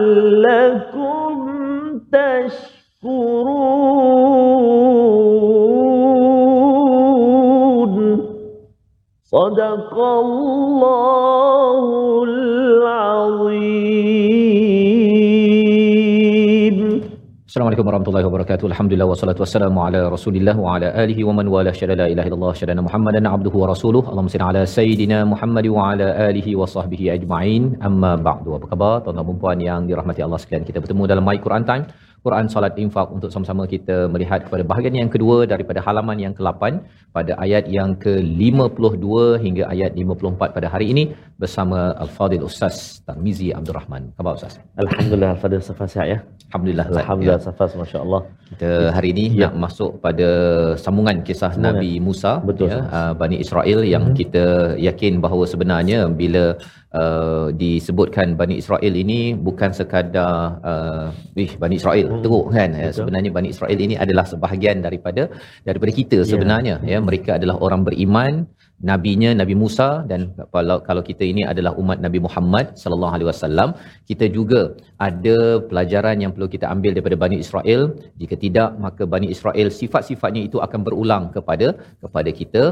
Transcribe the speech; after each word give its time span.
تشكرون. 2.14 2.76
صدق 9.24 9.94
الله 10.00 12.05
Assalamualaikum 17.56 17.88
warahmatullahi 17.88 18.26
wabarakatuh. 18.28 18.66
Alhamdulillah 18.70 19.06
wassalatu 19.10 19.42
wassalamu 19.44 19.80
ala 19.84 20.00
Rasulillah 20.14 20.56
wa 20.64 20.72
ala 20.76 20.88
alihi 21.04 21.24
wa 21.28 21.34
man 21.38 21.48
wala 21.54 21.72
syada 21.78 21.96
la 22.02 22.08
ilaha 22.14 22.28
illallah 22.30 22.52
syada 22.62 22.76
Muhammadan 22.88 23.30
abduhu 23.36 23.62
wa 23.62 23.68
rasuluh. 23.72 24.02
Allahumma 24.12 24.32
salli 24.34 24.46
ala 24.48 24.62
sayidina 24.74 25.20
Muhammad 25.34 25.66
wa 25.76 25.86
ala 25.92 26.08
alihi 26.26 26.52
wa 26.62 26.68
sahbihi 26.74 27.06
ajma'in. 27.16 27.80
Amma 27.90 28.12
ba'du. 28.28 28.58
Apa 28.58 28.68
khabar 28.72 28.94
tuan-tuan 29.06 29.30
dan 29.32 29.40
puan 29.44 29.60
yang 29.68 29.88
dirahmati 29.92 30.20
Allah 30.28 30.40
sekalian? 30.44 30.68
Kita 30.70 30.84
bertemu 30.84 31.08
dalam 31.12 31.24
My 31.30 31.38
Quran 31.46 31.64
Time. 31.72 31.86
Quran 32.26 32.46
Salat 32.54 32.76
Infak 32.84 33.08
untuk 33.16 33.30
sama-sama 33.34 33.64
kita 33.74 33.96
melihat 34.14 34.40
kepada 34.46 34.64
bahagian 34.72 34.96
yang 35.02 35.12
kedua 35.16 35.38
daripada 35.52 35.80
halaman 35.88 36.18
yang 36.26 36.34
ke-8 36.38 36.62
pada 37.18 37.34
ayat 37.46 37.66
yang 37.78 37.92
ke-52 38.04 39.08
hingga 39.46 39.64
ayat 39.74 39.92
54 40.04 40.56
pada 40.58 40.68
hari 40.74 40.88
ini 40.94 41.04
bersama 41.42 41.80
Al-Fadil 42.06 42.46
Ustaz 42.50 42.76
Tarmizi 43.08 43.50
Abdul 43.60 43.78
Rahman. 43.80 44.04
Khabar 44.18 44.34
Ustaz? 44.40 44.56
Alhamdulillah 44.84 45.32
Al-Fadhil 45.36 45.64
Safa 45.70 45.86
sihat 45.94 46.08
ya. 46.14 46.18
Alhamdulillah. 46.50 46.86
Alhamdulillah 47.02 47.42
Safa 47.48 47.66
masya-Allah. 47.84 48.22
Kita 48.46 48.94
hari 48.94 49.10
ini 49.10 49.26
Ya. 49.42 49.50
nak 49.50 49.54
masuk 49.66 49.98
pada 50.06 50.30
sambungan 50.78 51.26
kisah 51.26 51.50
Sambungan. 51.50 51.82
Nabi 51.82 51.92
Musa 51.98 52.34
Betul, 52.46 52.70
ya 52.70 52.86
uh, 52.98 53.14
Bani 53.18 53.42
Israel 53.42 53.82
yang 53.82 54.14
Mhm. 54.14 54.16
kita 54.22 54.46
yakin 54.78 55.18
bahawa 55.18 55.50
sebenarnya 55.50 56.00
bila 56.14 56.54
uh, 56.94 57.50
disebutkan 57.52 58.38
Bani 58.38 58.62
Israel 58.62 58.94
ini 58.94 59.34
bukan 59.34 59.74
sekadar 59.74 60.62
uh, 60.62 61.08
wih 61.34 61.58
Bani 61.58 61.76
Israel 61.82 62.08
Mhm. 62.08 62.22
teruk 62.22 62.46
kan 62.54 62.70
ya, 62.70 62.88
Betul. 62.94 62.96
sebenarnya 63.02 63.32
Bani 63.34 63.50
Israel 63.50 63.78
ini 63.82 63.96
adalah 63.98 64.26
sebahagian 64.30 64.78
daripada 64.86 65.24
daripada 65.66 65.92
kita 65.92 66.18
Ya. 66.22 66.28
sebenarnya 66.30 66.76
ya 66.86 67.02
mereka 67.02 67.42
adalah 67.42 67.58
orang 67.58 67.82
beriman 67.82 68.46
nabinya 68.90 69.32
Nabi 69.32 69.56
Musa 69.56 70.04
dan 70.10 70.36
kalau 70.52 70.78
kalau 70.88 71.02
kita 71.10 71.24
ini 71.24 71.48
adalah 71.52 71.72
umat 71.82 72.04
Nabi 72.06 72.20
Muhammad 72.26 72.76
sallallahu 72.82 73.16
alaihi 73.16 73.30
wasallam 73.32 73.70
kita 74.10 74.28
juga 74.38 74.76
ada 75.00 75.64
pelajaran 75.70 76.20
yang 76.24 76.32
perlu 76.36 76.52
kita 76.52 76.68
ambil 76.68 76.92
daripada 76.92 77.16
Bani 77.16 77.40
Israel. 77.40 77.96
Jika 78.20 78.36
tidak 78.36 78.70
maka 78.86 79.08
Bani 79.08 79.32
Israel 79.36 79.72
sifat-sifatnya 79.72 80.44
itu 80.50 80.60
akan 80.60 80.80
berulang 80.84 81.32
kepada 81.32 81.80
kepada 82.04 82.32
kita 82.42 82.64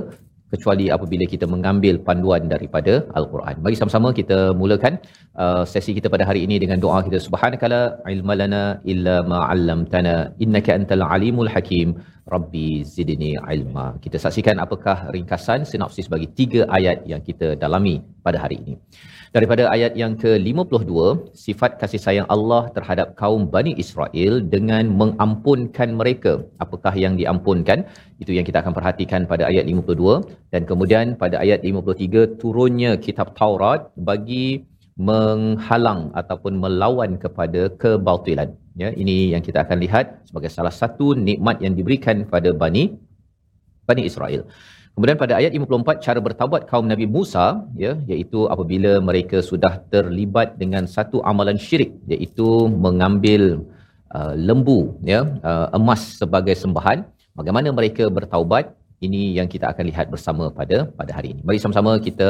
kecuali 0.53 0.85
apabila 0.95 1.25
kita 1.33 1.45
mengambil 1.53 1.95
panduan 2.07 2.43
daripada 2.53 2.93
al-Quran. 3.19 3.55
Mari 3.65 3.75
sama-sama 3.79 4.09
kita 4.19 4.39
mulakan 4.61 4.95
uh, 5.43 5.63
sesi 5.73 5.93
kita 5.97 6.07
pada 6.15 6.27
hari 6.29 6.41
ini 6.47 6.57
dengan 6.63 6.79
doa 6.85 6.99
kita 7.07 7.19
subhanakala 7.27 7.81
ilmalana 8.15 8.63
illa 8.93 9.15
ma 9.31 9.39
'allamtana 9.49 10.15
innaka 10.45 10.73
antal 10.79 11.05
alimul 11.15 11.51
hakim 11.55 11.89
rabbi 12.33 12.67
zidni 12.95 13.31
ilma. 13.55 13.87
Kita 14.03 14.17
saksikan 14.25 14.57
apakah 14.65 14.97
ringkasan 15.15 15.61
sinopsis 15.71 16.07
bagi 16.13 16.27
tiga 16.39 16.61
ayat 16.77 16.99
yang 17.11 17.21
kita 17.29 17.49
dalami 17.63 17.95
pada 18.25 18.39
hari 18.43 18.57
ini. 18.63 18.75
Daripada 19.35 19.63
ayat 19.75 19.93
yang 20.01 20.13
ke-52, 20.21 20.93
sifat 21.43 21.71
kasih 21.81 22.01
sayang 22.05 22.27
Allah 22.33 22.69
terhadap 22.75 23.07
kaum 23.21 23.49
Bani 23.53 23.71
Israel 23.83 24.33
dengan 24.53 24.83
mengampunkan 24.99 25.89
mereka. 25.99 26.33
Apakah 26.63 26.93
yang 27.03 27.17
diampunkan? 27.21 27.81
Itu 28.21 28.29
yang 28.37 28.45
kita 28.49 28.61
akan 28.61 28.73
perhatikan 28.77 29.25
pada 29.31 29.49
ayat 29.49 29.65
52 29.65 30.53
dan 30.53 30.61
kemudian 30.69 31.17
pada 31.23 31.41
ayat 31.41 31.65
53 31.65 32.37
turunnya 32.41 32.91
kitab 33.05 33.33
Taurat 33.39 33.89
bagi 34.09 34.69
menghalang 35.09 36.13
ataupun 36.21 36.53
melawan 36.63 37.17
kepada 37.17 37.73
kebatilan. 37.81 38.53
Ya, 38.77 38.93
ini 38.93 39.33
yang 39.33 39.41
kita 39.41 39.65
akan 39.65 39.81
lihat 39.85 40.29
sebagai 40.29 40.53
salah 40.53 40.73
satu 40.81 41.17
nikmat 41.17 41.57
yang 41.65 41.73
diberikan 41.73 42.29
pada 42.29 42.53
Bani 42.53 42.83
Bani 43.89 44.03
Israel. 44.05 44.45
Kemudian 44.95 45.17
pada 45.21 45.33
ayat 45.39 45.51
54 45.57 46.05
cara 46.05 46.19
bertaubat 46.25 46.61
kaum 46.71 46.85
Nabi 46.91 47.05
Musa 47.15 47.45
ya 47.83 47.93
iaitu 48.11 48.39
apabila 48.53 48.91
mereka 49.07 49.37
sudah 49.49 49.73
terlibat 49.93 50.53
dengan 50.61 50.85
satu 50.95 51.17
amalan 51.31 51.57
syirik 51.65 51.91
iaitu 52.13 52.47
mengambil 52.85 53.43
uh, 54.17 54.33
lembu 54.47 54.79
ya 55.11 55.21
uh, 55.49 55.67
emas 55.77 56.01
sebagai 56.21 56.53
sembahan 56.63 57.01
bagaimana 57.39 57.73
mereka 57.79 58.05
bertaubat 58.17 58.69
ini 59.07 59.21
yang 59.37 59.47
kita 59.53 59.65
akan 59.71 59.85
lihat 59.91 60.07
bersama 60.13 60.45
pada 60.59 60.77
pada 60.99 61.11
hari 61.17 61.29
ini. 61.33 61.41
Mari 61.47 61.59
sama-sama 61.63 61.91
kita 62.07 62.29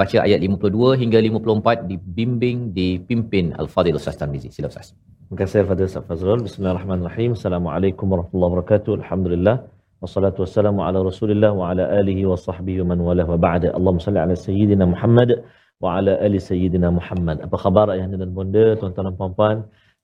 baca 0.00 0.18
ayat 0.26 0.40
52 0.44 1.00
hingga 1.02 1.18
54 1.28 1.88
dibimbing 1.90 2.58
dipimpin 2.76 3.54
Al-Fadil 3.62 3.96
Ustaz 4.00 4.18
Tarmizi. 4.20 4.50
Sila 4.56 4.68
Ustaz. 4.72 4.92
Terima 4.92 5.38
kasih 5.40 5.58
Al-Fadhil 5.64 5.88
Safa 5.94 6.12
Fazrul. 6.12 6.42
Bismillahirrahmanirrahim. 6.48 7.30
Assalamualaikum 7.38 8.06
warahmatullahi 8.12 8.50
wabarakatuh. 8.52 8.92
Alhamdulillah. 9.00 9.56
Wassalatu 10.02 10.42
wassalamu 10.42 10.82
ala 10.82 10.98
Rasulillah 11.10 11.50
wa 11.54 11.70
ala 11.70 11.84
alihi 12.00 12.26
wa 12.26 12.34
sahbihi 12.34 12.82
wa 12.82 12.86
man 12.90 12.98
walah 13.06 13.22
wa 13.32 13.38
ba'da. 13.38 13.68
Allahumma 13.78 14.02
salli 14.02 14.18
ala 14.18 14.34
sayyidina 14.34 14.84
Muhammad 14.92 15.30
wa 15.78 15.88
ala 15.98 16.18
ali 16.26 16.42
sayyidina 16.42 16.90
Muhammad. 16.98 17.36
Apa 17.46 17.56
khabar 17.64 17.86
ayah 17.94 18.10
dan 18.10 18.34
bunda, 18.34 18.74
tuan-tuan 18.82 19.06
dan 19.08 19.14
puan-puan, 19.14 19.56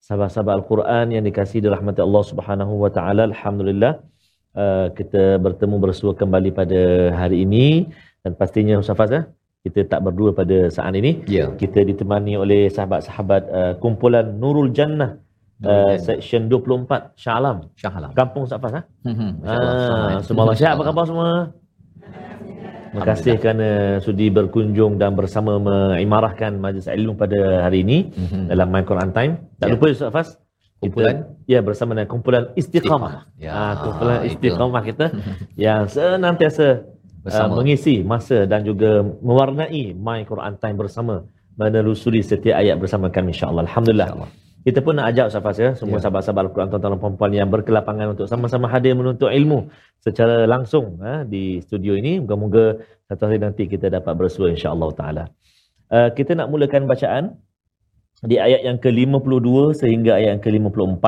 sahabat-sahabat 0.06 0.54
Al-Quran 0.62 1.06
yang 1.14 1.24
dikasihi 1.26 1.66
dirahmati 1.66 1.98
Allah 2.06 2.22
Subhanahu 2.30 2.78
wa 2.78 2.90
taala. 2.94 3.26
Alhamdulillah. 3.30 3.92
Uh, 4.54 4.86
kita 4.98 5.22
bertemu 5.42 5.76
bersua 5.82 6.12
kembali 6.20 6.50
pada 6.54 6.80
hari 7.18 7.42
ini 7.46 7.66
dan 8.22 8.32
pastinya 8.38 8.74
Ustaz 8.82 8.96
Faz 8.98 9.12
eh, 9.18 9.22
kita 9.66 9.80
tak 9.92 10.00
berdua 10.06 10.30
pada 10.34 10.66
saat 10.76 10.94
ini 10.98 11.22
Ya. 11.30 11.46
kita 11.62 11.84
ditemani 11.90 12.34
oleh 12.44 12.62
sahabat-sahabat 12.76 13.42
uh, 13.58 13.72
kumpulan 13.82 14.26
Nurul 14.40 14.70
Jannah 14.74 15.20
uh, 15.62 15.94
section 15.96 16.46
24 16.46 17.14
Shah 17.14 17.36
Alam 17.36 17.56
Syah 17.74 17.92
Alam. 17.92 18.10
kampung 18.12 18.44
Safas 18.44 18.72
ha? 18.72 18.82
Hmm. 19.02 19.32
Ah, 19.42 20.18
semua 20.20 20.44
Allah 20.44 20.54
sihat 20.54 20.74
apa 20.74 20.84
khabar 20.84 21.04
semua 21.04 21.30
Terima 22.88 23.04
kasih 23.04 23.36
kerana 23.36 23.68
sudi 24.00 24.26
berkunjung 24.28 24.96
dan 24.96 25.12
bersama 25.12 25.60
mengimarahkan 25.60 26.56
majlis 26.56 26.88
ilmu 26.88 27.14
pada 27.14 27.68
hari 27.68 27.84
ini 27.84 28.08
Mhm. 28.08 28.48
dalam 28.48 28.64
My 28.66 28.80
Quran 28.80 29.12
Time. 29.12 29.32
Tak 29.56 29.68
Ya. 29.68 29.72
lupa 29.76 29.92
Ustaz 29.92 30.08
Fas, 30.08 30.28
Kumpulan? 30.80 31.16
kita, 31.20 31.52
ya 31.52 31.60
bersama 31.60 31.92
dengan 31.92 32.08
kumpulan 32.08 32.44
Istiqamah. 32.56 33.28
Ya, 33.36 33.52
Ah, 33.52 33.72
kumpulan. 33.76 34.24
Istiqamah 34.24 34.82
kita 34.82 35.06
yang 35.60 35.84
senantiasa 35.84 36.80
Bersama. 37.20 37.20
bersama. 37.20 37.52
Uh, 37.52 37.56
mengisi 37.60 37.94
masa 38.00 38.48
dan 38.48 38.64
juga 38.64 38.90
mewarnai 39.20 39.92
My 39.92 40.24
Quran 40.24 40.56
Time 40.56 40.76
bersama 40.78 41.14
menelusuri 41.54 42.24
setiap 42.24 42.56
ayat 42.56 42.80
bersama 42.80 43.12
kami 43.12 43.36
insya-Allah. 43.36 43.68
Alhamdulillah. 43.68 44.08
InsyaAllah. 44.16 44.30
Kita 44.66 44.82
pun 44.82 44.98
nak 44.98 45.14
ajak 45.14 45.30
Ustaz 45.30 45.42
Fas 45.44 45.58
ya, 45.58 45.70
semua 45.78 45.98
Ya. 45.98 46.02
sahabat-sahabat 46.04 46.42
Al-Quran 46.50 46.68
tuan-tuan 46.70 46.92
dan 46.94 47.00
puan-puan 47.00 47.30
yang 47.30 47.48
berkelapangan 47.48 48.06
untuk 48.18 48.26
sama-sama 48.26 48.66
hadir 48.66 48.92
menuntut 48.98 49.30
ilmu 49.30 49.70
secara 50.02 50.44
langsung 50.50 50.98
ha, 50.98 51.22
di 51.22 51.62
studio 51.62 51.94
ini. 51.94 52.18
Moga-moga 52.18 52.82
satu 53.06 53.30
hari 53.30 53.38
nanti 53.38 53.70
kita 53.70 53.86
dapat 53.88 54.12
bersua 54.18 54.50
insya-Allah 54.50 54.90
taala. 54.98 55.24
Uh, 55.88 56.10
kita 56.12 56.34
nak 56.36 56.50
mulakan 56.52 56.84
bacaan 56.90 57.24
di 58.26 58.36
ayat 58.36 58.66
yang 58.66 58.78
ke-52 58.82 59.78
sehingga 59.78 60.18
ayat 60.18 60.30
yang 60.36 60.42
ke-54. 60.42 61.06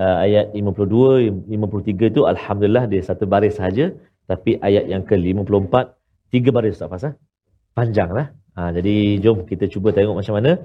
Uh, 0.00 0.16
ayat 0.24 0.46
52 0.56 1.50
53 1.50 2.12
itu 2.14 2.20
alhamdulillah 2.24 2.84
dia 2.88 3.02
satu 3.02 3.26
baris 3.26 3.58
sahaja 3.58 3.90
tapi 4.30 4.54
ayat 4.62 4.86
yang 4.86 5.02
ke-54 5.02 5.74
tiga 6.30 6.48
baris 6.54 6.78
Ustaz 6.78 6.88
Fas 6.88 7.04
ha? 7.06 7.10
panjanglah. 7.76 8.32
Ha, 8.58 8.74
jadi 8.74 9.22
jom 9.22 9.46
kita 9.46 9.70
cuba 9.70 9.94
tengok 9.94 10.18
macam 10.20 10.34
mana 10.38 10.58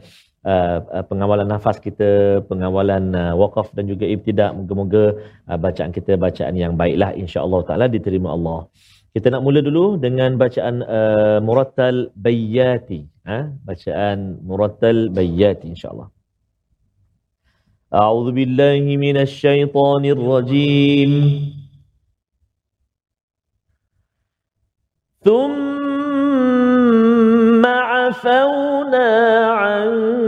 uh, 0.44 0.78
uh, 0.96 1.04
pengawalan 1.10 1.48
nafas 1.48 1.76
kita, 1.80 2.40
pengawalan 2.50 3.12
uh, 3.12 3.34
waqaf 3.36 3.72
dan 3.76 3.84
juga 3.90 4.04
ibtidak. 4.06 4.50
Moga-moga 4.56 5.04
uh, 5.50 5.58
bacaan 5.58 5.90
kita 5.92 6.16
bacaan 6.16 6.54
yang 6.56 6.76
baiklah 6.80 7.10
insya-Allah 7.16 7.60
taala 7.68 7.86
diterima 7.88 8.32
Allah. 8.36 8.68
Kita 9.10 9.26
nak 9.34 9.42
mula 9.42 9.58
dulu 9.58 9.98
dengan 9.98 10.38
bacaan 10.38 10.86
uh, 10.86 11.38
Murattal 11.42 12.14
Bayyati. 12.14 13.02
Ha? 13.26 13.50
Bacaan 13.66 14.38
Murattal 14.46 15.10
Bayyati 15.10 15.66
insya-Allah. 15.74 16.08
أعوذ 17.90 18.30
بالله 18.38 18.86
من 19.02 19.18
الشيطان 19.18 20.04
الرجيم 20.14 21.12
ثم 25.26 25.66
عفونا 27.66 29.08
عفونا 29.42 30.23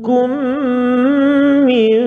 عنكم 0.00 0.30
من 1.66 2.00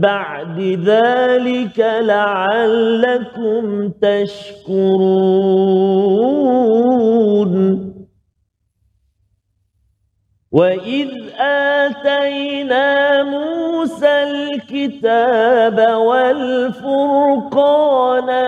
بعد 0.00 0.60
ذلك 0.84 1.78
لعلكم 2.00 3.62
تشكرون. 4.02 5.24
وإذ 10.52 11.10
آتينا 11.40 13.22
موسى 13.22 14.22
الكتاب 14.22 15.78
والفرقان 15.96 17.38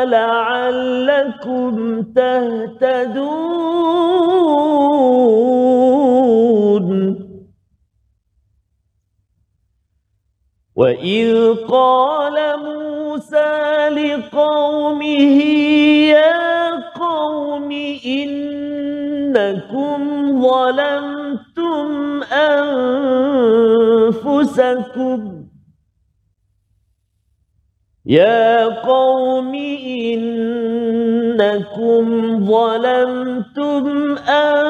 لعلكم 0.09 2.03
تهتدون. 2.03 3.67
وإذ 10.77 11.55
قال 11.69 12.37
موسى 12.61 13.89
لقومه 13.89 15.41
يا 16.13 16.71
قوم 16.93 17.73
إنكم 18.07 20.01
ظلمتم 20.43 22.23
أنفسكم 24.13 25.47
يا 28.07 28.65
قوم 28.65 29.55
إنكم 31.25 32.05
ظلمتم 32.47 34.17
أنفسكم 34.29 34.67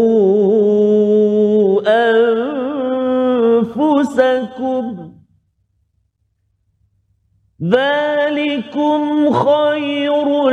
ذلكم 7.63 9.31
خير 9.31 10.49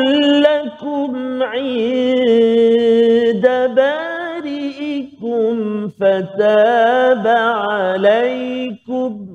لكم 0.46 1.42
عند 1.42 3.44
بارئكم 3.76 5.54
فتاب 5.88 7.26
عليكم 7.26 9.28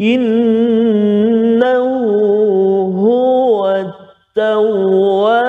إنه 0.00 1.78
هو 3.00 3.70
التواب 4.36 5.47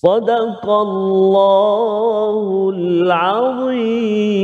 صدق 0.00 0.64
الله 0.86 2.36
العظيم 2.76 4.36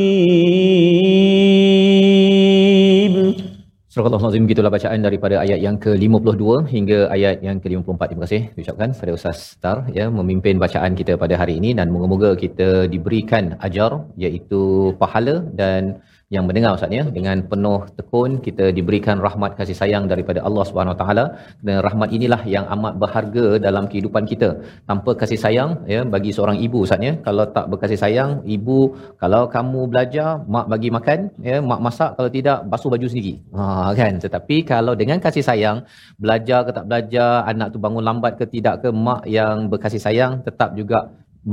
Surah 3.93 4.09
Al-Azim 4.09 4.45
gitulah 4.51 4.73
bacaan 4.75 5.01
daripada 5.07 5.37
ayat 5.45 5.59
yang 5.65 5.77
ke-52 5.85 6.45
hingga 6.75 6.99
ayat 7.17 7.45
yang 7.47 7.59
ke-54. 7.63 8.01
Terima 8.09 8.25
kasih 8.25 8.43
ucapkan 8.63 8.89
pada 9.01 9.13
Ustaz 9.19 9.41
Tar 9.61 9.79
ya 9.99 10.07
memimpin 10.19 10.57
bacaan 10.63 10.93
kita 11.01 11.13
pada 11.23 11.35
hari 11.41 11.55
ini 11.61 11.71
dan 11.79 11.93
moga-moga 11.95 12.31
kita 12.45 12.69
diberikan 12.95 13.45
ajar 13.67 13.93
iaitu 14.25 14.63
pahala 15.03 15.35
dan 15.61 16.01
yang 16.36 16.44
mendengar 16.48 16.72
Ustaz 16.78 16.92
ya. 16.98 17.04
Dengan 17.18 17.38
penuh 17.52 17.80
tekun 17.98 18.32
kita 18.46 18.66
diberikan 18.78 19.18
rahmat 19.26 19.52
kasih 19.60 19.78
sayang 19.82 20.04
daripada 20.12 20.40
Allah 20.48 20.64
Subhanahu 20.70 20.94
Wa 20.96 21.00
Taala. 21.02 21.26
Dan 21.66 21.78
rahmat 21.88 22.10
inilah 22.18 22.42
yang 22.56 22.66
amat 22.76 22.94
berharga 23.02 23.46
dalam 23.68 23.86
kehidupan 23.92 24.24
kita. 24.32 24.50
Tanpa 24.90 25.12
kasih 25.22 25.40
sayang 25.46 25.72
ya 25.94 26.02
bagi 26.16 26.32
seorang 26.38 26.58
ibu 26.66 26.80
Ustaz 26.86 27.08
ya. 27.08 27.14
Kalau 27.28 27.46
tak 27.58 27.66
berkasih 27.72 28.00
sayang 28.04 28.32
ibu 28.58 28.80
kalau 29.22 29.42
kamu 29.56 29.82
belajar 29.92 30.30
mak 30.56 30.68
bagi 30.74 30.92
makan 30.98 31.20
ya 31.50 31.58
mak 31.70 31.82
masak 31.88 32.12
kalau 32.20 32.32
tidak 32.38 32.60
basuh 32.72 32.92
baju 32.96 33.08
sendiri. 33.12 33.34
Ha 33.58 33.96
kan? 34.00 34.20
Tetapi 34.26 34.58
kalau 34.74 34.96
dengan 35.02 35.24
kasih 35.28 35.46
sayang 35.50 35.78
belajar 36.24 36.60
ke 36.68 36.72
tak 36.78 36.86
belajar 36.90 37.30
anak 37.52 37.68
tu 37.74 37.80
bangun 37.86 38.04
lambat 38.10 38.34
ke 38.40 38.46
tidak 38.56 38.76
ke 38.84 38.90
mak 39.08 39.24
yang 39.38 39.72
berkasih 39.72 40.02
sayang 40.08 40.44
tetap 40.48 40.76
juga 40.80 41.00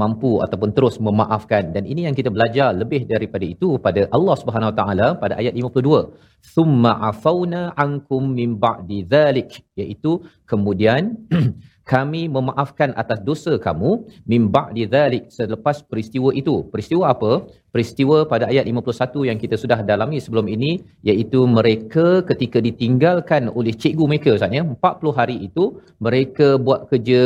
mampu 0.01 0.33
ataupun 0.45 0.71
terus 0.77 0.97
memaafkan. 1.07 1.71
Dan 1.75 1.85
ini 1.93 2.01
yang 2.07 2.17
kita 2.19 2.31
belajar 2.37 2.69
lebih 2.83 3.03
daripada 3.13 3.47
itu 3.55 3.69
pada 3.87 4.03
Allah 4.17 4.37
Subhanahu 4.41 4.71
Wa 4.73 4.77
Taala 4.81 5.09
pada 5.23 5.35
ayat 5.41 5.55
52 5.55 6.45
summa 6.55 6.93
afauna 7.11 7.63
ankum 7.85 8.23
min 8.39 8.59
ba'di 8.65 8.99
dzalik 9.13 9.51
iaitu 9.81 10.13
kemudian 10.51 11.03
kami 11.93 12.23
memaafkan 12.37 12.91
atas 13.03 13.19
dosa 13.29 13.53
kamu 13.67 13.91
min 14.31 14.43
ba'di 14.55 14.85
dzalik 14.93 15.25
selepas 15.37 15.77
peristiwa 15.91 16.31
itu 16.41 16.55
peristiwa 16.73 17.05
apa 17.15 17.33
peristiwa 17.75 18.17
pada 18.33 18.45
ayat 18.53 18.65
51 18.71 19.29
yang 19.29 19.39
kita 19.43 19.57
sudah 19.63 19.79
dalami 19.91 20.19
sebelum 20.25 20.49
ini 20.57 20.71
iaitu 21.11 21.41
mereka 21.59 22.07
ketika 22.31 22.59
ditinggalkan 22.69 23.53
oleh 23.59 23.75
cikgu 23.83 24.05
mereka 24.11 24.37
Ustaz 24.39 24.57
ya 24.59 24.65
40 24.65 25.19
hari 25.21 25.37
itu 25.49 25.65
mereka 26.07 26.49
buat 26.67 26.83
kerja 26.91 27.23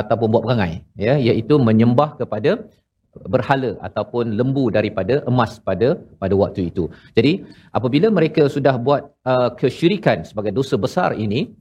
ataupun 0.00 0.28
buat 0.32 0.44
perangai 0.46 0.72
ya 1.06 1.14
iaitu 1.28 1.56
menyembah 1.68 2.10
kepada 2.20 2.52
berhala 3.34 3.70
ataupun 3.86 4.34
lembu 4.38 4.64
daripada 4.76 5.22
emas 5.30 5.52
pada 5.68 5.88
pada 6.22 6.34
waktu 6.42 6.60
itu. 6.70 6.84
Jadi 7.16 7.32
apabila 7.78 8.10
mereka 8.18 8.42
sudah 8.56 8.74
buat 8.86 9.02
uh, 9.32 9.50
kesyirikan 9.60 10.26
sebagai 10.28 10.52
dosa 10.58 10.74
besar 10.84 11.10
ini 11.26 11.54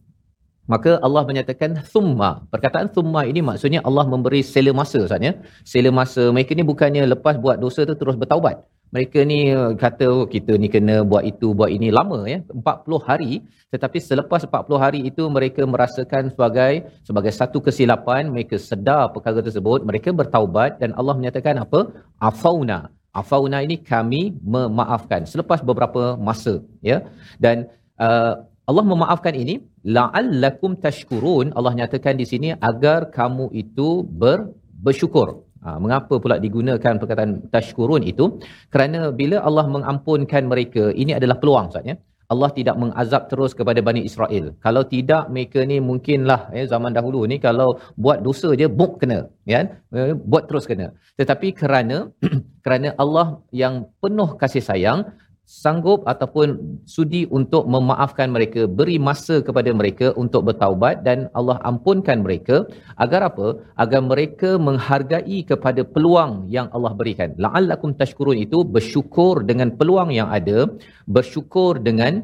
maka 0.71 0.91
Allah 1.05 1.23
menyatakan 1.29 1.83
thumma. 1.91 2.29
Perkataan 2.53 2.87
thumma 2.95 3.21
ini 3.31 3.43
maksudnya 3.49 3.79
Allah 3.87 4.05
memberi 4.07 4.41
sela 4.53 4.71
masa 4.71 5.03
Ustaz 5.03 5.19
ya. 5.19 5.33
Sela 5.71 5.91
masa 5.91 6.31
mereka 6.35 6.55
ni 6.55 6.63
bukannya 6.63 7.03
lepas 7.13 7.35
buat 7.35 7.59
dosa 7.63 7.83
tu 7.89 7.95
terus 8.01 8.15
bertaubat. 8.15 8.63
Mereka 8.93 9.19
ni 9.25 9.49
uh, 9.49 9.73
kata 9.73 10.05
oh, 10.05 10.25
kita 10.29 10.53
ni 10.61 10.69
kena 10.69 10.95
buat 11.11 11.25
itu 11.25 11.49
buat 11.57 11.73
ini 11.75 11.89
lama 11.89 12.29
ya 12.29 12.45
40 12.45 13.07
hari 13.09 13.41
tetapi 13.73 13.97
selepas 13.97 14.45
40 14.45 14.83
hari 14.83 14.99
itu 15.09 15.25
mereka 15.33 15.65
merasakan 15.65 16.29
sebagai 16.29 16.73
sebagai 17.01 17.33
satu 17.33 17.57
kesilapan 17.57 18.29
mereka 18.29 18.53
sedar 18.61 19.09
perkara 19.09 19.41
tersebut 19.41 19.81
mereka 19.81 20.13
bertaubat 20.13 20.77
dan 20.77 20.93
Allah 20.93 21.17
menyatakan 21.17 21.57
apa 21.65 21.89
afauna 22.21 22.93
afauna 23.21 23.65
ini 23.65 23.81
kami 23.81 24.37
memaafkan 24.45 25.25
selepas 25.25 25.65
beberapa 25.65 26.13
masa 26.13 26.61
ya 26.85 27.01
dan 27.41 27.65
uh, 27.97 28.45
Allah 28.69 28.85
memaafkan 28.93 29.33
ini 29.33 29.55
la'allakum 29.97 30.79
tashkurun 30.85 31.55
Allah 31.57 31.73
nyatakan 31.79 32.15
di 32.21 32.25
sini 32.31 32.49
agar 32.69 33.11
kamu 33.17 33.51
itu 33.63 33.89
ber, 34.21 34.51
bersyukur 34.85 35.43
Ha, 35.63 35.79
mengapa 35.83 36.19
pula 36.23 36.35
digunakan 36.45 36.93
perkataan 37.01 37.47
tashkurun 37.47 38.03
itu? 38.11 38.25
Kerana 38.73 39.15
bila 39.19 39.39
Allah 39.47 39.65
mengampunkan 39.75 40.43
mereka, 40.51 40.91
ini 40.91 41.15
adalah 41.15 41.39
peluang 41.39 41.71
Ustaz 41.71 41.87
ya. 41.87 41.95
Allah 42.33 42.49
tidak 42.57 42.75
mengazab 42.81 43.23
terus 43.31 43.51
kepada 43.59 43.79
Bani 43.87 44.01
Israel. 44.09 44.45
Kalau 44.65 44.83
tidak, 44.93 45.23
mereka 45.33 45.59
ni 45.69 45.77
mungkinlah 45.89 46.51
ya, 46.57 46.63
zaman 46.73 46.91
dahulu 46.97 47.19
ni 47.31 47.37
kalau 47.47 47.79
buat 48.03 48.19
dosa 48.27 48.49
je, 48.59 48.67
buk 48.79 48.99
kena. 49.01 49.19
Ya? 49.53 49.59
Eh, 49.95 50.13
buat 50.31 50.43
terus 50.49 50.65
kena. 50.71 50.87
Tetapi 51.19 51.47
kerana 51.61 51.97
kerana 52.65 52.91
Allah 53.03 53.27
yang 53.63 53.75
penuh 54.03 54.29
kasih 54.41 54.63
sayang, 54.69 54.99
sanggup 55.43 56.07
ataupun 56.07 56.79
sudi 56.87 57.27
untuk 57.27 57.67
memaafkan 57.67 58.31
mereka, 58.31 58.63
beri 58.63 58.95
masa 58.95 59.43
kepada 59.43 59.69
mereka 59.75 60.15
untuk 60.15 60.47
bertaubat 60.47 61.03
dan 61.07 61.27
Allah 61.35 61.59
ampunkan 61.67 62.23
mereka 62.23 62.63
agar 62.95 63.27
apa? 63.27 63.59
Agar 63.75 64.01
mereka 64.01 64.55
menghargai 64.55 65.43
kepada 65.43 65.83
peluang 65.83 66.47
yang 66.47 66.71
Allah 66.71 66.95
berikan. 66.95 67.35
La'allakum 67.35 67.91
tashkurun 67.99 68.39
itu 68.39 68.63
bersyukur 68.63 69.43
dengan 69.43 69.75
peluang 69.75 70.15
yang 70.15 70.31
ada, 70.31 70.71
bersyukur 71.05 71.83
dengan 71.83 72.23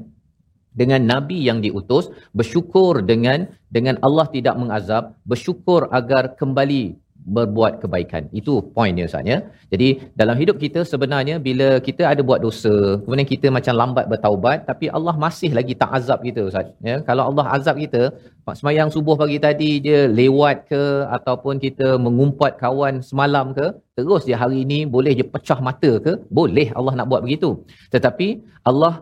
dengan 0.71 1.01
nabi 1.03 1.43
yang 1.43 1.59
diutus, 1.59 2.07
bersyukur 2.31 3.03
dengan 3.03 3.51
dengan 3.67 3.99
Allah 3.99 4.31
tidak 4.31 4.55
mengazab, 4.55 5.17
bersyukur 5.27 5.91
agar 5.91 6.39
kembali 6.39 6.95
berbuat 7.25 7.83
kebaikan. 7.83 8.23
Itu 8.39 8.53
poinnya 8.75 9.05
Ustaz 9.09 9.27
ya. 9.31 9.37
Jadi 9.73 9.87
dalam 10.21 10.35
hidup 10.41 10.57
kita 10.63 10.81
sebenarnya 10.91 11.35
bila 11.47 11.67
kita 11.87 12.03
ada 12.11 12.21
buat 12.29 12.39
dosa, 12.45 12.73
kemudian 13.03 13.27
kita 13.33 13.47
macam 13.57 13.73
lambat 13.81 14.05
bertaubat 14.11 14.65
tapi 14.69 14.87
Allah 14.97 15.15
masih 15.25 15.51
lagi 15.59 15.75
tak 15.81 15.91
azab 15.99 16.21
kita 16.27 16.41
Ustaz. 16.49 16.67
Ya, 16.89 16.95
kalau 17.09 17.23
Allah 17.29 17.45
azab 17.57 17.77
kita, 17.83 18.03
semayang 18.59 18.89
subuh 18.95 19.15
pagi 19.21 19.37
tadi 19.37 19.71
dia 19.85 19.99
lewat 20.21 20.65
ke 20.71 20.83
ataupun 21.17 21.61
kita 21.65 21.87
mengumpat 22.05 22.57
kawan 22.63 23.03
semalam 23.09 23.53
ke, 23.57 23.67
terus 23.97 24.23
dia 24.29 24.37
hari 24.43 24.65
ini 24.65 24.79
boleh 24.95 25.13
je 25.19 25.25
pecah 25.35 25.59
mata 25.67 25.91
ke? 26.05 26.13
Boleh 26.39 26.67
Allah 26.79 26.93
nak 26.97 27.09
buat 27.11 27.21
begitu. 27.25 27.61
Tetapi 27.93 28.27
Allah 28.69 28.93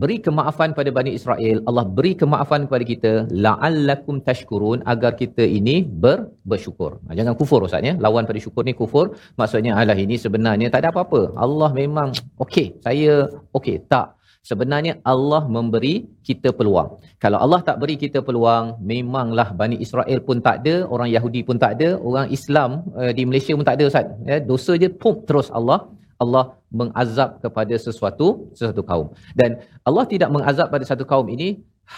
beri 0.00 0.16
kemaafan 0.26 0.70
pada 0.78 0.90
Bani 0.98 1.10
Israel, 1.18 1.56
Allah 1.68 1.84
beri 1.96 2.12
kemaafan 2.22 2.60
kepada 2.66 2.84
kita 2.92 3.12
la'allakum 3.44 4.16
tashkurun 4.28 4.80
agar 4.92 5.12
kita 5.20 5.44
ini 5.58 5.76
ber, 6.04 6.16
bersyukur. 6.50 6.90
Jangan 7.18 7.36
kufur 7.40 7.60
Ustaz 7.68 7.84
ya. 7.88 7.94
Lawan 8.06 8.24
pada 8.30 8.40
syukur 8.44 8.64
ni 8.68 8.74
kufur. 8.80 9.06
Maksudnya 9.40 9.72
alah 9.82 9.98
ini 10.06 10.16
sebenarnya 10.24 10.68
tak 10.72 10.82
ada 10.82 10.90
apa-apa. 10.94 11.22
Allah 11.44 11.70
memang 11.82 12.10
okey, 12.44 12.66
saya 12.86 13.12
okey. 13.60 13.76
Tak. 13.92 14.08
Sebenarnya 14.50 14.92
Allah 15.12 15.42
memberi 15.56 15.94
kita 16.28 16.50
peluang. 16.58 16.88
Kalau 17.22 17.38
Allah 17.44 17.60
tak 17.68 17.76
beri 17.82 17.94
kita 18.04 18.18
peluang, 18.26 18.74
memanglah 18.90 19.48
Bani 19.60 19.76
Israel 19.84 20.18
pun 20.28 20.42
tak 20.46 20.56
ada, 20.66 20.74
orang 20.94 21.08
Yahudi 21.14 21.40
pun 21.48 21.62
tak 21.64 21.78
ada, 21.78 21.88
orang 22.08 22.26
Islam 22.36 22.82
uh, 22.98 23.12
di 23.18 23.22
Malaysia 23.28 23.54
pun 23.54 23.62
tak 23.68 23.78
ada 23.78 23.84
Ustaz. 23.90 24.06
Ya, 24.30 24.38
dosa 24.50 24.74
je 24.82 24.88
pum 25.02 25.14
terus 25.28 25.46
Allah 25.58 25.86
Allah 26.24 26.44
mengazab 26.80 27.30
kepada 27.44 27.74
sesuatu 27.86 28.26
sesuatu 28.58 28.82
kaum. 28.90 29.08
Dan 29.38 29.50
Allah 29.88 30.04
tidak 30.12 30.28
mengazab 30.36 30.68
pada 30.74 30.84
satu 30.90 31.04
kaum 31.12 31.28
ini 31.36 31.48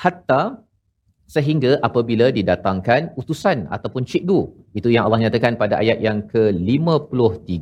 hatta 0.03 0.43
sehingga 1.35 1.81
apabila 1.89 2.27
didatangkan 2.39 3.17
utusan 3.21 3.59
ataupun 3.77 4.03
cikgu. 4.11 4.41
Itu 4.79 4.89
yang 4.95 5.09
Allah 5.09 5.21
nyatakan 5.25 5.57
pada 5.63 5.81
ayat 5.83 5.99
yang 6.07 6.19
ke-53. 6.33 7.57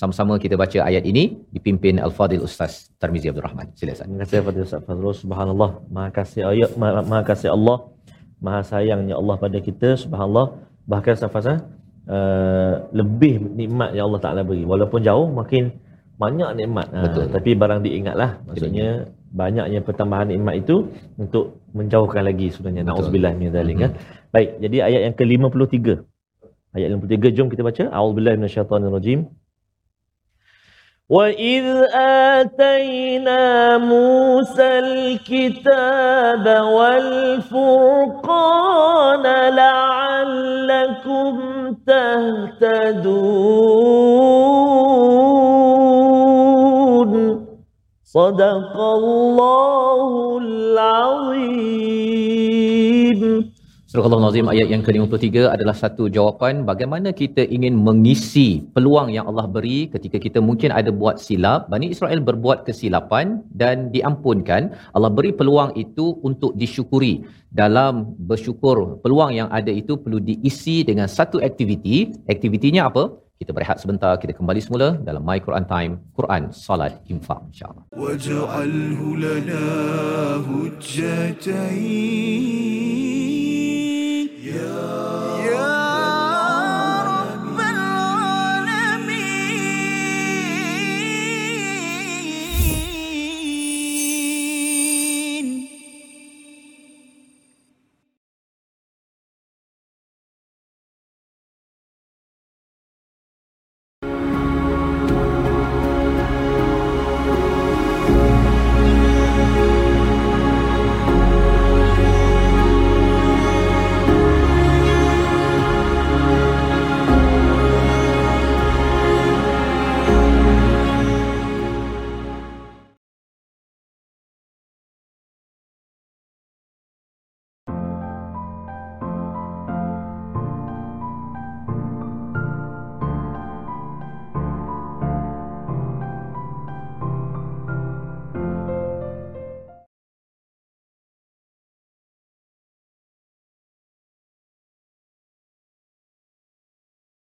Sama-sama 0.00 0.36
kita 0.44 0.54
baca 0.62 0.78
ayat 0.90 1.04
ini 1.08 1.24
dipimpin 1.54 1.96
Al-Fadil 2.06 2.44
Ustaz 2.48 2.92
Tarmizi 3.00 3.32
Abdul 3.32 3.46
Rahman. 3.48 3.72
Silakan. 3.80 4.06
Terima 4.06 4.20
kasih 4.22 4.38
kepada 4.44 4.58
Ustaz 4.68 4.80
Fazrul. 4.88 5.16
Subhanallah. 5.24 5.70
Maha 5.94 6.10
kasih 6.18 6.42
ayat, 6.52 6.70
maha, 6.80 7.00
maha 7.10 7.22
kasih 7.30 7.50
Allah. 7.56 7.76
Maha 8.44 8.60
sayangnya 8.72 9.14
Allah 9.20 9.36
pada 9.44 9.58
kita. 9.68 9.88
Subhanallah. 10.04 10.46
Bahkan 10.92 11.12
Ustaz 11.16 11.32
Fazrul, 11.32 11.58
uh, 12.12 12.74
lebih 13.00 13.34
nikmat 13.60 13.96
yang 13.96 14.04
Allah 14.12 14.22
Ta'ala 14.24 14.42
beri. 14.50 14.64
Walaupun 14.72 15.00
jauh, 15.08 15.28
makin 15.40 15.72
banyak 16.17 16.49
nikmat. 16.55 16.87
Ha, 16.93 17.01
Betul. 17.09 17.25
tapi 17.33 17.49
barang 17.57 17.81
diingatlah. 17.83 18.45
Maksudnya 18.45 19.09
banyaknya 19.33 19.81
pertambahan 19.81 20.29
nikmat 20.29 20.61
itu 20.61 20.93
untuk 21.17 21.57
menjauhkan 21.73 22.23
lagi 22.23 22.53
sebenarnya. 22.53 22.85
Nauzubillah 22.85 23.33
min 23.33 23.49
zalik 23.49 23.77
kan. 23.81 23.91
Baik, 24.29 24.61
jadi 24.61 24.77
ayat 24.87 25.01
yang 25.09 25.15
ke-53. 25.17 26.05
Ayat 26.73 26.89
53 26.89 27.35
jom 27.37 27.49
kita 27.49 27.61
baca. 27.65 27.89
A'udzubillahi 27.89 28.37
minasyaitonirrajim. 28.41 29.29
وَإِذْ 31.03 31.65
آتَيْنَا 32.39 33.77
مُوسَى 33.77 34.69
الْكِتَابَ 34.79 36.45
وَالْفُرْقَانَ 36.63 38.05
لَعَلَّكُمْ 39.53 41.33
تَهْتَدُونَ 41.85 43.33
صدق 48.17 48.73
الله 48.77 50.11
العظيم 50.41 52.23
Surah 53.93 54.09
Al-Nazim 54.09 54.49
ayat 54.49 54.73
yang 54.73 54.81
ke-53 54.81 55.53
adalah 55.53 55.77
satu 55.77 56.09
jawapan 56.09 56.65
bagaimana 56.65 57.13
kita 57.13 57.45
ingin 57.45 57.77
mengisi 57.77 58.65
peluang 58.73 59.13
yang 59.13 59.29
Allah 59.29 59.45
beri 59.45 59.85
ketika 59.85 60.17
kita 60.17 60.41
mungkin 60.41 60.73
ada 60.73 60.89
buat 60.89 61.21
silap. 61.21 61.69
Bani 61.69 61.93
Israel 61.93 62.17
berbuat 62.17 62.65
kesilapan 62.65 63.45
dan 63.53 63.93
diampunkan. 63.93 64.73
Allah 64.97 65.13
beri 65.13 65.29
peluang 65.29 65.77
itu 65.77 66.17
untuk 66.25 66.57
disyukuri. 66.57 67.21
Dalam 67.53 68.17
bersyukur, 68.17 68.97
peluang 69.05 69.37
yang 69.37 69.45
ada 69.53 69.69
itu 69.69 69.93
perlu 69.93 70.17
diisi 70.17 70.81
dengan 70.81 71.05
satu 71.05 71.37
aktiviti. 71.37 72.17
Aktivitinya 72.25 72.89
apa? 72.89 73.13
Kita 73.38 73.54
berehat 73.54 73.78
sebentar, 73.78 74.18
kita 74.18 74.34
kembali 74.34 74.58
semula 74.58 74.98
dalam 74.98 75.22
My 75.22 75.38
Quran 75.38 75.62
Time, 75.62 76.02
Quran 76.10 76.50
Salat 76.50 76.98
Infaq 77.06 77.54
insya-Allah. 77.54 77.86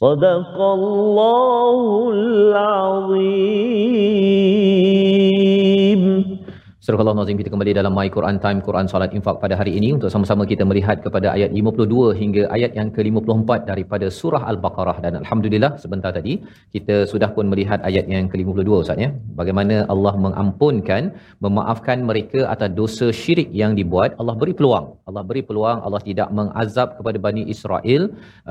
صدق 0.01 0.57
الله 0.61 2.11
العظيم 2.13 3.65
Allah 6.98 7.26
kita 7.42 7.52
kembali 7.54 7.72
dalam 7.78 7.94
My 7.98 8.08
Quran 8.16 8.38
Time 8.44 8.60
Quran 8.68 8.86
Salat 8.92 9.12
Infak 9.18 9.36
pada 9.44 9.56
hari 9.60 9.72
ini. 9.80 9.90
Untuk 9.98 10.10
sama-sama 10.14 10.44
kita 10.52 10.64
melihat 10.70 10.98
kepada 11.06 11.28
ayat 11.38 11.50
52 11.60 12.16
hingga 12.22 12.44
ayat 12.56 12.72
yang 12.80 12.90
ke-54 12.96 13.50
daripada 13.70 14.08
surah 14.20 14.42
Al-Baqarah. 14.52 14.98
Dan 15.06 15.14
alhamdulillah 15.22 15.72
sebentar 15.84 16.12
tadi 16.18 16.34
kita 16.76 16.96
sudah 17.12 17.30
pun 17.36 17.46
melihat 17.54 17.80
ayat 17.90 18.06
yang 18.14 18.26
ke-52 18.32 18.72
Ustaz 18.84 19.04
ya. 19.06 19.10
Bagaimana 19.40 19.76
Allah 19.94 20.14
mengampunkan 20.26 21.14
memaafkan 21.46 22.00
mereka 22.10 22.50
atas 22.54 22.72
dosa 22.80 23.10
syirik 23.22 23.52
yang 23.62 23.78
dibuat. 23.80 24.18
Allah 24.22 24.36
beri 24.42 24.56
peluang. 24.58 24.88
Allah 25.10 25.26
beri 25.32 25.44
peluang. 25.50 25.78
Allah 25.86 26.02
tidak 26.10 26.32
mengazab 26.40 26.98
kepada 26.98 27.18
Bani 27.28 27.46
Israel. 27.54 28.02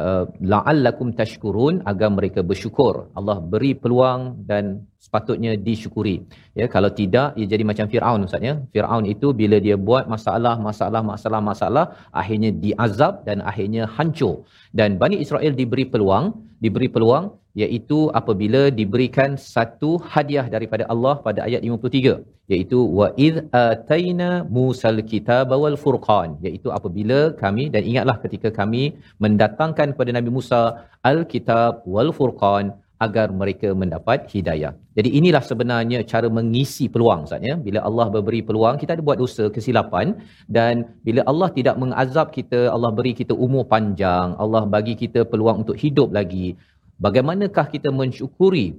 Uh, 0.02 0.25
la'allakum 0.52 1.11
tashkurun 1.23 1.83
agar 1.92 2.11
mereka 2.18 2.47
bersyukur. 2.52 2.95
Allah 3.18 3.38
beri 3.54 3.75
peluang 3.83 4.47
dan 4.50 4.87
sepatutnya 5.05 5.52
disyukuri. 5.67 6.17
Ya, 6.59 6.67
kalau 6.75 6.90
tidak 7.00 7.28
ia 7.38 7.47
jadi 7.52 7.64
macam 7.71 7.87
Firaun 7.93 8.26
Ustaz 8.28 8.43
ya. 8.49 8.55
Firaun 8.75 9.05
itu 9.14 9.31
bila 9.40 9.57
dia 9.67 9.76
buat 9.88 10.05
masalah, 10.14 10.55
masalah, 10.69 11.02
masalah, 11.12 11.40
masalah, 11.50 11.85
akhirnya 12.21 12.50
diazab 12.64 13.23
dan 13.28 13.40
akhirnya 13.50 13.85
hancur. 13.97 14.35
Dan 14.78 14.99
Bani 15.02 15.19
Israel 15.25 15.55
diberi 15.61 15.87
peluang, 15.93 16.26
diberi 16.64 16.90
peluang 16.95 17.26
iaitu 17.62 17.99
apabila 18.21 18.61
diberikan 18.78 19.31
satu 19.55 19.90
hadiah 20.12 20.47
daripada 20.55 20.85
Allah 20.93 21.14
pada 21.26 21.40
ayat 21.47 21.61
53 21.67 22.52
iaitu 22.55 22.78
wa 22.99 23.07
id 23.26 23.37
ataina 23.62 24.28
musal 24.57 25.00
kitaba 25.12 25.57
wal 25.62 25.78
furqan 25.85 26.37
iaitu 26.47 26.69
apabila 26.78 27.19
kami 27.43 27.64
dan 27.75 27.83
ingatlah 27.90 28.17
ketika 28.25 28.50
kami 28.61 28.83
mendatangkan 29.25 29.88
kepada 29.95 30.12
Nabi 30.19 30.31
Musa 30.37 30.62
al-kitab 31.11 31.83
wal 31.95 32.12
furqan 32.19 32.67
agar 33.07 33.26
mereka 33.40 33.69
mendapat 33.81 34.26
hidayah. 34.35 34.73
Jadi 34.99 35.11
inilah 35.19 35.43
sebenarnya 35.50 35.99
cara 36.12 36.28
mengisi 36.38 36.87
peluang 36.95 37.21
Ustaz 37.26 37.43
ya. 37.49 37.55
Bila 37.67 37.81
Allah 37.88 38.07
memberi 38.14 38.40
peluang, 38.49 38.76
kita 38.83 38.99
ada 38.99 39.02
buat 39.09 39.19
dosa 39.23 39.45
kesilapan 39.57 40.19
dan 40.50 40.75
bila 41.07 41.23
Allah 41.31 41.49
tidak 41.59 41.76
mengazab 41.83 42.35
kita, 42.38 42.61
Allah 42.75 42.90
beri 42.99 43.12
kita 43.21 43.35
umur 43.47 43.64
panjang, 43.75 44.35
Allah 44.43 44.62
bagi 44.67 44.95
kita 45.02 45.23
peluang 45.31 45.62
untuk 45.62 45.78
hidup 45.85 46.11
lagi. 46.19 46.59
Bagaimanakah 46.99 47.67
kita 47.75 47.95
mensyukuri 47.95 48.75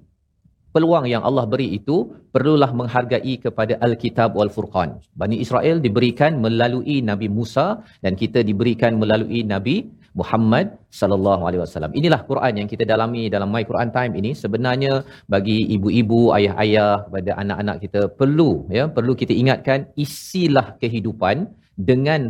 peluang 0.75 1.05
yang 1.09 1.23
Allah 1.27 1.45
beri 1.51 1.67
itu 1.79 1.97
perlulah 2.35 2.69
menghargai 2.79 3.33
kepada 3.45 3.73
Al-Kitab 3.85 4.35
wal 4.37 4.51
Furqan. 4.55 5.01
Bani 5.21 5.39
Israel 5.45 5.79
diberikan 5.85 6.37
melalui 6.45 6.97
Nabi 7.09 7.27
Musa 7.37 7.67
dan 8.03 8.13
kita 8.19 8.43
diberikan 8.49 8.99
melalui 9.01 9.41
Nabi 9.53 9.87
Muhammad 10.19 10.67
sallallahu 10.99 11.43
alaihi 11.47 11.61
wasallam. 11.63 11.93
Inilah 11.99 12.21
Quran 12.31 12.53
yang 12.59 12.67
kita 12.71 12.83
dalami 12.91 13.23
dalam 13.35 13.49
My 13.53 13.63
Quran 13.69 13.89
Time 13.97 14.13
ini 14.21 14.31
sebenarnya 14.43 14.93
bagi 15.33 15.57
ibu-ibu, 15.75 16.33
ayah-ayah 16.37 17.07
pada 17.13 17.31
anak-anak 17.43 17.77
kita 17.85 18.01
perlu 18.19 18.51
ya, 18.77 18.85
perlu 18.97 19.15
kita 19.21 19.33
ingatkan 19.41 19.89
isilah 20.05 20.67
kehidupan 20.81 21.49
dengan 21.89 22.21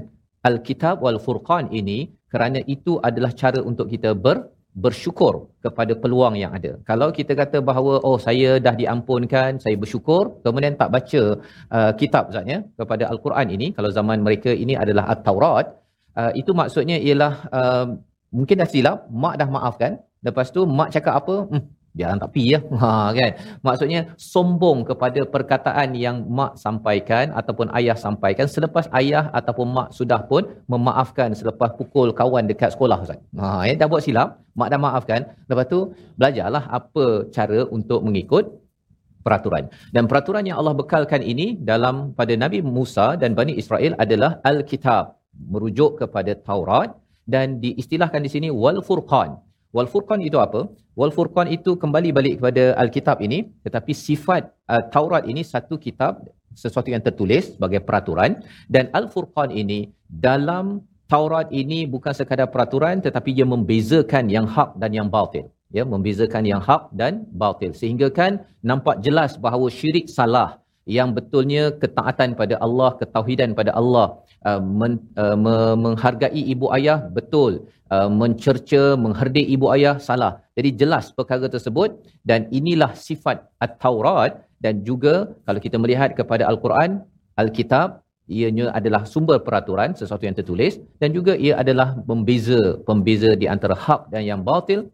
Al-Kitab 0.49 1.03
wal 1.03 1.19
Furqan 1.25 1.67
ini 1.81 1.99
kerana 2.33 2.59
itu 2.75 3.01
adalah 3.09 3.31
cara 3.41 3.59
untuk 3.69 3.87
kita 3.93 4.11
ber 4.25 4.37
bersyukur 4.85 5.33
kepada 5.65 5.93
peluang 6.01 6.35
yang 6.41 6.51
ada. 6.57 6.71
Kalau 6.89 7.09
kita 7.17 7.33
kata 7.41 7.57
bahawa 7.69 7.93
oh 8.07 8.17
saya 8.27 8.61
dah 8.65 8.75
diampunkan, 8.81 9.57
saya 9.63 9.75
bersyukur, 9.83 10.23
kemudian 10.45 10.77
tak 10.81 10.89
baca 10.95 11.21
uh, 11.77 11.91
kitab 11.99 12.29
zatnya 12.35 12.59
kepada 12.79 13.09
al-Quran 13.11 13.47
ini, 13.55 13.67
kalau 13.77 13.89
zaman 13.99 14.21
mereka 14.27 14.53
ini 14.63 14.77
adalah 14.83 15.09
at-Taurat, 15.13 15.67
uh, 16.19 16.31
itu 16.41 16.51
maksudnya 16.61 16.97
ialah 17.07 17.33
uh, 17.59 17.85
mungkin 18.35 18.61
dah 18.61 18.69
silap, 18.69 18.97
mak 19.23 19.35
dah 19.41 19.49
maafkan, 19.55 19.91
lepas 20.27 20.47
tu 20.55 20.67
mak 20.67 20.91
cakap 20.95 21.13
apa? 21.21 21.35
Hmm, 21.49 21.63
dia 21.97 22.13
tak 22.21 22.31
pi 22.35 22.43
ya. 22.53 22.59
Ha 22.81 22.89
kan. 23.17 23.31
Maksudnya 23.65 23.99
sombong 24.33 24.85
kepada 24.89 25.21
perkataan 25.33 25.97
yang 26.05 26.17
mak 26.39 26.53
sampaikan 26.63 27.33
ataupun 27.39 27.67
ayah 27.79 27.97
sampaikan 28.05 28.47
selepas 28.55 28.85
ayah 28.99 29.25
ataupun 29.39 29.67
mak 29.77 29.89
sudah 29.99 30.21
pun 30.29 30.45
memaafkan 30.71 31.33
selepas 31.33 31.73
pukul 31.79 32.13
kawan 32.19 32.45
dekat 32.51 32.71
sekolah 32.75 32.97
Ustaz. 33.03 33.19
Ha 33.41 33.65
ya 33.67 33.73
dah 33.81 33.87
buat 33.91 34.03
silap, 34.05 34.39
mak 34.59 34.69
dah 34.73 34.79
maafkan. 34.85 35.21
Lepas 35.49 35.65
tu 35.73 35.79
belajarlah 36.19 36.63
apa 36.79 37.05
cara 37.35 37.59
untuk 37.77 37.99
mengikut 38.07 38.45
peraturan. 39.25 39.67
Dan 39.91 40.07
peraturan 40.07 40.47
yang 40.47 40.57
Allah 40.61 40.75
bekalkan 40.81 41.19
ini 41.19 41.59
dalam 41.59 42.15
pada 42.19 42.33
Nabi 42.39 42.63
Musa 42.63 43.19
dan 43.19 43.35
Bani 43.35 43.53
Israel 43.61 43.93
adalah 43.99 44.39
Al-Kitab 44.47 45.18
merujuk 45.39 46.01
kepada 46.01 46.35
Taurat 46.35 46.91
dan 47.23 47.61
diistilahkan 47.63 48.21
di 48.25 48.29
sini 48.35 48.49
wal 48.51 48.81
Furqan. 48.87 49.39
Wal 49.75 49.89
Furqan 49.91 50.19
itu 50.25 50.37
apa? 50.41 50.65
Wal 50.99 51.13
Furqan 51.15 51.47
itu 51.57 51.77
kembali 51.77 52.09
balik 52.17 52.33
kepada 52.41 52.73
Alkitab 52.83 53.21
ini 53.21 53.39
tetapi 53.65 53.93
sifat 53.93 54.49
uh, 54.67 54.83
Taurat 54.93 55.23
ini 55.31 55.45
satu 55.45 55.77
kitab 55.77 56.25
sesuatu 56.57 56.89
yang 56.89 57.03
tertulis 57.05 57.55
sebagai 57.55 57.79
peraturan 57.87 58.41
dan 58.67 58.89
Al 58.91 59.05
Furqan 59.13 59.53
ini 59.53 59.93
dalam 60.09 60.81
Taurat 61.09 61.47
ini 61.53 61.89
bukan 61.89 62.13
sekadar 62.13 62.49
peraturan 62.53 63.01
tetapi 63.05 63.33
ia 63.37 63.45
membezakan 63.45 64.29
yang 64.29 64.45
hak 64.45 64.77
dan 64.81 64.91
yang 64.93 65.07
batil 65.09 65.49
ya 65.69 65.85
membezakan 65.85 66.43
yang 66.51 66.61
hak 66.61 66.89
dan 66.93 67.29
batil 67.29 67.71
sehingga 67.77 68.09
kan 68.09 68.41
nampak 68.65 69.01
jelas 69.05 69.37
bahawa 69.37 69.69
syirik 69.69 70.09
salah 70.09 70.57
yang 70.85 71.09
betulnya 71.17 71.63
ketaatan 71.81 72.33
pada 72.39 72.55
Allah 72.65 72.95
ketauhidan 72.99 73.51
pada 73.59 73.71
Allah 73.81 74.07
uh, 74.47 74.61
men, 74.79 74.93
uh, 75.23 75.37
me- 75.43 75.77
menghargai 75.85 76.43
ibu 76.53 76.71
ayah 76.77 76.99
betul. 77.17 77.67
Uh, 77.89 78.05
mencerca 78.05 78.93
mengherdik 79.03 79.49
ibu 79.49 79.65
ayah 79.73 79.97
salah. 79.97 80.45
Jadi 80.53 80.69
jelas 80.77 81.09
perkara 81.09 81.49
tersebut 81.49 81.89
dan 82.21 82.45
inilah 82.53 82.93
sifat 82.93 83.49
at-Taurat 83.57 84.45
dan 84.61 84.85
juga 84.85 85.33
kalau 85.47 85.57
kita 85.57 85.81
melihat 85.81 86.13
kepada 86.13 86.45
al-Quran 86.45 87.01
al-Kitab 87.41 88.05
ianya 88.29 88.69
adalah 88.79 89.01
sumber 89.09 89.41
peraturan 89.41 89.97
sesuatu 89.97 90.23
yang 90.27 90.37
tertulis 90.37 90.77
dan 91.01 91.09
juga 91.17 91.33
ia 91.33 91.57
adalah 91.63 91.97
membeza 92.09 92.77
pembeza 92.85 93.33
di 93.33 93.49
antara 93.49 93.73
hak 93.73 94.13
dan 94.13 94.21
yang 94.21 94.41
batil 94.45 94.85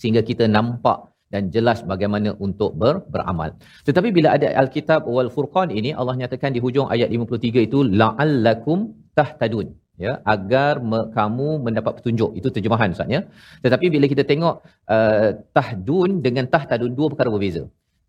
sehingga 0.00 0.24
kita 0.24 0.48
nampak 0.48 1.12
dan 1.34 1.50
jelas 1.54 1.78
bagaimana 1.92 2.30
untuk 2.46 2.70
ber, 2.80 2.94
beramal. 3.12 3.50
Tetapi 3.88 4.08
bila 4.16 4.28
ada 4.36 4.48
Alkitab 4.62 5.02
wal 5.14 5.30
Furqan 5.36 5.70
ini 5.78 5.90
Allah 6.00 6.14
nyatakan 6.22 6.52
di 6.56 6.60
hujung 6.66 6.88
ayat 6.94 7.08
53 7.16 7.68
itu 7.68 7.78
la'allakum 8.00 8.78
tahtadun. 9.18 9.68
Ya 10.04 10.12
agar 10.34 10.72
me- 10.90 11.06
kamu 11.16 11.48
mendapat 11.66 11.92
petunjuk. 11.98 12.30
Itu 12.38 12.48
terjemahan 12.54 12.94
Ustaz 12.94 13.14
ya. 13.16 13.20
Tetapi 13.64 13.86
bila 13.94 14.06
kita 14.12 14.24
tengok 14.30 14.54
uh, 14.94 15.28
tahdun 15.56 16.10
dengan 16.26 16.44
tahtadun 16.54 16.92
dua 16.98 17.08
perkara 17.12 17.30
berbeza. 17.34 17.64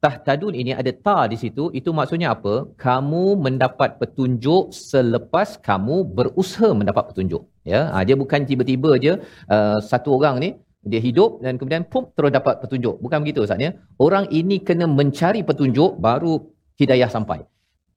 Tahtadun 0.05 0.53
ini 0.61 0.71
ada 0.79 0.91
ta 1.05 1.17
di 1.33 1.37
situ 1.43 1.63
itu 1.79 1.89
maksudnya 1.99 2.27
apa? 2.35 2.55
Kamu 2.85 3.23
mendapat 3.45 3.89
petunjuk 4.01 4.73
selepas 4.89 5.49
kamu 5.67 5.95
berusaha 6.17 6.71
mendapat 6.79 7.03
petunjuk. 7.09 7.43
Ya 7.73 7.81
ha, 7.93 8.01
dia 8.07 8.17
bukan 8.23 8.41
tiba-tiba 8.49 8.91
je 9.05 9.13
uh, 9.55 9.77
satu 9.91 10.09
orang 10.17 10.35
ni 10.43 10.49
dia 10.85 11.01
hidup 11.07 11.41
dan 11.43 11.57
kemudian 11.59 11.83
pum 11.91 12.03
terus 12.15 12.31
dapat 12.37 12.61
petunjuk. 12.61 12.95
Bukan 13.03 13.17
begitu 13.25 13.39
Ustaz 13.45 13.59
ya. 13.65 13.73
Orang 14.05 14.25
ini 14.39 14.61
kena 14.67 14.85
mencari 14.99 15.41
petunjuk 15.49 15.97
baru 15.97 16.33
hidayah 16.81 17.09
sampai. 17.09 17.39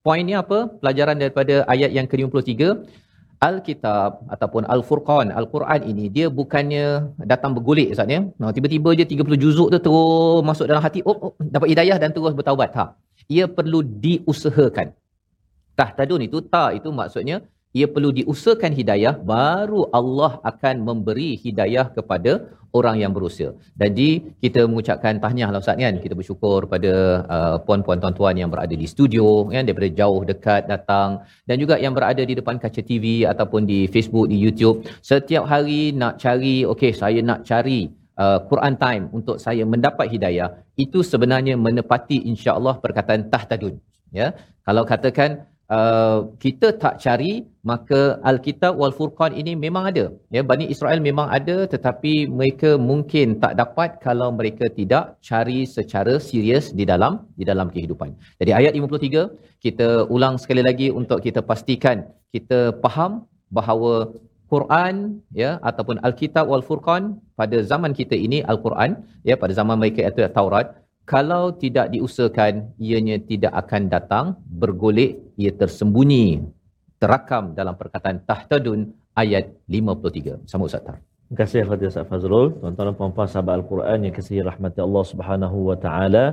Poinnya 0.05 0.41
apa? 0.43 0.59
Pelajaran 0.81 1.21
daripada 1.21 1.55
ayat 1.73 1.91
yang 1.97 2.07
ke-53 2.11 2.61
Alkitab 3.39 4.27
ataupun 4.35 4.67
Al-Furqan, 4.67 5.31
Al-Quran 5.31 5.81
ini 5.87 6.11
dia 6.11 6.27
bukannya 6.27 7.15
datang 7.23 7.55
bergolek 7.55 7.95
Ustaz 7.95 8.11
ya. 8.11 8.19
Nah, 8.35 8.51
tiba-tiba 8.51 8.91
je 8.99 9.07
30 9.07 9.39
juzuk 9.43 9.67
tu 9.71 9.79
terus 9.79 10.43
masuk 10.43 10.65
dalam 10.67 10.83
hati, 10.83 10.99
oh, 11.07 11.15
oh 11.15 11.33
dapat 11.39 11.71
hidayah 11.71 11.95
dan 12.01 12.11
terus 12.11 12.35
bertaubat. 12.35 12.75
Tak. 12.75 12.99
Ia 13.31 13.47
perlu 13.47 13.79
diusahakan. 14.03 14.91
Tahtadun 15.79 16.27
itu 16.27 16.43
ta 16.43 16.75
itu 16.75 16.91
maksudnya 16.91 17.39
ia 17.77 17.87
perlu 17.95 18.09
diusahakan 18.19 18.73
hidayah 18.79 19.15
baru 19.33 19.81
Allah 19.99 20.31
akan 20.51 20.75
memberi 20.87 21.31
hidayah 21.45 21.85
kepada 21.97 22.31
orang 22.77 22.95
yang 23.01 23.11
berusia. 23.15 23.49
Jadi 23.81 24.09
kita 24.43 24.61
mengucapkan 24.69 25.17
tahniah 25.23 25.49
lah 25.53 25.61
Ustaz 25.63 25.77
kan. 25.83 25.95
Kita 26.03 26.13
bersyukur 26.19 26.69
pada 26.73 26.93
uh, 27.35 27.55
puan-puan 27.65 27.97
tuan-tuan 28.01 28.35
yang 28.41 28.49
berada 28.53 28.75
di 28.81 28.87
studio 28.93 29.49
kan 29.53 29.65
daripada 29.65 29.89
jauh 29.99 30.21
dekat 30.31 30.69
datang 30.73 31.09
dan 31.49 31.55
juga 31.61 31.77
yang 31.85 31.93
berada 31.97 32.21
di 32.21 32.33
depan 32.39 32.61
kaca 32.63 32.81
TV 32.89 33.25
ataupun 33.31 33.65
di 33.71 33.79
Facebook 33.93 34.29
di 34.33 34.37
YouTube 34.37 34.85
setiap 35.01 35.45
hari 35.49 35.81
nak 36.01 36.21
cari 36.23 36.55
okey 36.73 36.91
saya 37.01 37.19
nak 37.29 37.41
cari 37.49 37.89
uh, 38.21 38.39
Quran 38.49 38.75
time 38.85 39.03
untuk 39.17 39.37
saya 39.45 39.65
mendapat 39.73 40.07
hidayah 40.13 40.49
itu 40.85 41.01
sebenarnya 41.11 41.57
menepati 41.57 42.29
insya-Allah 42.31 42.77
perkataan 42.85 43.33
tahtadun 43.33 43.75
ya. 44.13 44.33
Kalau 44.65 44.85
katakan 44.85 45.48
uh, 45.77 46.19
kita 46.43 46.67
tak 46.83 46.95
cari 47.03 47.33
maka 47.71 47.99
Alkitab 48.29 48.73
wal 48.81 48.93
Furqan 48.97 49.33
ini 49.41 49.53
memang 49.65 49.83
ada 49.91 50.05
ya 50.35 50.41
Bani 50.51 50.65
Israel 50.73 50.99
memang 51.07 51.27
ada 51.37 51.57
tetapi 51.73 52.13
mereka 52.39 52.69
mungkin 52.89 53.37
tak 53.43 53.53
dapat 53.61 53.89
kalau 54.05 54.29
mereka 54.39 54.65
tidak 54.79 55.03
cari 55.29 55.59
secara 55.75 56.15
serius 56.29 56.67
di 56.79 56.85
dalam 56.91 57.13
di 57.39 57.45
dalam 57.51 57.69
kehidupan. 57.73 58.09
Jadi 58.41 58.51
ayat 58.59 58.73
53 58.77 59.61
kita 59.65 59.89
ulang 60.15 60.35
sekali 60.41 60.63
lagi 60.69 60.89
untuk 61.01 61.21
kita 61.27 61.43
pastikan 61.51 62.09
kita 62.35 62.59
faham 62.83 63.25
bahawa 63.57 63.93
Quran 64.51 65.21
ya 65.41 65.61
ataupun 65.69 66.01
Alkitab 66.07 66.45
wal 66.51 66.65
Furqan 66.67 67.21
pada 67.39 67.57
zaman 67.71 67.93
kita 67.99 68.17
ini 68.17 68.41
Al-Quran 68.51 68.91
ya 69.29 69.37
pada 69.41 69.53
zaman 69.59 69.77
mereka 69.81 70.01
itu 70.09 70.25
Taurat 70.37 70.67
kalau 71.13 71.43
tidak 71.63 71.89
diusahakan 71.93 72.53
ianya 72.87 73.17
tidak 73.29 73.53
akan 73.61 73.89
datang 73.93 74.25
bergolek 74.61 75.11
ia 75.41 75.51
tersembunyi 75.61 76.25
terakam 77.01 77.43
dalam 77.59 77.73
perkataan 77.81 78.17
tahtadun 78.29 78.79
ayat 79.21 79.45
53 79.71 80.51
sama 80.51 80.67
Ustaz. 80.69 80.83
Terima 80.83 81.37
kasih 81.41 81.59
kepada 81.65 81.83
Ustaz 81.91 82.05
Fazrul, 82.11 82.47
tuan-tuan 82.59 82.85
dan 82.89 82.95
puan-puan 82.99 83.27
sahabat 83.31 83.53
Al-Quran 83.59 83.97
yang 84.05 84.13
kasihi 84.17 84.41
rahmati 84.49 84.79
Allah 84.87 85.03
Subhanahu 85.11 85.57
wa 85.69 85.77
taala. 85.85 86.25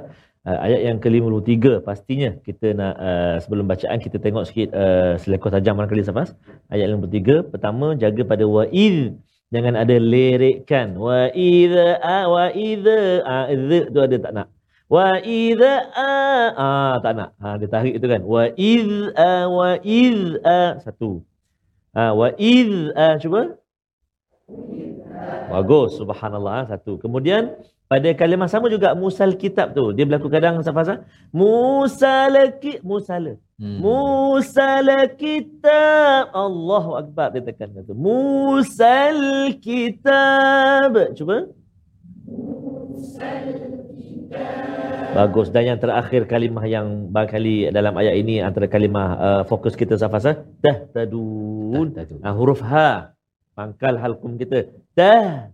Uh, 0.47 0.59
ayat 0.67 0.81
yang 0.89 0.99
ke-53 1.03 1.83
pastinya 1.89 2.31
kita 2.47 2.71
nak 2.81 2.95
uh, 3.07 3.37
sebelum 3.43 3.67
bacaan 3.67 3.99
kita 3.99 4.17
tengok 4.25 4.45
sikit 4.49 4.69
uh, 4.83 5.19
selekoh 5.23 5.51
tajam 5.55 5.75
barangkali 5.79 6.07
Safas. 6.07 6.31
Ayat 6.75 6.87
53 6.91 7.51
pertama 7.53 7.87
jaga 8.03 8.23
pada 8.33 8.45
wa'id 8.47 9.19
jangan 9.55 9.75
ada 9.83 9.97
lerikkan 10.13 10.99
wa 10.99 11.31
idza 11.31 11.91
wa 12.35 12.45
idza 12.51 13.01
tu 13.95 14.01
ada 14.07 14.17
tak 14.25 14.33
nak 14.39 14.47
Wa 14.87 15.19
idza 15.19 15.91
a 15.99 16.11
ah 16.55 16.95
tak 17.03 17.13
nak. 17.19 17.31
Ha 17.43 17.59
dia 17.59 17.67
tarik 17.67 17.99
itu 17.99 18.07
kan. 18.07 18.23
Wa 18.23 18.55
iz 18.55 18.91
a 19.19 19.51
wa 19.51 19.71
iz 19.83 20.19
a 20.47 20.79
satu. 20.79 21.27
Ha 21.91 22.15
wa 22.15 22.31
iz 22.39 22.71
a 22.95 23.19
cuba. 23.19 23.59
Bagus 25.51 25.99
subhanallah 25.99 26.55
ha, 26.63 26.71
satu. 26.71 27.03
Kemudian 27.03 27.59
pada 27.91 28.15
kalimah 28.15 28.47
sama 28.47 28.71
juga 28.71 28.95
musal 28.95 29.35
kitab 29.35 29.75
tu. 29.75 29.91
Dia 29.91 30.07
berlaku 30.07 30.31
kadang 30.31 30.63
Safasa. 30.63 31.03
Musal 31.35 32.55
ki 32.63 32.79
musal. 32.87 33.43
Hmm. 33.59 33.83
Musal 33.83 34.87
kitab. 35.19 36.31
Allahu 36.31 36.95
akbar 36.95 37.35
dia 37.35 37.43
tekan 37.43 37.75
tu. 37.83 37.95
Musal 37.95 39.51
kitab. 39.59 40.95
Cuba. 41.19 41.51
Bagus. 45.17 45.49
Dan 45.49 45.65
yang 45.65 45.81
terakhir 45.81 46.29
kalimah 46.29 46.69
yang 46.69 47.09
barangkali 47.09 47.73
dalam 47.73 47.97
ayat 47.97 48.21
ini 48.21 48.45
antara 48.45 48.69
kalimah 48.69 49.09
uh, 49.17 49.43
fokus 49.49 49.73
kita 49.73 49.97
Safasa 49.97 50.45
dah 50.61 50.77
tadun. 50.93 51.97
Ha, 52.21 52.29
huruf 52.37 52.61
ha. 52.61 53.17
Pangkal 53.57 53.97
halkum 53.97 54.37
kita. 54.37 54.69
Dah 54.93 55.49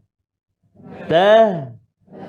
dah 1.07 1.79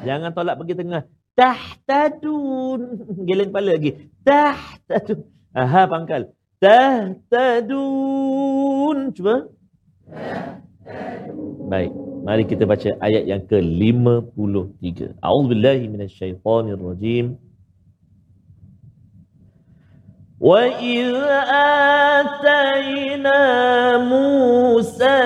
jangan 0.05 0.29
tolak 0.37 0.61
pergi 0.61 0.77
tengah. 0.77 1.09
Tahtadun. 1.33 2.81
Geleng 3.25 3.49
kepala 3.49 3.73
lagi. 3.73 4.13
Tahtadun. 4.21 5.25
Ha, 5.57 5.65
ha 5.65 5.89
pangkal. 5.89 6.37
Tahtadun. 6.61 7.77
Cuba 9.17 9.49
baik 11.68 11.92
mari 12.24 12.42
kita 12.48 12.64
baca 12.64 12.90
ayat 13.04 13.24
yang 13.28 13.42
ke-53 13.46 15.20
a'udzubillahi 15.22 15.88
minasyaitonirrajim 15.92 17.36
وَإِذْ 20.38 21.18
آتَيْنَا 22.14 23.42
مُوسَى 24.06 25.16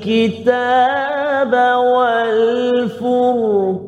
الْكِتَابَ 0.00 1.52
وَالْفُرْقَانَ 1.92 3.81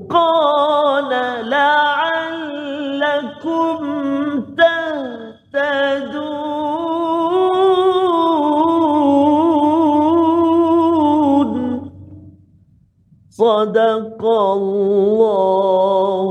صدق 13.35 14.23
الله 14.25 16.29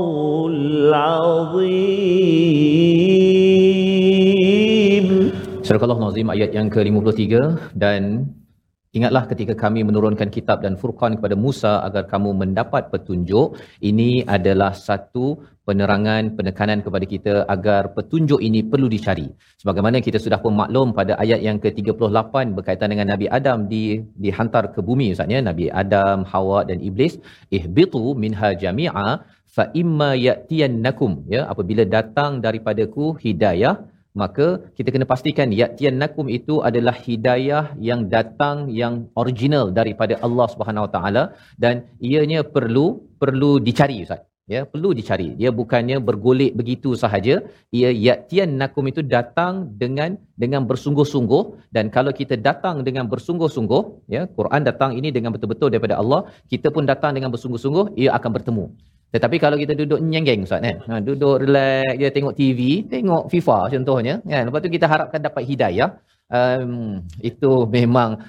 العظيم 0.52 2.28
Surah 5.64 5.86
Al-Nazim 5.86 6.26
ayat 6.34 6.50
yang 6.50 6.66
ke-53 6.66 7.30
dan 7.78 8.26
Ingatlah 8.97 9.23
ketika 9.31 9.53
kami 9.63 9.83
menurunkan 9.83 10.31
kitab 10.35 10.63
dan 10.65 10.73
furqan 10.81 11.19
kepada 11.19 11.35
Musa 11.45 11.83
agar 11.87 12.03
kamu 12.11 12.29
mendapat 12.41 12.87
petunjuk. 12.93 13.59
Ini 13.89 14.23
adalah 14.35 14.71
satu 14.71 15.25
penerangan, 15.67 16.23
penekanan 16.37 16.79
kepada 16.85 17.05
kita 17.13 17.33
agar 17.55 17.91
petunjuk 17.97 18.39
ini 18.47 18.63
perlu 18.71 18.87
dicari. 18.95 19.27
Sebagaimana 19.59 19.99
kita 20.07 20.15
sudah 20.25 20.39
pun 20.43 20.55
maklum 20.61 20.95
pada 20.99 21.19
ayat 21.23 21.43
yang 21.47 21.57
ke-38 21.63 22.33
berkaitan 22.57 22.89
dengan 22.95 23.07
Nabi 23.11 23.27
Adam 23.37 23.67
di 23.73 23.99
dihantar 24.25 24.71
ke 24.71 24.79
bumi 24.79 25.11
Ustaz 25.15 25.27
ya. 25.35 25.41
Nabi 25.49 25.67
Adam, 25.83 26.23
Hawa 26.31 26.63
dan 26.69 26.79
Iblis. 26.79 27.19
Ihbitu 27.57 28.03
minha 28.23 28.55
jami'a 28.63 29.09
fa 29.55 29.63
imma 29.81 30.09
ya'tiyannakum 30.27 31.11
ya 31.35 31.41
apabila 31.51 31.83
datang 31.97 32.39
daripadaku 32.45 33.05
hidayah 33.23 33.75
maka 34.21 34.47
kita 34.77 34.89
kena 34.93 35.05
pastikan 35.13 35.49
ya'tiyan 35.61 35.97
nakum 36.03 36.27
itu 36.37 36.55
adalah 36.69 36.95
hidayah 37.07 37.65
yang 37.89 38.01
datang 38.15 38.57
yang 38.81 38.93
original 39.23 39.65
daripada 39.79 40.15
Allah 40.27 40.47
Subhanahu 40.53 40.85
Wa 40.87 40.91
Taala 40.95 41.23
dan 41.63 41.83
ianya 42.11 42.41
perlu 42.55 42.85
perlu 43.23 43.51
dicari 43.67 43.97
ustaz. 44.05 44.23
Ya 44.53 44.61
perlu 44.71 44.89
dicari. 44.97 45.27
Dia 45.39 45.49
bukannya 45.59 45.97
bergolek 46.07 46.51
begitu 46.59 46.89
sahaja. 47.03 47.35
Ia 47.77 47.89
ya'tiyan 48.07 48.51
nakum 48.61 48.85
itu 48.91 49.01
datang 49.15 49.53
dengan 49.81 50.21
dengan 50.43 50.61
bersungguh-sungguh 50.69 51.43
dan 51.75 51.89
kalau 51.95 52.11
kita 52.19 52.37
datang 52.47 52.85
dengan 52.87 53.09
bersungguh-sungguh 53.13 53.83
ya 54.15 54.21
Quran 54.37 54.61
datang 54.69 54.91
ini 54.99 55.09
dengan 55.15 55.33
betul-betul 55.35 55.73
daripada 55.73 55.97
Allah 56.01 56.21
kita 56.53 56.69
pun 56.75 56.85
datang 56.91 57.17
dengan 57.17 57.33
bersungguh-sungguh 57.33 57.85
ia 58.01 58.11
akan 58.17 58.31
bertemu 58.37 58.65
tetapi 59.15 59.39
kalau 59.39 59.55
kita 59.55 59.71
duduk 59.79 60.03
nyenggeng 60.03 60.43
Ustaz 60.43 60.59
kan, 60.59 60.77
ha, 60.91 60.99
duduk 60.99 61.47
relax 61.47 61.95
dia 61.95 62.11
tengok 62.11 62.35
TV, 62.35 62.83
tengok 62.83 63.31
FIFA 63.31 63.59
contohnya, 63.71 64.13
kan. 64.27 64.43
Lepas 64.51 64.59
tu 64.59 64.67
kita 64.67 64.85
harapkan 64.91 65.23
dapat 65.23 65.47
hidayah, 65.47 65.95
um, 66.27 66.99
itu 67.23 67.63
memang 67.71 68.19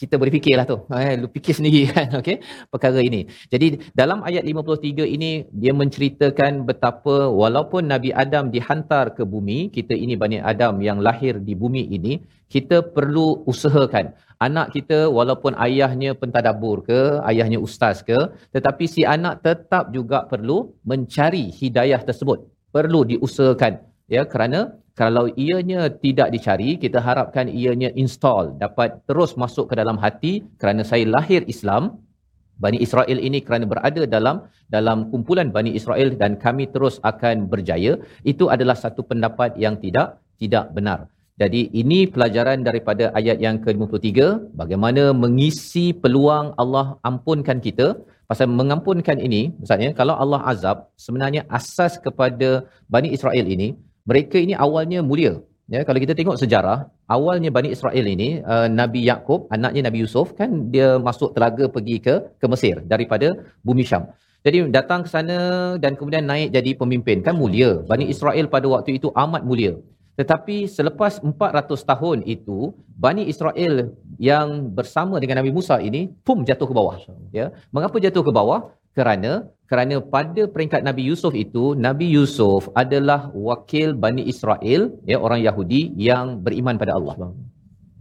kita 0.00 0.14
boleh 0.20 0.32
fikirlah 0.36 0.66
tu. 0.70 0.76
Eh, 0.94 1.18
lu 1.20 1.26
fikir 1.36 1.54
sendiri 1.58 1.80
kan, 1.94 2.08
okey, 2.22 2.36
perkara 2.70 3.00
ini. 3.02 3.20
Jadi 3.52 3.66
dalam 4.00 4.22
ayat 4.28 4.46
53 4.46 5.02
ini 5.16 5.30
dia 5.62 5.72
menceritakan 5.74 6.62
betapa 6.68 7.16
walaupun 7.42 7.90
Nabi 7.92 8.14
Adam 8.14 8.54
dihantar 8.54 9.18
ke 9.18 9.26
bumi, 9.26 9.58
kita 9.74 9.98
ini 10.04 10.14
Bani 10.14 10.38
Adam 10.52 10.78
yang 10.88 11.02
lahir 11.06 11.42
di 11.48 11.58
bumi 11.58 11.82
ini, 11.98 12.22
kita 12.46 12.80
perlu 12.94 13.42
usahakan 13.50 14.14
anak 14.46 14.70
kita 14.74 15.10
walaupun 15.18 15.52
ayahnya 15.66 16.14
pentadabur 16.20 16.86
ke, 16.88 17.00
ayahnya 17.30 17.58
ustaz 17.66 18.06
ke, 18.06 18.18
tetapi 18.54 18.84
si 18.94 19.02
anak 19.02 19.42
tetap 19.42 19.90
juga 19.96 20.24
perlu 20.30 20.78
mencari 20.86 21.50
hidayah 21.60 22.00
tersebut. 22.08 22.46
Perlu 22.70 23.02
diusahakan 23.10 23.82
ya 24.06 24.22
kerana 24.32 24.78
kalau 24.98 25.24
ianya 25.46 25.82
tidak 26.04 26.28
dicari 26.34 26.70
kita 26.84 26.98
harapkan 27.08 27.46
ianya 27.46 27.90
install 28.02 28.58
dapat 28.62 28.98
terus 29.08 29.30
masuk 29.42 29.70
ke 29.70 29.74
dalam 29.80 29.94
hati 30.04 30.32
kerana 30.60 30.82
saya 30.90 31.06
lahir 31.16 31.46
Islam. 31.54 32.02
Bani 32.62 32.78
Israel 32.82 33.18
ini 33.26 33.38
kerana 33.46 33.70
berada 33.72 34.02
dalam 34.14 34.36
dalam 34.66 35.06
kumpulan 35.10 35.54
Bani 35.56 35.70
Israel 35.78 36.08
dan 36.20 36.34
kami 36.44 36.66
terus 36.74 36.98
akan 37.10 37.46
berjaya. 37.52 37.92
Itu 38.32 38.50
adalah 38.54 38.74
satu 38.74 39.06
pendapat 39.10 39.54
yang 39.64 39.78
tidak 39.84 40.18
tidak 40.42 40.74
benar. 40.74 41.06
Jadi 41.38 41.70
ini 41.80 42.10
pelajaran 42.14 42.66
daripada 42.66 43.14
ayat 43.18 43.38
yang 43.38 43.62
ke-53 43.62 44.10
bagaimana 44.60 45.14
mengisi 45.14 45.94
peluang 46.02 46.58
Allah 46.62 46.98
ampunkan 47.10 47.62
kita. 47.62 47.94
Pasal 48.26 48.50
mengampunkan 48.60 49.22
ini 49.26 49.54
maksudnya 49.62 49.94
kalau 50.00 50.18
Allah 50.22 50.42
azab 50.52 50.90
sebenarnya 51.04 51.46
asas 51.58 51.94
kepada 52.06 52.66
Bani 52.90 53.08
Israel 53.16 53.46
ini 53.46 53.78
mereka 54.08 54.36
ini 54.40 54.54
awalnya 54.56 55.00
mulia. 55.10 55.34
Ya, 55.68 55.84
kalau 55.84 56.00
kita 56.00 56.16
tengok 56.16 56.40
sejarah, 56.40 56.88
awalnya 57.04 57.52
Bani 57.52 57.68
Israel 57.76 58.06
ini, 58.08 58.40
uh, 58.40 58.72
Nabi 58.72 59.04
Yakub, 59.04 59.52
anaknya 59.52 59.84
Nabi 59.84 59.98
Yusuf, 60.00 60.32
kan 60.32 60.72
dia 60.72 60.96
masuk 60.96 61.36
telaga 61.36 61.68
pergi 61.68 61.96
ke 62.00 62.14
ke 62.40 62.46
Mesir 62.48 62.80
daripada 62.92 63.36
bumi 63.60 63.84
Syam. 63.84 64.08
Jadi 64.46 64.72
datang 64.72 65.04
ke 65.04 65.10
sana 65.12 65.38
dan 65.76 65.92
kemudian 65.92 66.24
naik 66.24 66.56
jadi 66.56 66.72
pemimpin. 66.72 67.20
Kan 67.26 67.36
mulia. 67.36 67.84
Bani 67.84 68.08
Israel 68.08 68.48
pada 68.48 68.64
waktu 68.72 68.96
itu 68.96 69.12
amat 69.12 69.44
mulia. 69.44 69.76
Tetapi 70.18 70.66
selepas 70.66 71.20
400 71.22 71.78
tahun 71.90 72.18
itu, 72.26 72.72
Bani 73.04 73.28
Israel 73.28 73.94
yang 74.18 74.72
bersama 74.78 75.20
dengan 75.22 75.44
Nabi 75.44 75.52
Musa 75.54 75.78
ini, 75.78 76.10
pum 76.26 76.42
jatuh 76.48 76.66
ke 76.66 76.74
bawah. 76.74 76.96
Ya, 77.30 77.54
Mengapa 77.70 78.02
jatuh 78.02 78.24
ke 78.26 78.32
bawah? 78.34 78.74
Kerana 78.98 79.32
kerana 79.70 79.96
pada 80.14 80.42
peringkat 80.54 80.80
Nabi 80.88 81.02
Yusuf 81.10 81.32
itu 81.44 81.64
Nabi 81.86 82.06
Yusuf 82.16 82.62
adalah 82.82 83.20
wakil 83.48 83.88
Bani 84.04 84.24
Israel 84.32 84.82
ya 85.10 85.16
orang 85.26 85.40
Yahudi 85.46 85.82
yang 86.08 86.40
beriman 86.46 86.80
pada 86.82 86.96
Allah 86.98 87.16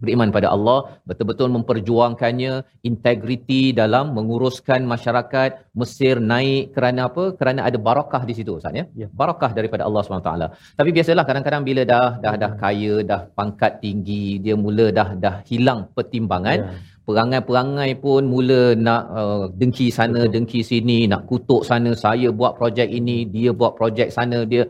beriman 0.04 0.30
pada 0.36 0.48
Allah 0.56 0.80
betul-betul 1.10 1.50
memperjuangkannya 1.58 2.54
integriti 2.90 3.62
dalam 3.80 4.14
menguruskan 4.18 4.82
masyarakat 4.94 5.52
Mesir 5.80 6.16
naik 6.32 6.72
kerana 6.76 7.10
apa 7.10 7.24
kerana 7.40 7.66
ada 7.70 7.78
barakah 7.88 8.22
di 8.30 8.34
situ 8.38 8.52
Ustaz 8.60 8.78
ya 8.80 8.86
Ya. 9.02 9.08
barakah 9.22 9.52
daripada 9.58 9.84
Allah 9.88 10.02
SWT 10.06 10.32
tapi 10.80 10.90
biasalah 10.98 11.26
kadang-kadang 11.30 11.64
bila 11.70 11.82
dah 11.94 12.10
dah 12.26 12.36
dah 12.44 12.52
kaya 12.64 12.96
dah 13.12 13.22
pangkat 13.40 13.74
tinggi 13.84 14.26
dia 14.46 14.56
mula 14.66 14.88
dah 15.00 15.10
dah 15.26 15.36
hilang 15.52 15.82
pertimbangan 15.98 16.60
Ya. 16.64 16.70
Perangai-perangai 17.08 17.92
pun 18.04 18.22
mula 18.34 18.76
nak 18.76 19.04
uh, 19.20 19.44
dengki 19.60 19.88
sana 19.98 20.28
Betul. 20.28 20.32
dengki 20.34 20.60
sini 20.70 20.98
nak 21.12 21.22
kutuk 21.30 21.62
sana 21.70 21.92
saya 21.96 22.28
buat 22.40 22.60
projek 22.60 22.90
ini 23.00 23.18
dia 23.36 23.56
buat 23.60 23.80
projek 23.80 24.12
sana 24.12 24.44
dia. 24.52 24.64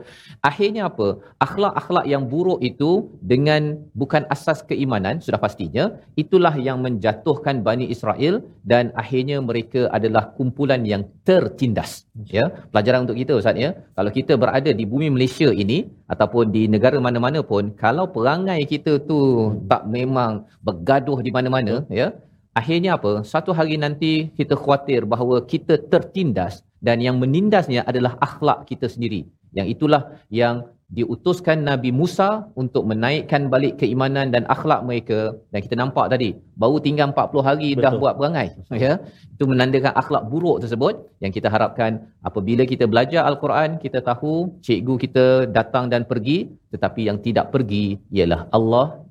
Akhirnya 0.49 0.83
apa? 0.89 1.07
Akhlak-akhlak 1.45 2.05
yang 2.13 2.29
buruk 2.33 2.61
itu 2.69 3.09
dengan 3.31 3.81
bukan 3.97 4.29
asas 4.35 4.61
keimanan 4.69 5.17
sudah 5.25 5.41
pastinya 5.45 5.97
itulah 6.13 6.53
yang 6.67 6.77
menjatuhkan 6.85 7.65
Bani 7.67 7.89
Israel 7.95 8.45
dan 8.61 8.93
akhirnya 8.93 9.41
mereka 9.41 9.89
adalah 9.97 10.29
kumpulan 10.37 10.85
yang 10.85 11.09
tertindas. 11.25 12.05
Ya 12.29 12.45
pelajaran 12.69 13.09
untuk 13.09 13.17
kita 13.17 13.33
ustaz 13.41 13.57
ya. 13.65 13.73
Kalau 13.97 14.13
kita 14.13 14.37
berada 14.37 14.69
di 14.69 14.85
bumi 14.85 15.09
Malaysia 15.09 15.49
ini 15.49 15.89
ataupun 16.05 16.53
di 16.53 16.69
negara 16.69 17.01
mana-mana 17.01 17.41
pun 17.41 17.73
kalau 17.73 18.05
perangai 18.13 18.61
kita 18.69 19.01
tu 19.09 19.19
tak 19.65 19.89
memang 19.89 20.45
bergaduh 20.61 21.17
di 21.25 21.33
mana-mana 21.33 21.81
ya 21.89 22.13
akhirnya 22.59 22.91
apa 22.97 23.11
satu 23.33 23.51
hari 23.57 23.75
nanti 23.85 24.11
kita 24.39 24.55
khawatir 24.61 25.01
bahawa 25.13 25.37
kita 25.51 25.75
tertindas 25.91 26.53
dan 26.81 26.97
yang 27.05 27.17
menindasnya 27.21 27.81
adalah 27.89 28.13
akhlak 28.27 28.59
kita 28.69 28.87
sendiri. 28.93 29.21
Yang 29.57 29.67
itulah 29.77 30.03
yang 30.41 30.55
diutuskan 30.87 31.67
Nabi 31.67 31.91
Musa 31.99 32.47
untuk 32.55 32.87
menaikkan 32.87 33.51
balik 33.53 33.75
keimanan 33.81 34.31
dan 34.31 34.47
akhlak 34.47 34.87
mereka 34.87 35.35
dan 35.51 35.59
kita 35.59 35.75
nampak 35.75 36.07
tadi 36.13 36.29
baru 36.55 36.79
tinggal 36.79 37.11
40 37.11 37.43
hari 37.47 37.69
Betul. 37.75 37.83
dah 37.83 37.93
buat 37.99 38.13
perangai 38.15 38.47
ya 38.83 38.93
itu 39.35 39.43
menandakan 39.51 39.91
akhlak 40.01 40.23
buruk 40.31 40.63
tersebut 40.63 40.95
yang 41.19 41.35
kita 41.35 41.51
harapkan 41.51 42.07
apabila 42.23 42.63
kita 42.63 42.87
belajar 42.87 43.27
al-Quran 43.27 43.75
kita 43.83 43.99
tahu 43.99 44.47
cikgu 44.63 44.95
kita 45.03 45.25
datang 45.51 45.91
dan 45.91 46.07
pergi 46.07 46.55
tetapi 46.71 47.11
yang 47.11 47.19
tidak 47.19 47.51
pergi 47.51 47.99
ialah 48.07 48.47
Allah 48.55 49.03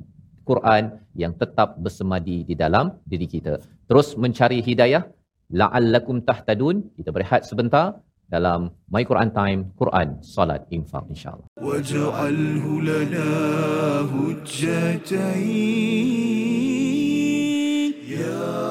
Quran 0.48 0.94
yang 1.18 1.35
tetap 1.35 1.74
bersemadi 1.85 2.46
di 2.46 2.54
dalam 2.54 2.94
diri 3.02 3.26
kita. 3.26 3.59
Terus 3.90 4.14
mencari 4.14 4.62
hidayah 4.62 5.02
la'allakum 5.50 6.22
tahtadun. 6.22 6.94
Kita 6.94 7.11
berehat 7.11 7.42
sebentar 7.50 7.98
dalam 8.26 8.70
My 8.90 9.02
Quran 9.06 9.30
Time 9.30 9.61
Quran 9.78 10.09
Salat 10.22 10.66
Infak 10.70 11.06
insyaallah. 11.11 11.46
Waj'alhu 11.59 12.72
lana 12.82 13.30
hujjatain 14.11 15.66
ya 18.06 18.65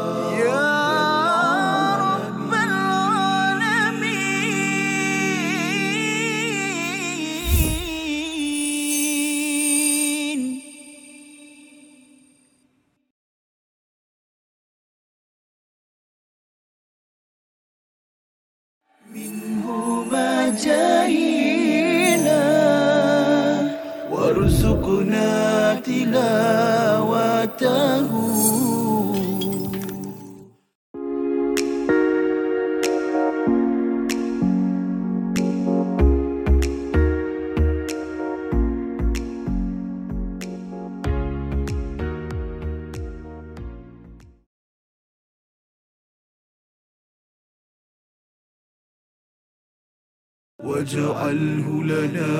واجعله 50.86 51.68
لنا 51.84 52.34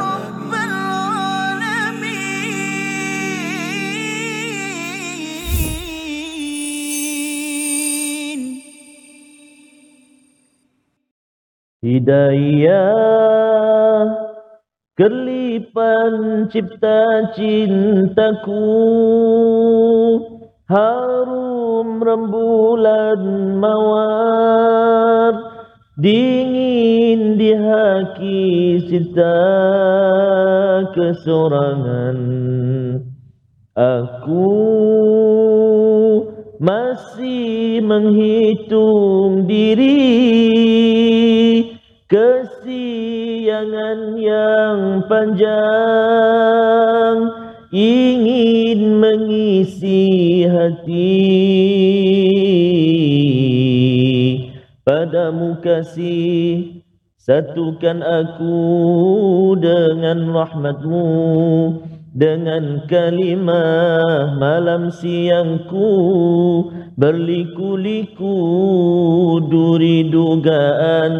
رب 0.00 0.52
العالمين 7.92 8.40
Hidayah 12.62 14.06
Kelipan 14.96 16.46
cipta 16.52 17.32
cintaku 17.36 18.64
Harum 20.72 22.00
rembulan 22.00 23.20
mawar 23.60 25.36
Dingin 26.00 27.36
di 27.36 27.52
haki 27.52 28.80
cinta 28.88 29.36
kesorangan. 30.96 32.16
Aku 33.76 34.56
masih 36.56 37.84
menghitung 37.84 39.44
diri 39.44 40.00
Kesiangan 42.08 44.00
yang 44.16 45.04
panjang 45.04 46.72
mengisi 49.22 50.42
hati 50.50 51.14
Padamu 54.82 55.62
kasih 55.62 56.82
Satukan 57.22 58.02
aku 58.02 58.58
dengan 59.62 60.26
rahmatmu 60.34 61.06
Dengan 62.12 62.84
kalimah 62.90 64.36
malam 64.36 64.92
siangku. 64.92 65.88
Berliku-liku 66.92 68.36
duri 69.48 70.12
dugaan 70.12 71.14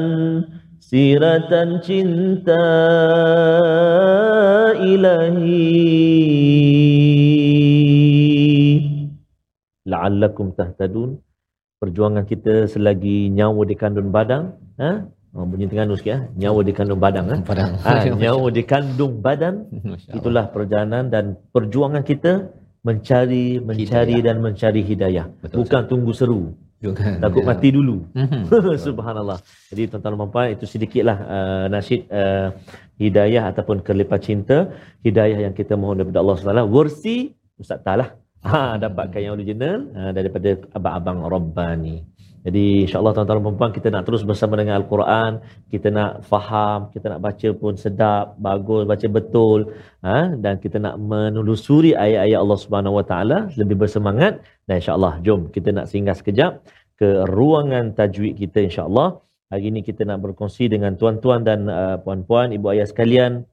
Siratan 0.92 1.80
cinta 1.80 2.60
ilahi 4.76 5.56
La'allakum 9.88 10.52
tahtadun 10.52 11.16
Perjuangan 11.80 12.28
kita 12.28 12.68
selagi 12.68 13.32
nyawa 13.32 13.64
dikandung 13.64 14.12
badang 14.12 14.60
ha? 14.76 15.08
Oh, 15.32 15.48
bunyi 15.48 15.64
Terengganu 15.64 15.96
sikit 15.96 16.12
ya. 16.12 16.18
Nyawa 16.36 16.60
dikandung 16.60 17.00
badang 17.00 17.24
ha? 17.32 17.36
Padang. 17.40 17.72
ha, 17.80 18.04
Nyawa 18.28 18.52
dikandung 18.52 19.24
badan 19.24 19.72
Itulah 20.12 20.52
perjalanan 20.52 21.08
dan 21.08 21.40
perjuangan 21.56 22.04
kita 22.04 22.52
mencari 22.84 23.64
mencari 23.64 24.20
Hidayah. 24.20 24.26
dan 24.28 24.36
mencari 24.44 24.80
hidayah. 24.84 25.26
Betul, 25.40 25.56
Bukan 25.64 25.82
tunggu 25.88 26.12
seru. 26.12 26.52
Bukan. 26.82 27.22
Takut 27.22 27.42
mati 27.46 27.68
dulu. 27.70 28.02
Mhm. 28.10 28.50
Subhanallah. 28.86 29.38
Jadi 29.70 29.82
tuan-tuan 29.86 30.18
dan 30.18 30.30
puan 30.34 30.46
itu 30.50 30.64
sedikitlah 30.66 31.18
uh, 31.22 31.64
nasyid 31.70 32.10
uh, 32.10 32.50
hidayah 32.98 33.54
ataupun 33.54 33.86
kelipat 33.86 34.20
cinta, 34.26 34.74
hidayah 35.06 35.46
yang 35.46 35.54
kita 35.54 35.78
mohon 35.78 36.02
daripada 36.02 36.18
Allah 36.18 36.34
SWT. 36.42 36.66
Versi 36.66 37.16
Ustaz 37.54 37.78
Talah. 37.86 38.18
Ha 38.42 38.74
dapatkan 38.74 39.22
yang 39.22 39.38
original 39.38 39.86
uh, 39.94 40.10
daripada 40.10 40.58
abang-abang 40.74 41.22
Rabbani. 41.30 42.02
Jadi 42.42 42.90
insya-Allah 42.90 43.14
tuan-tuan 43.14 43.38
dan 43.38 43.54
puan 43.54 43.70
kita 43.70 43.88
nak 43.94 44.02
terus 44.02 44.26
bersama 44.26 44.58
dengan 44.58 44.74
Al-Quran, 44.82 45.38
kita 45.70 45.94
nak 45.94 46.26
faham, 46.26 46.90
kita 46.90 47.06
nak 47.14 47.20
baca 47.22 47.48
pun 47.54 47.78
sedap, 47.78 48.34
bagus, 48.34 48.82
baca 48.82 49.06
betul, 49.06 49.70
ha? 50.02 50.34
dan 50.34 50.58
kita 50.58 50.82
nak 50.82 50.98
menelusuri 50.98 51.94
ayat-ayat 51.94 52.38
Allah 52.42 52.58
Subhanahu 52.58 52.98
Taala 53.06 53.38
lebih 53.54 53.78
bersemangat 53.78 54.42
dan 54.66 54.82
insya-Allah 54.82 55.22
jom 55.22 55.54
kita 55.54 55.70
nak 55.70 55.86
singgah 55.86 56.18
sekejap 56.18 56.66
ke 56.98 57.08
ruangan 57.30 57.94
tajwid 57.94 58.34
kita 58.34 58.66
insya-Allah. 58.66 59.22
Hari 59.54 59.70
ini 59.70 59.80
kita 59.86 60.02
nak 60.02 60.18
berkongsi 60.24 60.66
dengan 60.66 60.98
tuan-tuan 60.98 61.46
dan 61.46 61.70
uh, 61.70 61.96
puan-puan, 62.02 62.50
ibu 62.50 62.66
ayah 62.74 62.90
sekalian 62.90 63.46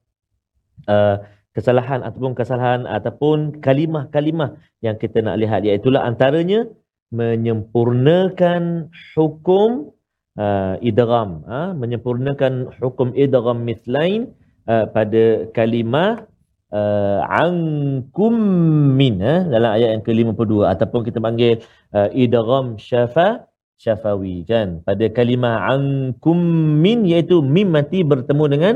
uh, 0.90 1.22
kesalahan 1.54 2.02
ataupun 2.02 2.34
kesalahan 2.34 2.90
ataupun 2.90 3.62
kalimah-kalimah 3.62 4.58
yang 4.82 4.96
kita 4.98 5.22
nak 5.22 5.36
lihat 5.42 5.62
iaitu 5.68 5.94
antaranya 5.94 6.66
menyempurnakan 7.10 8.94
hukum 9.18 9.92
uh, 10.38 10.76
idgham 10.80 11.42
uh, 11.50 11.74
menyempurnakan 11.74 12.70
hukum 12.78 13.12
idgham 13.18 13.66
mithlain 13.66 14.30
uh, 14.70 14.86
pada 14.94 15.50
kalimah 15.58 16.30
uh, 16.70 17.20
ankum 17.26 18.34
min 18.94 19.18
uh, 19.22 19.46
dalam 19.50 19.70
ayat 19.74 19.90
yang 19.98 20.04
ke-52. 20.06 20.54
Ataupun 20.70 21.02
kita 21.08 21.18
panggil 21.18 21.66
uh, 21.98 22.10
idgham 22.14 22.78
syafa 22.78 23.50
syafawi 23.82 24.46
kan? 24.46 24.86
Pada 24.86 25.10
kalimah 25.10 25.66
ankum 25.74 26.38
min 26.84 27.10
iaitu 27.10 27.42
mim 27.42 27.74
mati 27.74 28.06
bertemu 28.06 28.46
dengan 28.54 28.76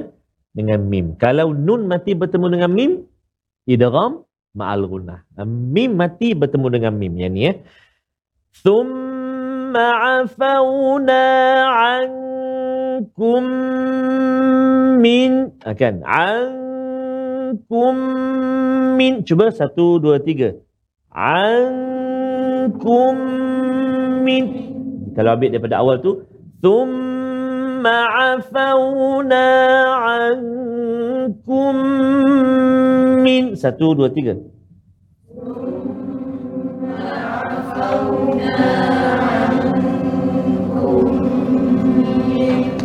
dengan 0.58 0.80
mim. 0.86 1.18
Kalau 1.22 1.54
nun 1.54 1.86
mati 1.90 2.18
bertemu 2.18 2.48
dengan 2.50 2.72
mim 2.74 2.92
idgham 3.70 4.26
ma'al 4.54 4.86
gunnah 4.86 5.26
Uh, 5.34 5.50
mim 5.50 5.98
mati 5.98 6.38
bertemu 6.38 6.68
dengan 6.70 6.94
mim. 6.94 7.14
Yang 7.18 7.34
ni 7.34 7.42
ya 7.50 7.54
ثم 8.65 9.77
عفونا 9.77 11.27
عنكم 11.65 13.43
من 14.99 15.31
akan 15.63 15.95
عنكم 16.03 17.95
من 18.99 19.23
cuba 19.23 19.55
satu 19.55 20.03
dua 20.03 20.19
tiga 20.19 20.59
عنكم 21.15 23.13
من 24.27 24.45
kalau 25.15 25.39
ambil 25.39 25.49
daripada 25.55 25.79
awal 25.79 26.03
tu 26.03 26.27
ثم 26.59 27.87
عفونا 27.87 29.47
عنكم 29.95 31.75
من 33.23 33.55
satu 33.55 33.95
dua 33.95 34.11
tiga 34.11 34.35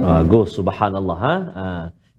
Bagus, 0.08 0.58
subhanallah. 0.58 1.18
Ha? 1.20 1.36
ha. 1.56 1.66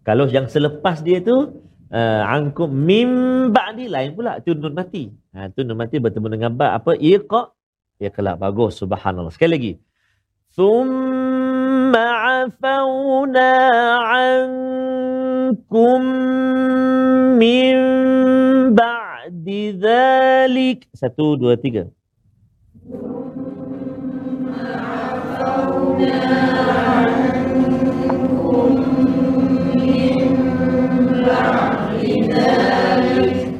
Kalau 0.08 0.26
yang 0.32 0.48
selepas 0.48 1.04
dia 1.06 1.20
tu, 1.22 1.62
uh, 1.94 2.22
angkum 2.26 2.72
mim 2.72 3.12
ba'di 3.54 3.86
lain 3.86 4.16
pula. 4.18 4.42
Tu 4.42 4.56
nun 4.56 4.74
mati. 4.74 5.14
Ha, 5.36 5.52
tu 5.54 5.62
nun 5.68 5.78
mati 5.78 6.00
bertemu 6.02 6.28
dengan 6.32 6.52
ba. 6.56 6.74
Apa? 6.80 6.96
Iqa. 6.96 7.54
Iqla. 8.00 8.34
Bagus, 8.40 8.80
subhanallah. 8.82 9.30
Sekali 9.36 9.52
lagi. 9.54 9.74
Thumma 10.56 12.08
afawna 12.46 13.52
ankum 14.26 16.02
min 17.38 17.78
ba'di 18.74 19.78
dhalik. 19.78 20.90
Satu, 20.98 21.38
dua, 21.38 21.60
tiga. 21.60 21.92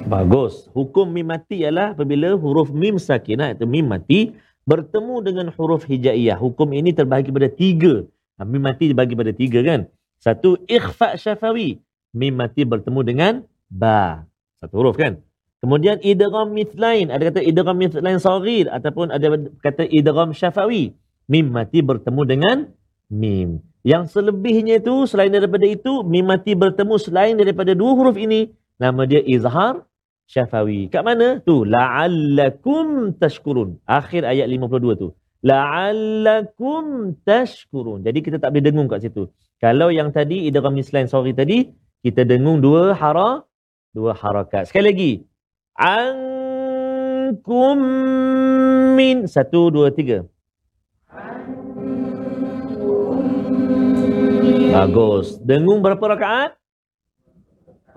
Bagus. 0.10 0.68
Hukum 0.74 1.10
mim 1.10 1.32
mati 1.32 1.62
ialah 1.64 1.94
apabila 1.94 2.34
huruf 2.36 2.74
mim 2.74 3.00
sakinah 3.00 3.54
iaitu 3.54 3.66
mim 3.70 3.86
mati 3.88 4.34
bertemu 4.68 5.16
dengan 5.26 5.48
huruf 5.54 5.86
hijaiyah. 5.90 6.38
Hukum 6.38 6.70
ini 6.76 6.94
terbahagi 6.94 7.34
pada 7.34 7.50
tiga. 7.50 8.06
Ha, 8.38 8.46
mim 8.46 8.62
mati 8.62 8.92
dibagi 8.92 9.18
pada 9.18 9.34
tiga 9.34 9.66
kan. 9.66 9.90
Satu, 10.20 10.60
ikhfa 10.70 11.16
syafawi. 11.16 11.80
Mim 12.14 12.34
mati 12.36 12.66
bertemu 12.68 13.00
dengan 13.06 13.34
ba. 13.70 14.28
Satu 14.60 14.82
huruf 14.82 15.00
kan. 15.00 15.18
Kemudian 15.60 16.00
idgham 16.04 16.56
mithlain. 16.56 17.12
Ada 17.12 17.34
kata 17.34 17.42
idgham 17.44 17.76
mithlain 17.76 18.20
saghir 18.20 18.68
ataupun 18.72 19.12
ada 19.12 19.28
kata 19.60 19.88
idgham 19.88 20.32
syafawi. 20.32 20.96
Mim 21.30 21.54
mati 21.54 21.86
bertemu 21.86 22.22
dengan 22.26 22.58
mim. 23.08 23.62
Yang 23.86 24.18
selebihnya 24.18 24.82
itu 24.82 25.08
selain 25.08 25.32
daripada 25.32 25.64
itu 25.64 26.04
mim 26.04 26.26
mati 26.28 26.58
bertemu 26.58 26.96
selain 27.00 27.36
daripada 27.40 27.72
dua 27.78 27.96
huruf 27.96 28.18
ini 28.20 28.52
nama 28.82 29.06
dia 29.06 29.22
izhar 29.24 29.86
syafawi. 30.28 30.90
Kat 30.94 31.06
mana? 31.08 31.40
Tu 31.46 31.64
la'allakum 31.64 33.16
tashkurun. 33.22 33.80
Akhir 33.86 34.26
ayat 34.28 34.50
52 34.52 35.02
tu. 35.02 35.08
La'allakum 35.46 37.16
tashkurun. 37.24 38.04
Jadi 38.04 38.20
kita 38.26 38.38
tak 38.44 38.52
boleh 38.52 38.66
dengung 38.66 38.90
kat 38.92 39.00
situ. 39.06 39.32
Kalau 39.64 39.88
yang 39.92 40.12
tadi 40.16 40.48
idgham 40.48 40.74
mislain 40.76 41.08
sorry 41.08 41.34
tadi 41.36 41.72
kita 42.04 42.24
dengung 42.24 42.62
dua 42.64 42.96
hara 42.96 43.44
dua 43.96 44.14
harakat. 44.16 44.68
Sekali 44.72 44.86
lagi. 44.92 45.12
Ankum 45.80 47.80
min 49.00 49.28
satu 49.28 49.72
dua 49.72 49.92
tiga. 49.96 50.24
Bagus. 54.70 55.42
Dengung 55.42 55.82
berapa 55.82 56.02
rakaat? 56.14 56.54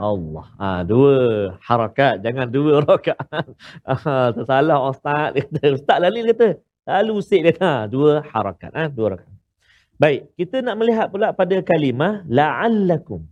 Allah. 0.00 0.46
Ah 0.56 0.80
ha, 0.80 0.82
dua 0.82 1.14
harakat, 1.61 2.24
jangan 2.24 2.48
dua 2.48 2.80
rakaat. 2.88 3.46
Ah 3.85 4.32
tersalah 4.32 4.80
ustaz 4.88 5.37
kata. 5.37 5.76
Ustaz 5.76 5.96
lain 6.00 6.32
kata. 6.32 6.48
Lalu 6.82 7.12
usik 7.20 7.40
dia 7.44 7.54
ha, 7.61 7.85
dua 7.87 8.24
harakat, 8.24 8.72
ha, 8.72 8.88
dua 8.88 9.14
rakaat. 9.14 9.37
Baik, 10.00 10.32
kita 10.35 10.64
nak 10.64 10.80
melihat 10.80 11.06
pula 11.12 11.30
pada 11.30 11.61
kalimah 11.62 12.26
la'allakum. 12.26 13.22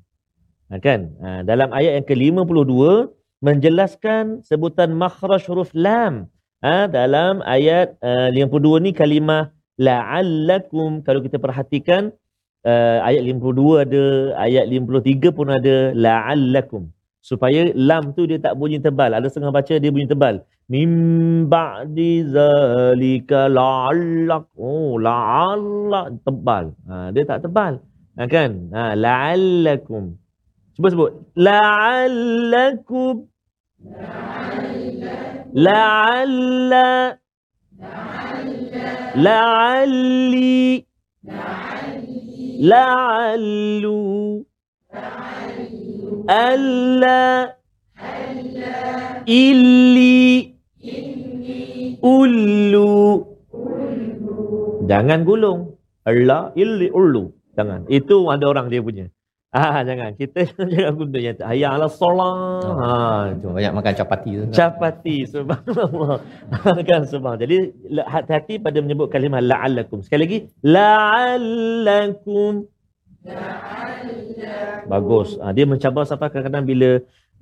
Ha, 0.71 0.79
kan? 0.79 1.11
Ha, 1.19 1.43
dalam 1.43 1.73
ayat 1.75 1.99
yang 1.99 2.07
ke-52 2.07 3.11
menjelaskan 3.43 4.45
sebutan 4.47 4.95
makhraj 4.95 5.43
huruf 5.51 5.73
lam. 5.75 6.31
Ha, 6.61 6.87
dalam 6.87 7.41
ayat 7.43 7.97
uh, 8.05 8.29
52 8.31 8.85
ni 8.85 8.91
kalimah 8.93 9.51
la'allakum 9.81 11.01
kalau 11.01 11.25
kita 11.25 11.41
perhatikan 11.41 12.13
uh, 12.67 12.99
ayat 13.09 13.23
52 13.25 13.85
ada, 13.85 14.05
ayat 14.47 14.65
53 14.69 15.37
pun 15.37 15.47
ada 15.49 15.77
la'allakum. 15.95 16.85
Supaya 17.21 17.69
lam 17.77 18.17
tu 18.17 18.25
dia 18.25 18.41
tak 18.41 18.57
bunyi 18.57 18.81
tebal. 18.81 19.13
Ada 19.13 19.29
setengah 19.29 19.53
baca 19.53 19.75
dia 19.77 19.91
bunyi 19.93 20.09
tebal. 20.09 20.41
Mim 20.73 20.93
ba'di 21.53 22.25
zalika 22.25 23.51
la'allak. 23.51 24.49
Oh, 24.57 24.97
la'allak 24.97 26.17
tebal. 26.25 26.73
Ha, 26.89 27.13
dia 27.13 27.29
tak 27.29 27.45
tebal. 27.45 27.83
Ha, 28.17 28.25
kan? 28.25 28.73
Ha, 28.73 28.97
la'allakum. 28.97 30.17
Cuba 30.75 30.89
sebut. 30.89 31.13
La'allakum. 31.37 33.29
La'alla. 35.67 37.19
La'alli. 39.27 40.87
La'allu. 42.61 44.45
Alla. 46.29 47.57
Illi. 49.25 50.53
Ullu. 52.05 52.93
Jangan 54.85 55.21
gulung. 55.25 55.81
Allah, 56.05 56.53
illi, 56.53 56.93
ullu. 56.93 57.33
Jangan. 57.57 57.89
Itu 57.89 58.29
ada 58.29 58.45
orang 58.45 58.69
dia 58.69 58.85
punya. 58.85 59.09
Ah 59.51 59.83
jangan 59.83 60.15
kita 60.15 60.47
jangan 60.73 60.95
guna 60.95 61.19
yang 61.19 61.37
hayya 61.43 61.75
ala 61.75 61.91
solat. 61.91 62.63
Oh. 62.63 62.75
Ha 62.79 63.35
Tu 63.35 63.47
banyak 63.51 63.73
makan 63.75 63.93
capati 63.99 64.31
tu. 64.39 64.45
capati 64.55 65.17
subhanallah. 65.27 66.23
kan 66.89 67.03
subhan. 67.03 67.35
Jadi 67.35 67.57
la- 67.91 68.07
hati-hati 68.07 68.63
pada 68.63 68.79
menyebut 68.79 69.11
kalimah 69.11 69.43
la'allakum. 69.43 70.07
Sekali 70.07 70.21
lagi 70.23 70.39
la'allakum. 70.63 72.71
Bagus. 74.87 75.35
Ha, 75.43 75.51
dia 75.51 75.67
mencabar 75.67 76.07
sampai 76.07 76.31
kadang-kadang 76.31 76.65
bila 76.65 76.91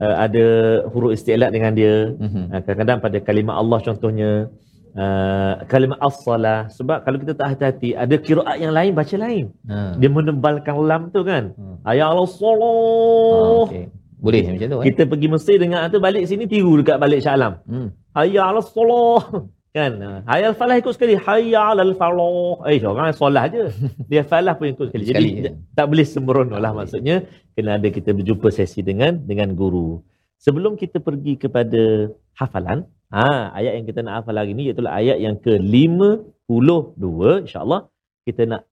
uh, 0.01 0.17
ada 0.17 0.45
huruf 0.89 1.13
isti'lat 1.13 1.53
dengan 1.53 1.77
dia. 1.77 2.17
Mhm. 2.17 2.43
Ha, 2.51 2.55
kadang-kadang 2.65 2.99
pada 3.05 3.19
kalimah 3.21 3.61
Allah 3.61 3.85
contohnya 3.85 4.49
uh, 4.99 5.53
kalimah 5.71 5.99
as-salah 6.03 6.67
sebab 6.69 7.07
kalau 7.07 7.17
kita 7.17 7.33
tak 7.33 7.55
hati-hati 7.55 7.95
ada 7.95 8.15
kiraat 8.19 8.59
yang 8.59 8.75
lain 8.75 8.93
baca 8.93 9.17
lain. 9.17 9.45
Ha. 9.71 9.95
Dia 9.97 10.11
menebalkan 10.11 10.75
lam 10.83 11.03
tu 11.15 11.23
kan. 11.23 11.55
Hmm. 11.55 11.79
Ayat 11.87 12.11
Allah 12.11 12.27
Ah, 12.27 12.35
solah. 12.35 13.71
okey. 13.71 13.87
Boleh 14.19 14.43
macam 14.51 14.67
tu 14.67 14.79
eh? 14.83 14.85
Kita 14.91 15.03
pergi 15.07 15.29
Mesir 15.31 15.57
dengar 15.63 15.87
tu 15.89 16.03
balik 16.03 16.27
sini 16.27 16.51
tiru 16.51 16.83
dekat 16.83 16.99
balik 16.99 17.23
Shah 17.23 17.39
Alam. 17.39 17.63
Hmm. 17.71 17.89
Hayya 18.19 18.51
'ala 18.51 18.61
solah. 18.61 19.23
Kan? 19.79 20.01
Hayya 20.27 20.51
al-falah 20.51 20.75
ikut 20.83 20.91
sekali. 20.91 21.15
Hayya 21.15 21.71
'ala 21.71 21.87
al-falah. 21.87 22.67
Eh, 22.67 22.83
orang 22.83 23.15
solah 23.15 23.47
je. 23.47 23.71
Dia 24.11 24.27
falah 24.27 24.59
pun 24.59 24.75
ikut 24.75 24.91
sekali. 24.91 25.05
Jadi 25.07 25.15
Sekali, 25.15 25.31
ya. 25.47 25.53
tak 25.79 25.87
boleh 25.87 26.03
sembrono 26.03 26.59
lah 26.59 26.75
maksudnya. 26.75 27.23
Kena 27.55 27.79
ada 27.79 27.87
kita 27.87 28.11
berjumpa 28.11 28.51
sesi 28.51 28.83
dengan 28.83 29.23
dengan 29.23 29.55
guru. 29.55 30.03
Sebelum 30.39 30.75
kita 30.75 30.99
pergi 30.99 31.39
kepada 31.39 32.11
hafalan, 32.35 32.87
ha, 33.17 33.27
ayat 33.59 33.73
yang 33.79 33.87
kita 33.91 34.01
nak 34.07 34.15
hafal 34.23 34.39
hari 34.41 34.53
ni 34.59 34.63
iaitu 34.69 34.83
ayat 35.01 35.19
yang 35.27 35.37
ke-52 35.47 37.07
insya-Allah. 37.45 37.81
Kita 38.29 38.43
nak 38.53 38.63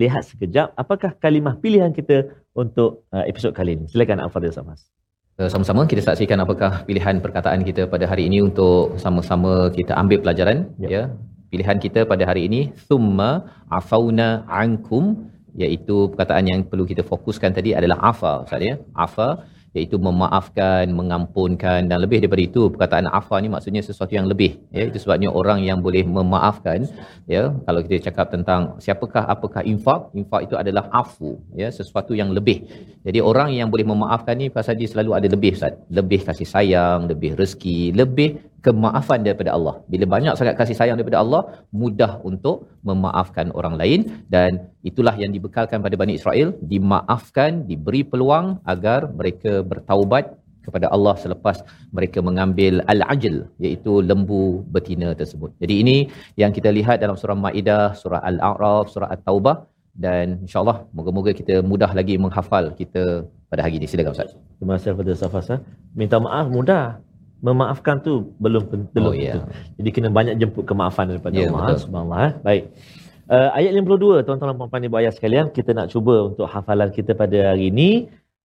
lihat 0.00 0.22
sekejap 0.30 0.66
apakah 0.82 1.10
kalimah 1.24 1.54
pilihan 1.64 1.92
kita 1.98 2.16
untuk 2.56 2.90
uh, 3.14 3.24
episod 3.30 3.52
kali 3.58 3.76
ini. 3.76 3.84
Silakan 3.92 4.20
Al-Fadhil 4.24 4.54
Samas. 4.56 4.80
Uh, 5.40 5.48
Sama-sama 5.52 5.84
kita 5.90 6.02
saksikan 6.08 6.40
apakah 6.44 6.84
pilihan 6.88 7.20
perkataan 7.24 7.60
kita 7.68 7.84
pada 7.94 8.04
hari 8.12 8.24
ini 8.28 8.38
untuk 8.48 8.96
sama-sama 9.04 9.52
kita 9.78 9.92
ambil 10.02 10.18
pelajaran 10.24 10.58
Ya. 10.84 10.88
ya. 10.96 11.02
Pilihan 11.52 11.76
kita 11.84 12.00
pada 12.08 12.24
hari 12.24 12.42
ini 12.48 12.60
thumma 12.88 13.30
afauna 13.78 14.28
ankum 14.62 15.04
iaitu 15.62 16.08
perkataan 16.12 16.48
yang 16.48 16.60
perlu 16.70 16.84
kita 16.90 17.04
fokuskan 17.04 17.52
tadi 17.52 17.76
adalah 17.78 17.98
afa 18.10 18.32
Ustaz 18.48 18.64
ya. 18.64 18.74
Afa 19.06 19.28
iaitu 19.72 19.96
memaafkan, 19.96 20.84
mengampunkan 20.92 21.88
dan 21.88 21.98
lebih 22.04 22.20
daripada 22.20 22.42
itu 22.44 22.62
perkataan 22.72 23.08
afa 23.08 23.36
ni 23.44 23.48
maksudnya 23.54 23.82
sesuatu 23.88 24.12
yang 24.18 24.28
lebih 24.32 24.60
ya. 24.76 24.84
Itu 24.90 24.98
sebabnya 25.04 25.32
orang 25.40 25.64
yang 25.68 25.80
boleh 25.86 26.04
memaafkan 26.04 26.84
ya. 27.34 27.42
Kalau 27.66 27.80
kita 27.84 28.12
cakap 28.12 28.26
tentang 28.34 28.76
siapakah 28.84 29.24
apakah 29.34 29.64
infak 29.72 30.12
infak 30.20 30.40
itu 30.46 30.54
adalah 30.62 30.84
afu 30.92 31.40
ya 31.56 31.72
sesuatu 31.72 32.12
yang 32.20 32.30
lebih. 32.36 32.68
Jadi 33.06 33.18
orang 33.30 33.50
yang 33.58 33.68
boleh 33.72 33.86
memaafkan 33.92 34.36
ni 34.36 34.46
pasal 34.52 34.76
dia 34.76 34.88
selalu 34.92 35.10
ada 35.18 35.28
lebih 35.34 35.56
Ustaz. 35.56 35.74
Lebih 35.98 36.20
kasih 36.28 36.48
sayang 36.54 37.08
lebih 37.12 37.32
rezeki 37.40 37.96
lebih 37.96 38.51
kemaafan 38.66 39.20
daripada 39.26 39.50
Allah 39.56 39.74
bila 39.92 40.04
banyak 40.14 40.34
sangat 40.38 40.54
kasih 40.60 40.76
sayang 40.80 40.96
daripada 40.98 41.18
Allah 41.22 41.42
mudah 41.82 42.12
untuk 42.30 42.56
memaafkan 42.88 43.48
orang 43.58 43.74
lain 43.80 44.00
dan 44.34 44.50
itulah 44.90 45.14
yang 45.22 45.32
dibekalkan 45.36 45.78
pada 45.86 45.98
Bani 46.02 46.14
Israel 46.18 46.54
dimaafkan 46.72 47.66
diberi 47.70 48.02
peluang 48.12 48.46
agar 48.74 49.00
mereka 49.18 49.52
bertaubat 49.72 50.24
kepada 50.66 50.86
Allah 50.94 51.14
selepas 51.24 51.56
mereka 51.96 52.18
mengambil 52.28 52.74
al-ajl 52.92 53.36
iaitu 53.64 53.92
lembu 54.10 54.44
betina 54.74 55.10
tersebut. 55.20 55.50
Jadi 55.62 55.74
ini 55.82 55.96
yang 56.42 56.54
kita 56.56 56.70
lihat 56.78 57.02
dalam 57.04 57.18
surah 57.20 57.38
Maidah, 57.44 57.86
surah 58.02 58.22
Al-A'raf, 58.30 58.86
surah 58.94 59.10
At-Taubah 59.14 59.56
dan 60.04 60.26
insya-Allah 60.46 60.76
moga-moga 60.96 61.32
kita 61.40 61.60
mudah 61.70 61.90
lagi 61.98 62.14
menghafal 62.24 62.72
kita 62.80 63.26
pada 63.50 63.60
hari 63.66 63.76
ini. 63.82 63.86
Silakan 63.90 64.14
Ustaz. 64.16 64.32
Terima 64.56 64.78
kasih 64.78 64.94
kepada 64.94 65.12
Safas. 65.22 65.48
Minta 65.92 66.16
maaf 66.26 66.46
mudah. 66.48 66.84
Memaafkan 67.42 67.98
tu 68.00 68.12
belum 68.38 68.62
belum 68.94 69.10
Oh, 69.10 69.14
tentu. 69.14 69.38
Jadi 69.78 69.88
kena 69.90 70.08
banyak 70.08 70.34
jemput 70.40 70.64
kemaafan 70.64 71.10
daripada 71.10 71.34
Ya, 71.34 71.50
Allah. 71.50 71.74
betul. 71.74 71.78
Subhanallah. 71.84 72.20
eh. 72.22 72.32
Baik. 72.46 72.62
Uh, 73.32 73.48
ayat 73.58 73.70
52 73.74 74.26
tuan-tuan 74.26 74.48
dan 74.50 74.56
puan-puan 74.58 74.82
ibu 74.86 74.96
ayah 75.00 75.12
sekalian 75.14 75.46
kita 75.56 75.70
nak 75.72 75.88
cuba 75.94 76.30
untuk 76.30 76.46
hafalan 76.46 76.90
kita 76.92 77.14
pada 77.16 77.54
hari 77.54 77.70
ini 77.72 77.90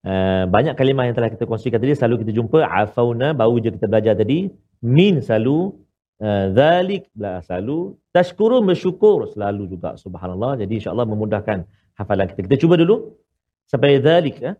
uh, 0.05 0.45
banyak 0.47 0.77
kalimah 0.79 1.09
yang 1.09 1.15
telah 1.17 1.27
kita 1.33 1.43
kongsikan 1.49 1.81
tadi 1.81 1.97
selalu 1.97 2.23
kita 2.23 2.31
jumpa 2.37 2.61
afauna 2.63 3.33
baru 3.35 3.57
je 3.59 3.69
kita 3.75 3.85
belajar 3.91 4.13
tadi 4.15 4.47
min 4.79 5.19
selalu 5.19 5.75
uh, 6.23 6.45
zalik 6.55 7.09
uh, 7.19 7.41
selalu 7.43 7.97
tashkurun 8.15 8.63
bersyukur 8.69 9.27
selalu 9.33 9.75
juga 9.75 9.97
subhanallah 9.99 10.61
jadi 10.61 10.73
insyaallah 10.79 11.07
memudahkan 11.09 11.57
hafalan 11.99 12.25
kita 12.31 12.39
kita 12.47 12.55
cuba 12.63 12.77
dulu 12.79 13.17
sampai 13.67 13.97
zalik 13.99 14.39
ya 14.39 14.53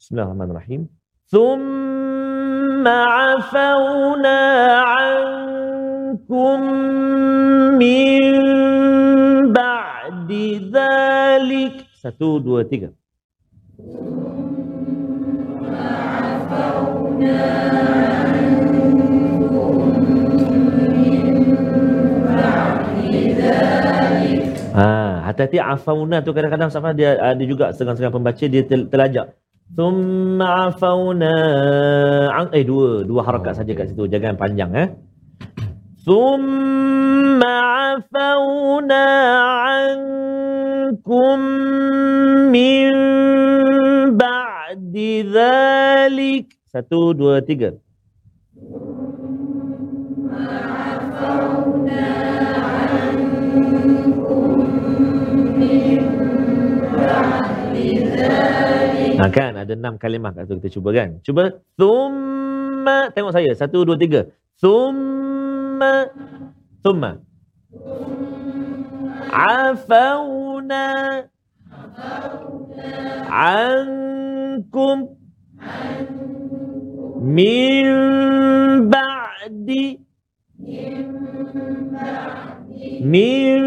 Bismillahirrahmanirrahim 0.00 0.80
ثم 2.77 2.85
عفونا 2.87 4.41
عنكم 4.93 6.59
من 7.81 8.21
بعد 9.49 10.31
ذلك 10.69 11.75
satu 11.97 12.37
dua 12.37 12.61
tiga 12.69 12.93
Ha, 24.73 25.29
hati-hati 25.29 25.61
afauna 25.61 26.25
tu 26.25 26.33
kadang-kadang 26.33 26.73
sama 26.73 26.97
dia 26.97 27.13
ada 27.21 27.43
juga 27.45 27.69
setengah-setengah 27.69 28.09
pembaca 28.09 28.45
dia 28.49 28.65
tel, 28.65 28.89
telajak. 28.89 29.37
Thumma 29.76 30.72
afauna 30.72 31.32
an 32.32 32.46
eh 32.56 32.64
dua 32.64 33.04
dua 33.04 33.20
harakat 33.26 33.60
saja 33.60 33.72
kat 33.76 33.92
situ 33.92 34.08
jangan 34.08 34.34
panjang 34.40 34.72
eh. 34.72 34.88
Thumma 36.02 37.56
afauna 38.00 39.04
ankum 39.76 41.40
min 42.48 42.96
ba'di 44.16 45.28
dhalik. 45.28 46.56
Satu, 46.68 47.12
dua, 47.16 47.44
tiga. 47.44 47.76
Ha, 59.18 59.26
kan? 59.34 59.58
Ada 59.58 59.74
enam 59.74 59.98
kalimah 59.98 60.30
kat 60.30 60.46
situ 60.46 60.62
kita 60.62 60.70
cuba 60.78 60.94
kan. 60.94 61.18
Cuba. 61.26 61.58
Thumma. 61.74 63.10
Tengok 63.10 63.34
saya. 63.34 63.50
Satu, 63.58 63.82
dua, 63.82 63.98
tiga. 63.98 64.30
Thumma. 64.62 66.06
Thumma. 66.86 67.18
Afauna. 69.34 70.86
Ankum. 73.26 75.18
Min 77.18 77.86
ba'di. 78.86 79.98
Min 83.02 83.62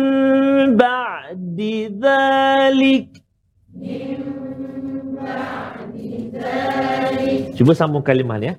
ba'di 0.79 1.91
dhalik 1.91 3.21
Cuba 7.55 7.77
sambung 7.77 8.01
kalimah 8.01 8.41
ni 8.41 8.49
ya. 8.49 8.55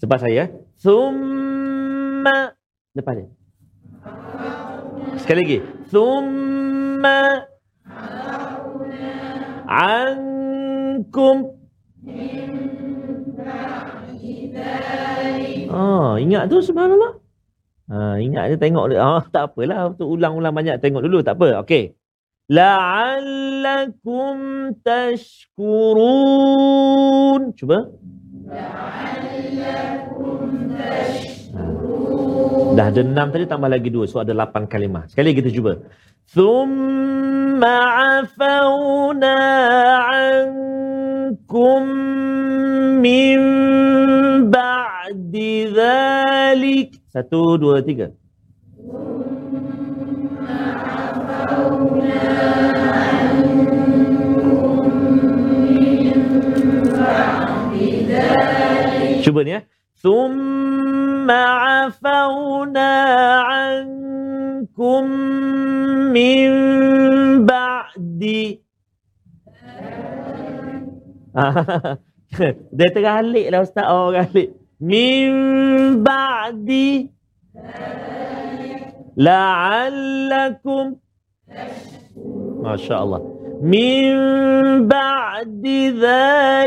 Sebab 0.00 0.18
saya. 0.22 0.48
Thumma. 0.78 2.54
Lepas 2.94 3.14
dia. 3.18 3.28
Sekali 5.18 5.38
lagi. 5.44 5.58
Thumma. 5.90 7.44
Ankum. 9.70 11.58
Oh, 15.70 16.18
ingat 16.18 16.50
tu 16.50 16.58
subhanallah. 16.58 17.18
Ha, 17.90 18.18
ingat 18.22 18.54
dia 18.54 18.58
tengok 18.58 18.94
dia. 18.94 19.02
Oh, 19.02 19.22
tak 19.26 19.54
apalah. 19.54 19.90
Untuk 19.90 20.06
ulang-ulang 20.06 20.54
banyak 20.54 20.78
tengok 20.78 21.02
dulu. 21.02 21.22
Tak 21.26 21.34
apa. 21.34 21.66
Okey. 21.66 21.98
La'allakum 22.50 24.36
tashkurun. 24.82 25.54
Cuba. 27.54 27.78
Dah 32.74 32.86
ada 32.90 33.06
enam 33.06 33.30
tadi 33.30 33.46
tambah 33.46 33.70
lagi 33.70 33.86
dua. 33.94 34.10
So 34.10 34.18
ada 34.18 34.34
lapan 34.34 34.66
kalimah. 34.66 35.06
Sekali 35.06 35.30
kita 35.30 35.54
cuba. 35.54 35.78
Thumma 36.34 37.78
afawna 38.18 39.34
ankum 40.10 41.86
min 42.98 43.38
ba'di 44.50 45.70
dhalik. 45.70 46.98
Satu, 47.14 47.54
dua, 47.62 47.78
tiga. 47.86 48.10
Cuba 59.20 59.44
ni 59.44 59.52
ya. 59.54 59.62
Thumma 60.02 61.44
afawna 61.86 62.88
ankum 63.46 65.06
min 66.10 66.50
ba'di. 67.46 68.58
Dia 72.76 72.88
teralik 72.90 73.46
lah 73.52 73.60
Ustaz. 73.62 73.86
Oh, 73.86 74.10
teralik. 74.10 74.50
Min 74.80 75.30
ba'di. 76.02 77.12
La'allakum. 79.20 80.96
Masya 82.60 82.94
Allah. 83.02 83.20
Min 83.60 84.88
ba'di. 84.88 85.92
Ah, 86.00 86.64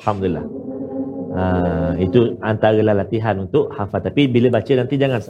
Alhamdulillah. 0.00 0.44
Ah, 1.36 1.92
itu 2.00 2.40
antara 2.40 2.80
latihan 2.80 3.36
untuk 3.36 3.68
hafal. 3.74 4.00
Tapi 4.00 4.30
bila 4.30 4.48
baca 4.48 4.72
nanti 4.72 4.96
jangan 4.96 5.20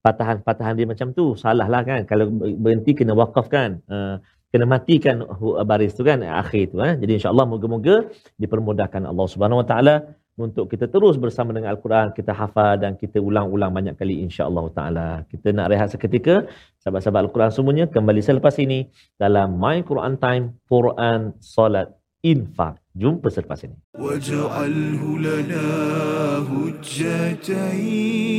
patahan-patahan 0.00 0.74
dia 0.80 0.88
macam 0.88 1.12
tu. 1.12 1.36
Salah 1.36 1.68
lah 1.68 1.84
kan. 1.84 2.08
Kalau 2.08 2.32
berhenti 2.32 2.96
kena 2.96 3.12
wakaf 3.12 3.52
kan. 3.52 3.84
Ah, 3.90 4.24
kena 4.48 4.64
matikan 4.64 5.20
baris 5.68 5.92
tu 5.92 6.02
kan. 6.06 6.24
Akhir 6.24 6.72
tu. 6.72 6.80
Eh. 6.80 6.96
Jadi 6.96 7.20
insyaAllah 7.20 7.44
moga-moga 7.44 8.08
dipermudahkan 8.40 9.04
Allah 9.04 9.26
Subhanahu 9.28 9.60
Wa 9.60 9.68
Taala 9.68 9.94
untuk 10.40 10.72
kita 10.72 10.88
terus 10.88 11.20
bersama 11.20 11.52
dengan 11.52 11.76
Al-Quran, 11.76 12.16
kita 12.16 12.32
hafal 12.32 12.80
dan 12.80 12.96
kita 12.96 13.20
ulang-ulang 13.20 13.68
banyak 13.68 13.94
kali 14.00 14.24
insya-Allah 14.24 14.64
taala. 14.72 15.08
Kita 15.28 15.52
nak 15.52 15.68
rehat 15.68 15.92
seketika, 15.92 16.48
sahabat-sahabat 16.80 17.28
Al-Quran 17.28 17.52
semuanya 17.52 17.84
kembali 17.86 18.24
selepas 18.24 18.56
ini 18.56 18.88
dalam 19.20 19.60
My 19.60 19.84
Quran 19.84 20.16
Time, 20.16 20.56
Quran 20.64 21.36
Salat 21.44 21.92
Infaq. 22.24 22.80
Jumpa 22.96 23.28
selepas 23.30 23.60
ini. 23.68 23.76
Waj'alhu 23.94 25.20
lana 25.20 25.68
hujjatain 26.48 28.30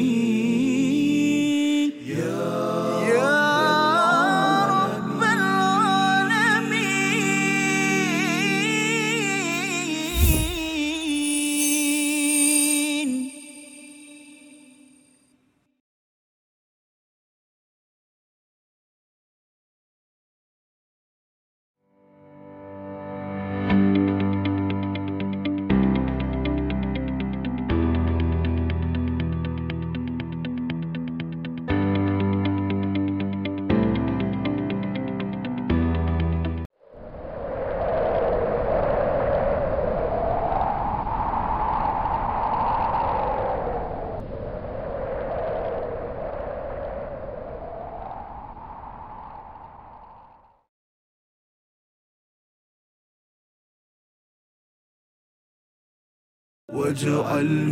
واجعله 57.01 57.70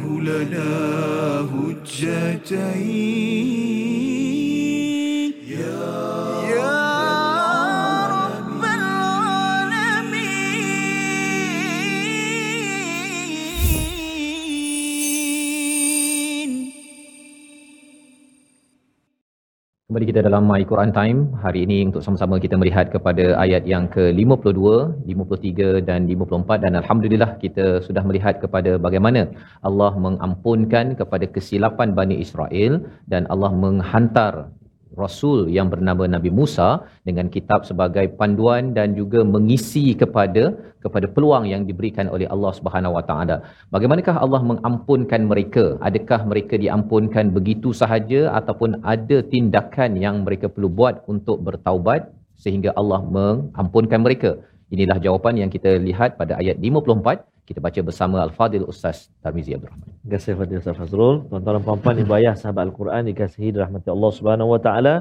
kita 20.19 20.35
dalam 20.35 20.51
My 20.51 20.63
Quran 20.69 20.91
Time. 20.91 21.19
Hari 21.43 21.59
ini 21.65 21.77
untuk 21.87 22.03
sama-sama 22.05 22.35
kita 22.43 22.55
melihat 22.61 22.91
kepada 22.95 23.39
ayat 23.43 23.63
yang 23.73 23.87
ke-52, 23.95 24.59
53 25.07 25.79
dan 25.89 26.11
54 26.11 26.59
dan 26.63 26.73
alhamdulillah 26.79 27.39
kita 27.43 27.65
sudah 27.87 28.03
melihat 28.03 28.35
kepada 28.43 28.75
bagaimana 28.85 29.31
Allah 29.63 29.91
mengampunkan 30.05 30.99
kepada 30.99 31.23
kesilapan 31.35 31.95
Bani 31.99 32.19
Israel 32.19 32.83
dan 33.07 33.31
Allah 33.31 33.51
menghantar 33.63 34.51
rasul 34.97 35.51
yang 35.57 35.67
bernama 35.73 36.03
Nabi 36.09 36.31
Musa 36.33 36.81
dengan 37.05 37.29
kitab 37.35 37.67
sebagai 37.69 38.05
panduan 38.19 38.73
dan 38.77 38.97
juga 38.97 39.21
mengisi 39.21 39.93
kepada 39.93 40.43
kepada 40.83 41.07
peluang 41.15 41.45
yang 41.45 41.63
diberikan 41.69 42.07
oleh 42.09 42.25
Allah 42.33 42.51
Subhanahu 42.57 42.95
Wa 42.97 43.03
Taala. 43.09 43.37
Bagaimanakah 43.73 44.15
Allah 44.25 44.41
mengampunkan 44.51 45.21
mereka? 45.31 45.65
Adakah 45.89 46.25
mereka 46.31 46.55
diampunkan 46.57 47.29
begitu 47.37 47.75
sahaja 47.81 48.31
ataupun 48.39 48.81
ada 48.93 49.19
tindakan 49.33 49.99
yang 50.05 50.23
mereka 50.25 50.47
perlu 50.49 50.71
buat 50.71 51.03
untuk 51.13 51.43
bertaubat 51.45 52.09
sehingga 52.39 52.71
Allah 52.79 53.01
mengampunkan 53.03 54.01
mereka? 54.01 54.31
Inilah 54.69 54.97
jawapan 55.01 55.33
yang 55.41 55.49
kita 55.49 55.81
lihat 55.81 56.15
pada 56.21 56.37
ayat 56.41 56.57
54. 56.61 57.25
Kita 57.49 57.59
baca 57.65 57.81
bersama 57.87 58.17
Al-Fadil 58.21 58.65
Ustaz 58.71 58.97
Tarmizi 59.25 59.57
Abdul 59.57 59.73
Rahman. 59.73 59.89
Terima 59.89 60.11
kasih 60.13 60.33
Fadil 60.39 60.59
Ustaz 60.61 60.75
Fazrul. 60.77 61.15
Tuan-tuan 61.29 61.53
dan 61.57 61.63
puan-puan 61.65 61.95
ibu 62.03 62.13
ayah 62.19 62.33
sahabat 62.41 62.61
Al-Quran 62.69 63.09
dikasihi 63.09 63.49
rahmati 63.57 63.89
Allah 63.95 64.11
Subhanahu 64.17 64.53
Wa 64.53 64.59
Taala. 64.65 64.93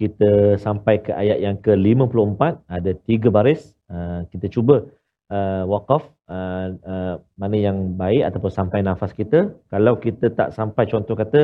Kita 0.00 0.30
sampai 0.66 0.94
ke 1.02 1.10
ayat 1.22 1.42
yang 1.42 1.56
ke-54 1.58 2.42
ada 2.76 2.90
tiga 3.08 3.34
baris. 3.34 3.74
Uh, 3.90 4.22
kita 4.30 4.46
cuba 4.46 4.86
uh, 5.34 5.66
waqaf 5.72 6.06
uh, 6.30 6.66
uh, 6.92 7.14
mana 7.34 7.56
yang 7.66 7.98
baik 7.98 8.30
ataupun 8.30 8.52
sampai 8.58 8.78
nafas 8.86 9.10
kita. 9.10 9.50
Kalau 9.66 9.98
kita 9.98 10.30
tak 10.38 10.54
sampai 10.54 10.86
contoh 10.86 11.18
kata 11.18 11.40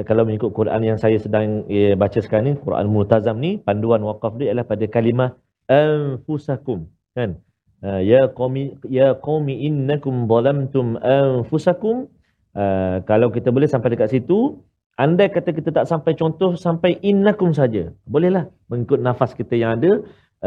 uh, 0.00 0.04
kalau 0.08 0.24
mengikut 0.24 0.56
Quran 0.56 0.88
yang 0.88 0.96
saya 0.96 1.20
sedang 1.20 1.68
uh, 1.68 1.94
baca 2.00 2.16
sekarang 2.24 2.46
ni 2.48 2.54
Quran 2.64 2.88
Multazam 2.88 3.36
ni 3.44 3.60
panduan 3.60 4.00
waqaf 4.08 4.40
dia 4.40 4.56
adalah 4.56 4.64
pada 4.72 4.88
kalimah 4.88 5.36
anfusakum 5.68 6.88
kan 7.12 7.36
ya 7.82 8.30
qaumi 8.38 8.78
ya 8.98 9.08
qaumi 9.26 9.54
innakum 9.68 10.26
zalamtum 10.30 10.86
anfusakum. 11.02 12.06
Uh, 12.52 13.00
kalau 13.08 13.32
kita 13.32 13.48
boleh 13.48 13.64
sampai 13.64 13.96
dekat 13.96 14.12
situ 14.12 14.60
andai 15.00 15.32
kata 15.32 15.50
kita 15.56 15.72
tak 15.72 15.86
sampai 15.88 16.12
contoh 16.20 16.50
sampai 16.54 17.00
innakum 17.10 17.50
saja. 17.50 17.90
Bolehlah 18.04 18.44
mengikut 18.70 19.00
nafas 19.00 19.32
kita 19.32 19.56
yang 19.56 19.80
ada 19.80 19.90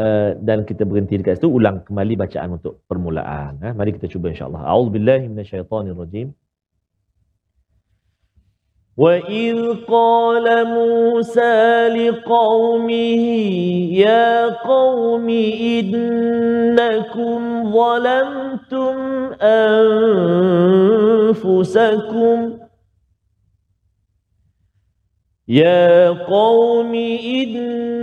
uh, 0.00 0.30
dan 0.48 0.62
kita 0.68 0.86
berhenti 0.88 1.18
dekat 1.20 1.36
situ. 1.38 1.50
Ulang 1.50 1.82
kembali 1.86 2.14
bacaan 2.16 2.56
untuk 2.56 2.80
permulaan. 2.88 3.58
Eh. 3.60 3.72
mari 3.74 3.90
kita 3.96 4.06
cuba 4.08 4.32
insyaallah. 4.32 4.62
Auzubillahi 4.64 5.26
minasyaitonirrajim 5.32 6.30
وَإِذْ 8.96 9.84
قَالَ 9.88 10.64
مُوسَى 10.64 11.88
لِقَوْمِهِ 11.88 13.24
يَا 13.92 14.46
قَوْمِ 14.64 15.28
إِنَّكُمْ 15.84 17.40
ظَلَمْتُمْ 17.72 18.96
أَنفُسَكُمْ 21.36 22.38
يَا 25.48 26.10
قَوْمِ 26.10 26.94
إِنَّكُمْ 26.94 27.95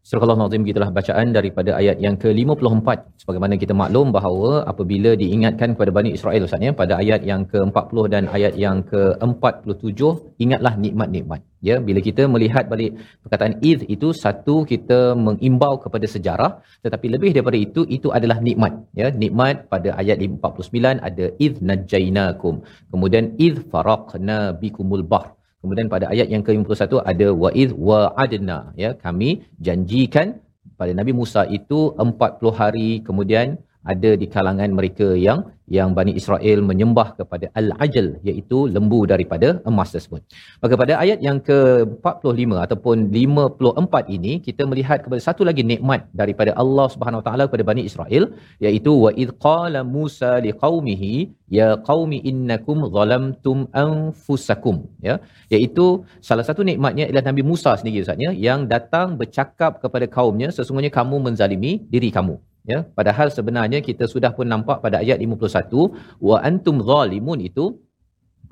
Surah 0.08 0.22
Al-Nazim 0.24 0.62
gitulah 0.66 0.90
bacaan 0.96 1.34
daripada 1.36 1.70
ayat 1.78 1.96
yang 2.04 2.16
ke-54. 2.22 2.88
Sebagaimana 3.22 3.54
kita 3.62 3.74
maklum 3.80 4.14
bahawa 4.16 4.50
apabila 4.72 5.10
diingatkan 5.22 5.74
kepada 5.74 5.90
Bani 5.96 6.10
Israel 6.16 6.46
Ustaz 6.46 6.62
ya, 6.66 6.70
pada 6.80 6.94
ayat 7.02 7.26
yang 7.30 7.42
ke-40 7.50 7.96
dan 8.14 8.30
ayat 8.36 8.54
yang 8.64 8.86
ke-47, 8.90 10.00
ingatlah 10.44 10.72
nikmat-nikmat. 10.84 11.42
Ya, 11.68 11.82
bila 11.88 11.98
kita 12.08 12.22
melihat 12.34 12.70
balik 12.70 12.94
perkataan 13.26 13.58
id 13.70 13.82
itu 13.94 14.14
satu 14.14 14.62
kita 14.72 15.18
mengimbau 15.26 15.74
kepada 15.84 16.06
sejarah 16.14 16.50
tetapi 16.86 17.06
lebih 17.14 17.30
daripada 17.34 17.58
itu 17.58 17.82
itu 17.96 18.08
adalah 18.18 18.38
nikmat 18.48 18.86
ya 19.00 19.08
nikmat 19.22 19.66
pada 19.72 19.98
ayat 20.02 20.22
49 20.22 21.02
ada 21.08 21.26
id 21.46 21.54
najainakum 21.70 22.62
kemudian 22.92 23.34
id 23.46 23.56
faraqna 23.72 24.38
bikumul 24.60 25.02
bahr 25.12 25.35
Kemudian 25.66 25.90
pada 25.90 26.06
ayat 26.14 26.30
yang 26.30 26.46
ke-51 26.46 27.02
ada 27.02 27.26
wa'id 27.42 27.70
wa'adna 27.74 28.58
ya. 28.78 28.94
Kami 28.94 29.42
janjikan 29.58 30.38
pada 30.78 30.94
Nabi 30.94 31.10
Musa 31.10 31.42
itu 31.58 31.90
40 31.98 32.54
hari. 32.54 32.90
Kemudian 33.02 33.58
ada 33.92 34.10
di 34.22 34.26
kalangan 34.34 34.70
mereka 34.78 35.08
yang 35.26 35.40
yang 35.76 35.90
Bani 35.98 36.12
Israel 36.20 36.58
menyembah 36.70 37.08
kepada 37.18 37.46
Al-Ajal 37.60 38.08
iaitu 38.28 38.58
lembu 38.74 39.00
daripada 39.12 39.48
emas 39.70 39.90
tersebut. 39.94 40.22
Maka 40.62 40.74
pada 40.82 40.94
ayat 41.04 41.18
yang 41.26 41.38
ke-45 41.48 42.50
ataupun 42.64 42.96
54 43.10 44.16
ini 44.16 44.32
kita 44.46 44.62
melihat 44.70 44.98
kepada 45.04 45.20
satu 45.28 45.42
lagi 45.48 45.62
nikmat 45.72 46.06
daripada 46.22 46.54
Allah 46.62 46.86
Subhanahu 46.94 47.20
Wa 47.22 47.26
Taala 47.28 47.44
kepada 47.48 47.66
Bani 47.70 47.82
Israel 47.90 48.24
iaitu 48.66 48.94
wa 49.04 49.10
id 49.24 49.32
qala 49.46 49.82
Musa 49.96 50.32
liqaumihi 50.46 51.14
ya 51.58 51.68
qaumi 51.90 52.18
innakum 52.30 52.86
zalamtum 52.96 53.58
anfusakum 53.86 54.76
ya. 55.08 55.16
Iaitu 55.54 55.86
salah 56.28 56.46
satu 56.48 56.62
nikmatnya 56.70 57.06
ialah 57.10 57.26
Nabi 57.30 57.42
Musa 57.50 57.74
sendiri 57.80 58.06
Ustaz 58.06 58.22
ya 58.26 58.30
yang 58.48 58.70
datang 58.74 59.18
bercakap 59.20 59.82
kepada 59.82 60.06
kaumnya 60.16 60.50
sesungguhnya 60.56 60.94
kamu 60.98 61.16
menzalimi 61.26 61.72
diri 61.94 62.10
kamu 62.18 62.36
ya 62.72 62.78
padahal 62.98 63.28
sebenarnya 63.36 63.80
kita 63.88 64.04
sudah 64.14 64.30
pun 64.36 64.46
nampak 64.54 64.78
pada 64.84 64.96
ayat 65.04 65.18
51 65.22 65.70
wa 66.28 66.36
antum 66.48 66.78
zalimun 66.90 67.40
itu 67.50 67.66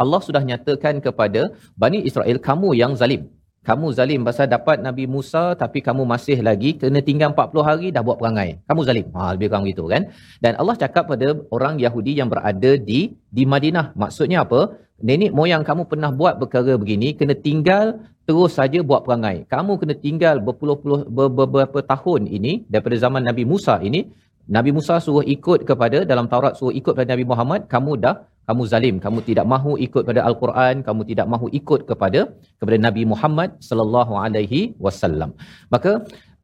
Allah 0.03 0.21
sudah 0.27 0.43
nyatakan 0.43 0.99
kepada 1.07 1.55
Bani 1.79 2.03
Israel 2.03 2.39
kamu 2.43 2.75
yang 2.75 2.95
zalim. 2.99 3.31
Kamu 3.65 3.97
zalim 3.97 4.21
pasal 4.29 4.45
dapat 4.45 4.85
Nabi 4.85 5.09
Musa 5.09 5.57
tapi 5.57 5.81
kamu 5.81 6.05
masih 6.05 6.45
lagi 6.45 6.77
kena 6.77 7.01
tinggal 7.01 7.33
40 7.33 7.65
hari 7.69 7.89
dah 7.97 8.05
buat 8.05 8.21
perangai. 8.21 8.61
Kamu 8.69 8.81
zalim. 8.85 9.07
Ha 9.17 9.33
lebih 9.33 9.49
kurang 9.49 9.65
gitu 9.71 9.89
kan? 9.89 10.03
Dan 10.45 10.53
Allah 10.61 10.77
cakap 10.77 11.09
pada 11.09 11.29
orang 11.49 11.81
Yahudi 11.81 12.13
yang 12.21 12.29
berada 12.29 12.77
di 12.77 13.17
di 13.33 13.45
Madinah. 13.49 13.97
Maksudnya 13.97 14.45
apa 14.45 14.84
nenek 15.03 15.35
moyang 15.35 15.67
kamu 15.67 15.89
pernah 15.91 16.11
buat 16.15 16.39
perkara 16.39 16.79
begini 16.79 17.17
kena 17.19 17.35
tinggal 17.35 17.99
terus 18.29 18.57
saja 18.59 18.81
buat 18.81 19.03
perangai. 19.07 19.45
Kamu 19.49 19.81
kena 19.81 19.95
tinggal 19.97 20.39
berpuluh-puluh 20.41 21.09
ber, 21.09 21.29
beberapa 21.29 21.81
tahun 21.83 22.29
ini 22.29 22.69
daripada 22.71 22.97
zaman 23.01 23.23
Nabi 23.25 23.45
Musa 23.45 23.81
ini. 23.81 24.07
Nabi 24.45 24.77
Musa 24.77 25.01
suruh 25.01 25.25
ikut 25.25 25.65
kepada 25.65 26.05
dalam 26.05 26.29
Taurat 26.29 26.53
suruh 26.53 26.75
ikut 26.77 26.93
kepada 26.93 27.17
Nabi 27.17 27.25
Muhammad, 27.25 27.65
kamu 27.65 27.97
dah 27.97 28.29
kamu 28.49 28.63
zalim 28.73 28.97
kamu 29.05 29.19
tidak 29.29 29.47
mahu 29.53 29.73
ikut 29.87 30.03
pada 30.09 30.21
al-Quran 30.29 30.85
kamu 30.87 31.03
tidak 31.11 31.27
mahu 31.33 31.47
ikut 31.61 31.81
kepada 31.91 32.21
kepada 32.61 32.79
Nabi 32.87 33.03
Muhammad 33.13 33.57
sallallahu 33.69 34.13
alaihi 34.25 34.61
wasallam 34.87 35.33
maka 35.75 35.93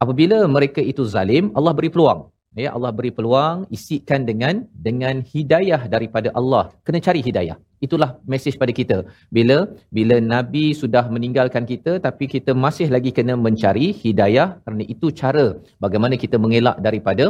apabila 0.03 0.37
mereka 0.55 0.81
itu 0.91 1.05
zalim 1.15 1.53
Allah 1.57 1.73
beri 1.77 1.89
peluang 1.93 2.21
ya 2.63 2.69
Allah 2.77 2.91
beri 2.99 3.11
peluang 3.17 3.69
isikan 3.77 4.25
dengan 4.29 4.65
dengan 4.87 5.21
hidayah 5.33 5.81
daripada 5.95 6.33
Allah 6.39 6.63
kena 6.85 7.01
cari 7.07 7.21
hidayah 7.29 7.57
itulah 7.85 8.09
mesej 8.31 8.55
pada 8.61 8.73
kita. 8.79 8.97
Bila 9.35 9.57
bila 9.97 10.15
nabi 10.33 10.65
sudah 10.81 11.03
meninggalkan 11.15 11.65
kita 11.71 11.93
tapi 12.07 12.25
kita 12.33 12.51
masih 12.65 12.87
lagi 12.95 13.11
kena 13.17 13.35
mencari 13.45 13.87
hidayah 14.03 14.47
kerana 14.63 14.83
itu 14.93 15.09
cara 15.21 15.45
bagaimana 15.85 16.15
kita 16.23 16.37
mengelak 16.43 16.77
daripada 16.87 17.25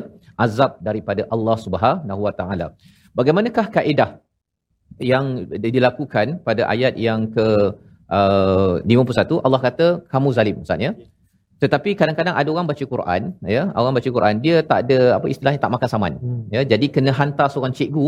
azab 0.45 0.73
daripada 0.89 1.23
Allah 1.35 1.57
Subhanahu 1.65 2.21
Wa 2.27 2.33
Taala. 2.39 2.67
Bagaimanakah 3.17 3.65
kaedah 3.75 4.09
yang 5.13 5.25
dilakukan 5.75 6.27
pada 6.47 6.67
ayat 6.73 6.93
yang 7.07 7.21
ke 7.35 7.47
uh, 8.17 8.75
51 8.83 9.45
Allah 9.45 9.61
kata 9.67 9.87
kamu 10.13 10.29
zalim 10.37 10.55
maksudnya 10.61 10.91
tetapi 11.63 11.89
kadang-kadang 11.99 12.35
ada 12.41 12.49
orang 12.53 12.67
baca 12.71 12.83
Quran 12.93 13.21
ya 13.55 13.63
orang 13.79 13.93
baca 13.97 14.09
Quran 14.17 14.35
dia 14.45 14.57
tak 14.71 14.79
ada 14.85 14.99
apa 15.17 15.25
istilahnya 15.33 15.61
tak 15.65 15.73
makan 15.75 15.89
saman 15.93 16.13
Hmm. 16.21 16.43
ya. 16.55 16.61
Jadi 16.71 16.85
kena 16.95 17.11
hantar 17.19 17.47
seorang 17.53 17.73
cikgu 17.77 18.07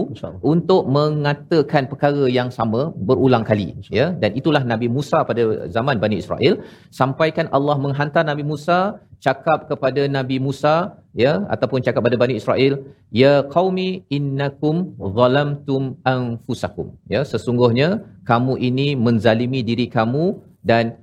untuk 0.54 0.84
mengatakan 0.98 1.84
perkara 1.92 2.24
yang 2.38 2.50
sama 2.58 2.82
berulang 3.08 3.44
kali 3.50 3.68
ya. 4.00 4.06
Dan 4.22 4.32
itulah 4.40 4.64
Nabi 4.72 4.88
Musa 4.96 5.20
pada 5.30 5.44
zaman 5.76 5.98
Bani 6.04 6.18
Israel. 6.24 6.54
Sampaikan 7.00 7.48
Allah 7.58 7.76
menghantar 7.86 8.24
Nabi 8.32 8.44
Musa 8.52 8.80
cakap 9.26 9.60
kepada 9.72 10.02
Nabi 10.18 10.38
Musa 10.48 10.76
ya 11.24 11.34
ataupun 11.56 11.80
cakap 11.86 12.02
pada 12.08 12.18
Bani 12.24 12.36
Israel 12.42 12.74
ya 13.22 13.34
qaumi 13.56 13.90
innakum 14.18 14.76
zalamtum 15.18 15.84
anfusakum. 16.16 16.88
Ya 17.16 17.22
sesungguhnya 17.32 17.90
kamu 18.32 18.54
ini 18.70 18.88
menzalimi 19.06 19.62
diri 19.70 19.88
kamu 19.98 20.26
dan 20.72 20.96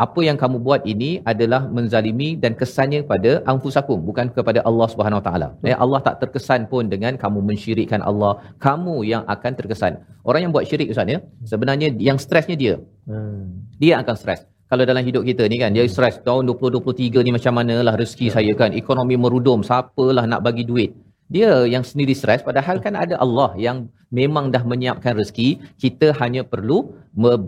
apa 0.00 0.20
yang 0.24 0.36
kamu 0.40 0.56
buat 0.66 0.82
ini 0.92 1.20
adalah 1.32 1.68
menzalimi 1.76 2.34
dan 2.42 2.52
kesannya 2.60 3.00
pada 3.10 3.44
anfusakum 3.52 3.98
bukan 4.08 4.32
kepada 4.36 4.64
Allah 4.68 4.86
Subhanahu 4.92 5.20
Wa 5.20 5.24
Taala. 5.28 5.48
Ya 5.70 5.76
Allah 5.84 6.00
tak 6.06 6.16
terkesan 6.22 6.66
pun 6.72 6.88
dengan 6.88 7.14
kamu 7.22 7.44
mensyirikkan 7.50 8.00
Allah. 8.10 8.32
Kamu 8.66 9.04
yang 9.04 9.22
akan 9.34 9.52
terkesan. 9.58 10.00
Orang 10.24 10.40
yang 10.44 10.52
buat 10.54 10.64
syirik 10.64 10.88
Ustaz 10.94 11.12
ya, 11.14 11.18
sebenarnya 11.44 11.92
yang 12.08 12.18
stresnya 12.24 12.56
dia. 12.56 12.74
Hmm. 13.04 13.68
Dia 13.82 14.00
akan 14.02 14.16
stres. 14.16 14.42
Kalau 14.72 14.88
dalam 14.88 15.04
hidup 15.04 15.22
kita 15.28 15.44
ni 15.52 15.60
kan, 15.60 15.70
dia 15.76 15.84
stres 15.84 16.16
tahun 16.24 16.48
2023 16.48 17.20
ni 17.26 17.30
macam 17.36 17.52
manalah 17.60 17.92
rezeki 17.92 18.32
saya 18.32 18.52
kan, 18.56 18.72
ekonomi 18.72 19.20
merudum, 19.20 19.60
siapalah 19.60 20.24
nak 20.24 20.40
bagi 20.40 20.64
duit. 20.64 20.96
Dia 21.28 21.64
yang 21.68 21.84
sendiri 21.84 22.12
stres 22.16 22.40
padahal 22.44 22.76
kan 22.84 22.96
ada 22.96 23.20
Allah 23.24 23.52
yang 23.56 23.92
memang 24.12 24.48
dah 24.48 24.64
menyiapkan 24.64 25.12
rezeki, 25.20 25.60
kita 25.76 26.16
hanya 26.20 26.44
perlu 26.44 26.92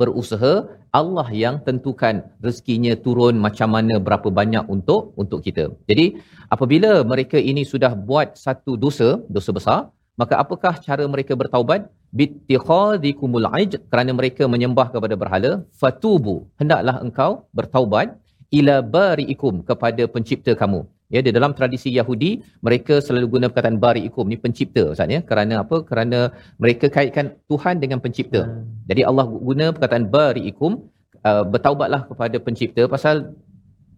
berusaha 0.01 0.69
Allah 0.99 1.27
yang 1.43 1.57
tentukan 1.67 2.23
rezekinya 2.45 2.95
turun 3.05 3.35
macam 3.47 3.69
mana 3.75 3.95
berapa 4.07 4.29
banyak 4.39 4.65
untuk 4.75 5.11
untuk 5.23 5.41
kita. 5.47 5.65
Jadi 5.91 6.07
apabila 6.55 7.03
mereka 7.13 7.39
ini 7.51 7.63
sudah 7.73 7.93
buat 8.09 8.39
satu 8.45 8.79
dosa, 8.85 9.09
dosa 9.37 9.51
besar, 9.59 9.81
maka 10.21 10.35
apakah 10.43 10.75
cara 10.87 11.05
mereka 11.15 11.35
bertaubat? 11.43 11.91
Bittikhadikumul 12.19 13.47
aj 13.59 13.71
kerana 13.91 14.15
mereka 14.15 14.47
menyembah 14.55 14.87
kepada 14.95 15.15
berhala, 15.23 15.51
fatubu. 15.81 16.47
Hendaklah 16.61 17.03
engkau 17.03 17.31
bertaubat 17.51 18.15
ila 18.59 18.77
bariikum 18.97 19.67
kepada 19.67 20.07
pencipta 20.07 20.55
kamu. 20.63 20.87
Ya, 21.15 21.21
di 21.27 21.31
dalam 21.37 21.53
tradisi 21.59 21.95
Yahudi, 21.99 22.31
mereka 22.67 22.99
selalu 23.07 23.27
guna 23.35 23.47
perkataan 23.51 23.79
bariikum 23.85 24.27
ni 24.27 24.37
pencipta 24.45 24.83
Ustaz 24.95 25.15
ya. 25.17 25.21
Kerana 25.31 25.63
apa? 25.63 25.77
Kerana 25.89 26.35
mereka 26.63 26.91
kaitkan 26.97 27.39
Tuhan 27.51 27.79
dengan 27.83 27.99
pencipta. 28.05 28.43
Hmm. 28.43 28.67
Jadi 28.91 29.03
Allah 29.11 29.27
guna 29.49 29.67
perkataan 29.77 30.11
bariikum 30.17 30.73
uh, 31.29 31.45
bertaubatlah 31.53 32.03
kepada 32.11 32.37
pencipta 32.47 32.85
pasal 32.95 33.17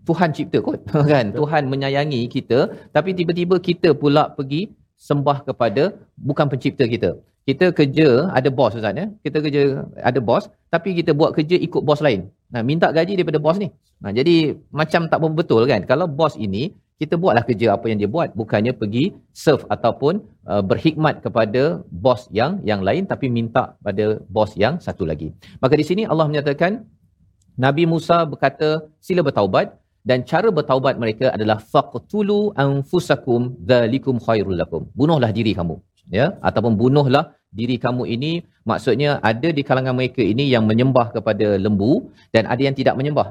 Tuhan 0.08 0.30
cipta 0.36 0.58
kot 0.66 0.80
kan 1.12 1.34
Tuhan 1.38 1.62
menyayangi 1.72 2.20
kita 2.34 2.58
tapi 2.96 3.10
tiba-tiba 3.18 3.56
kita 3.68 3.90
pula 4.02 4.24
pergi 4.38 4.62
sembah 5.08 5.38
kepada 5.48 5.82
bukan 6.28 6.46
pencipta 6.52 6.86
kita 6.94 7.10
kita 7.46 7.66
kerja 7.78 8.08
ada 8.38 8.48
bos 8.58 8.72
Ustaz 8.78 8.94
ya 9.00 9.06
kita 9.26 9.38
kerja 9.44 9.62
ada 10.10 10.20
bos 10.28 10.46
tapi 10.74 10.94
kita 10.98 11.10
buat 11.20 11.30
kerja 11.36 11.56
ikut 11.66 11.82
bos 11.88 12.00
lain 12.06 12.30
nah 12.54 12.62
minta 12.70 12.88
gaji 12.96 13.18
daripada 13.18 13.42
bos 13.46 13.58
ni 13.64 13.68
nah 14.02 14.10
jadi 14.18 14.36
macam 14.80 15.10
tak 15.10 15.18
betul 15.40 15.62
kan 15.70 15.82
kalau 15.90 16.06
bos 16.18 16.34
ini 16.46 16.64
kita 17.00 17.14
buatlah 17.22 17.44
kerja 17.48 17.66
apa 17.76 17.86
yang 17.90 17.98
dia 18.02 18.10
buat 18.16 18.28
bukannya 18.40 18.72
pergi 18.80 19.04
serve 19.44 19.64
ataupun 19.74 20.14
uh, 20.52 20.62
berkhidmat 20.70 21.20
kepada 21.24 21.62
bos 22.04 22.22
yang 22.38 22.52
yang 22.70 22.80
lain 22.88 23.04
tapi 23.12 23.26
minta 23.38 23.64
pada 23.86 24.06
bos 24.36 24.52
yang 24.64 24.76
satu 24.86 25.04
lagi 25.10 25.28
maka 25.62 25.74
di 25.80 25.84
sini 25.90 26.02
Allah 26.12 26.26
menyatakan 26.30 26.72
Nabi 27.64 27.84
Musa 27.92 28.16
berkata 28.32 28.68
sila 29.06 29.20
bertaubat 29.28 29.66
dan 30.08 30.22
cara 30.30 30.48
bertaubat 30.58 30.94
mereka 31.02 31.26
adalah 31.36 31.58
faqtulu 31.72 32.38
anfusakum 32.64 33.40
dzalikum 33.70 34.16
khairul 34.26 34.58
lakum. 34.60 34.82
Bunuhlah 34.98 35.30
diri 35.38 35.52
kamu 35.58 35.76
ya 36.18 36.26
ataupun 36.48 36.72
bunuhlah 36.82 37.24
diri 37.58 37.76
kamu 37.84 38.02
ini 38.14 38.32
maksudnya 38.70 39.10
ada 39.30 39.48
di 39.56 39.62
kalangan 39.68 39.94
mereka 39.98 40.22
ini 40.32 40.44
yang 40.54 40.64
menyembah 40.70 41.06
kepada 41.16 41.58
lembu 41.64 41.92
dan 42.34 42.44
ada 42.52 42.62
yang 42.66 42.76
tidak 42.80 42.94
menyembah. 43.00 43.28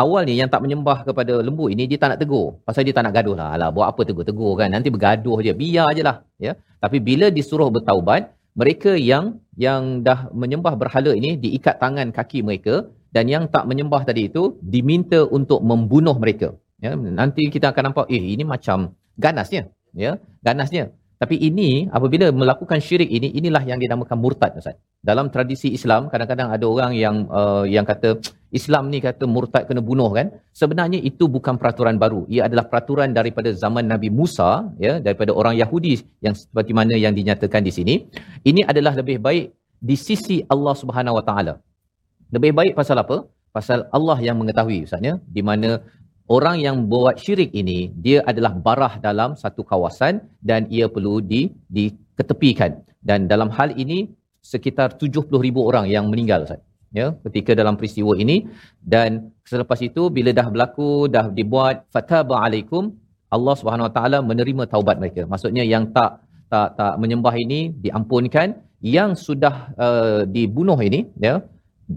Awal 0.00 0.22
ni 0.28 0.34
yang 0.40 0.48
tak 0.52 0.60
menyembah 0.64 0.98
kepada 1.08 1.34
lembu 1.46 1.64
ini 1.72 1.84
dia 1.90 1.98
tak 2.02 2.08
nak 2.12 2.18
tegur. 2.22 2.46
Pasal 2.66 2.82
dia 2.86 2.94
tak 2.96 3.04
nak 3.06 3.14
gaduh 3.16 3.36
lah. 3.40 3.48
Alah 3.54 3.68
buat 3.76 3.86
apa 3.92 4.00
tegur-tegur 4.08 4.52
kan. 4.60 4.68
Nanti 4.74 4.88
bergaduh 4.94 5.38
je. 5.46 5.52
Biar 5.62 5.88
je 5.96 6.02
lah. 6.08 6.16
Ya. 6.46 6.52
Tapi 6.84 6.98
bila 7.08 7.26
disuruh 7.28 7.68
bertaubat, 7.74 8.32
mereka 8.60 8.92
yang 9.10 9.24
yang 9.66 9.82
dah 10.06 10.32
menyembah 10.42 10.74
berhala 10.80 11.12
ini 11.20 11.30
diikat 11.44 11.76
tangan 11.82 12.08
kaki 12.16 12.40
mereka 12.48 12.74
dan 13.14 13.26
yang 13.34 13.44
tak 13.54 13.64
menyembah 13.70 14.02
tadi 14.08 14.22
itu 14.30 14.42
diminta 14.74 15.20
untuk 15.38 15.60
membunuh 15.70 16.16
mereka. 16.22 16.48
Ya, 16.80 16.96
nanti 16.96 17.52
kita 17.54 17.66
akan 17.72 17.92
nampak 17.92 18.06
eh 18.08 18.24
ini 18.34 18.44
macam 18.54 18.96
ganasnya, 19.20 19.68
ya, 19.92 20.16
ganasnya. 20.40 20.96
Tapi 21.20 21.36
ini 21.36 21.84
apabila 21.92 22.32
melakukan 22.32 22.80
syirik 22.80 23.10
ini 23.16 23.28
inilah 23.36 23.60
yang 23.68 23.76
dinamakan 23.76 24.16
murtad 24.16 24.56
Ustaz. 24.56 24.80
Dalam 25.04 25.28
tradisi 25.28 25.68
Islam 25.68 26.08
kadang-kadang 26.08 26.48
ada 26.48 26.64
orang 26.64 26.96
yang 26.96 27.16
uh, 27.28 27.68
yang 27.68 27.84
kata 27.84 28.16
Islam 28.48 28.88
ni 28.88 29.04
kata 29.04 29.28
murtad 29.28 29.68
kena 29.68 29.84
bunuh 29.84 30.08
kan. 30.16 30.32
Sebenarnya 30.56 30.96
itu 31.10 31.28
bukan 31.28 31.60
peraturan 31.60 32.00
baru. 32.00 32.24
Ia 32.32 32.48
adalah 32.48 32.64
peraturan 32.72 33.12
daripada 33.12 33.52
zaman 33.52 33.84
Nabi 33.92 34.08
Musa 34.08 34.72
ya 34.80 34.96
daripada 34.96 35.36
orang 35.36 35.60
Yahudi 35.60 36.00
yang 36.24 36.32
seperti 36.32 36.72
mana 36.72 36.96
yang 36.96 37.12
dinyatakan 37.12 37.68
di 37.68 37.72
sini. 37.78 37.94
Ini 38.40 38.64
adalah 38.64 38.96
lebih 38.96 39.20
baik 39.20 39.52
di 39.76 39.96
sisi 40.00 40.40
Allah 40.48 40.72
Subhanahu 40.72 41.20
Wa 41.20 41.24
Taala. 41.28 41.54
Lebih 42.32 42.56
baik 42.56 42.72
pasal 42.80 42.96
apa? 43.04 43.28
Pasal 43.52 43.84
Allah 43.92 44.16
yang 44.24 44.40
mengetahui 44.40 44.88
Ustaz 44.88 45.04
ya, 45.04 45.20
di 45.36 45.42
mana 45.44 45.84
orang 46.36 46.56
yang 46.66 46.76
buat 46.92 47.14
syirik 47.22 47.50
ini 47.62 47.78
dia 48.04 48.18
adalah 48.30 48.52
barah 48.66 48.94
dalam 49.06 49.30
satu 49.42 49.62
kawasan 49.70 50.22
dan 50.48 50.70
ia 50.76 50.86
perlu 50.94 51.18
di 51.32 51.42
diketepikan. 51.76 52.72
Dan 53.08 53.26
dalam 53.32 53.50
hal 53.56 53.70
ini 53.82 53.98
sekitar 54.52 54.88
70,000 55.02 55.68
orang 55.68 55.84
yang 55.94 56.04
meninggal 56.12 56.46
Ustaz. 56.46 56.62
Ya, 56.98 57.06
ketika 57.26 57.54
dalam 57.60 57.74
peristiwa 57.78 58.12
ini 58.22 58.36
dan 58.92 59.30
selepas 59.50 59.78
itu 59.88 60.02
bila 60.16 60.30
dah 60.38 60.46
berlaku 60.52 61.06
dah 61.14 61.26
dibuat 61.38 61.86
fataba 61.94 62.42
alaikum 62.46 62.84
Allah 63.36 63.54
Subhanahu 63.60 63.86
Wa 63.88 63.92
Taala 63.96 64.18
menerima 64.30 64.66
taubat 64.72 64.98
mereka. 65.02 65.22
Maksudnya 65.32 65.62
yang 65.62 65.94
tak 65.96 66.10
tak 66.50 66.68
tak 66.74 66.92
menyembah 67.02 67.34
ini 67.44 67.70
diampunkan, 67.84 68.58
yang 68.82 69.10
sudah 69.26 69.54
uh, 69.86 70.20
dibunuh 70.34 70.78
ini 70.88 71.00
ya 71.26 71.34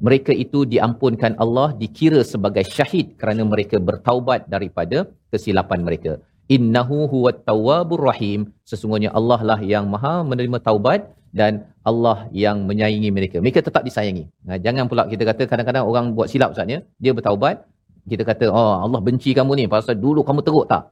mereka 0.01 0.33
itu 0.33 0.65
diampunkan 0.65 1.37
Allah 1.43 1.69
dikira 1.81 2.25
sebagai 2.25 2.65
syahid 2.65 3.13
kerana 3.21 3.45
mereka 3.45 3.77
bertaubat 3.77 4.49
daripada 4.49 5.05
kesilapan 5.29 5.85
mereka. 5.85 6.17
Innahu 6.49 7.05
huwat 7.13 7.45
tawwabur 7.45 8.01
rahim. 8.09 8.49
Sesungguhnya 8.65 9.13
Allah 9.13 9.39
lah 9.49 9.59
yang 9.61 9.85
maha 9.93 10.25
menerima 10.25 10.57
taubat 10.65 11.13
dan 11.29 11.69
Allah 11.85 12.25
yang 12.33 12.65
menyayangi 12.69 13.09
mereka. 13.13 13.37
Mereka 13.37 13.61
tetap 13.67 13.85
disayangi. 13.85 14.25
Nah, 14.47 14.57
jangan 14.65 14.89
pula 14.89 15.05
kita 15.05 15.23
kata 15.29 15.45
kadang-kadang 15.51 15.85
orang 15.85 16.05
buat 16.17 16.27
silap 16.31 16.57
Ustaz 16.57 16.69
ya. 16.73 16.79
Dia 17.03 17.11
bertaubat, 17.13 17.65
kita 18.09 18.23
kata, 18.25 18.45
oh 18.49 18.75
Allah 18.85 18.99
benci 18.99 19.31
kamu 19.37 19.51
ni 19.59 19.65
pasal 19.69 19.95
dulu 19.97 20.25
kamu 20.25 20.41
teruk 20.41 20.65
tak? 20.73 20.89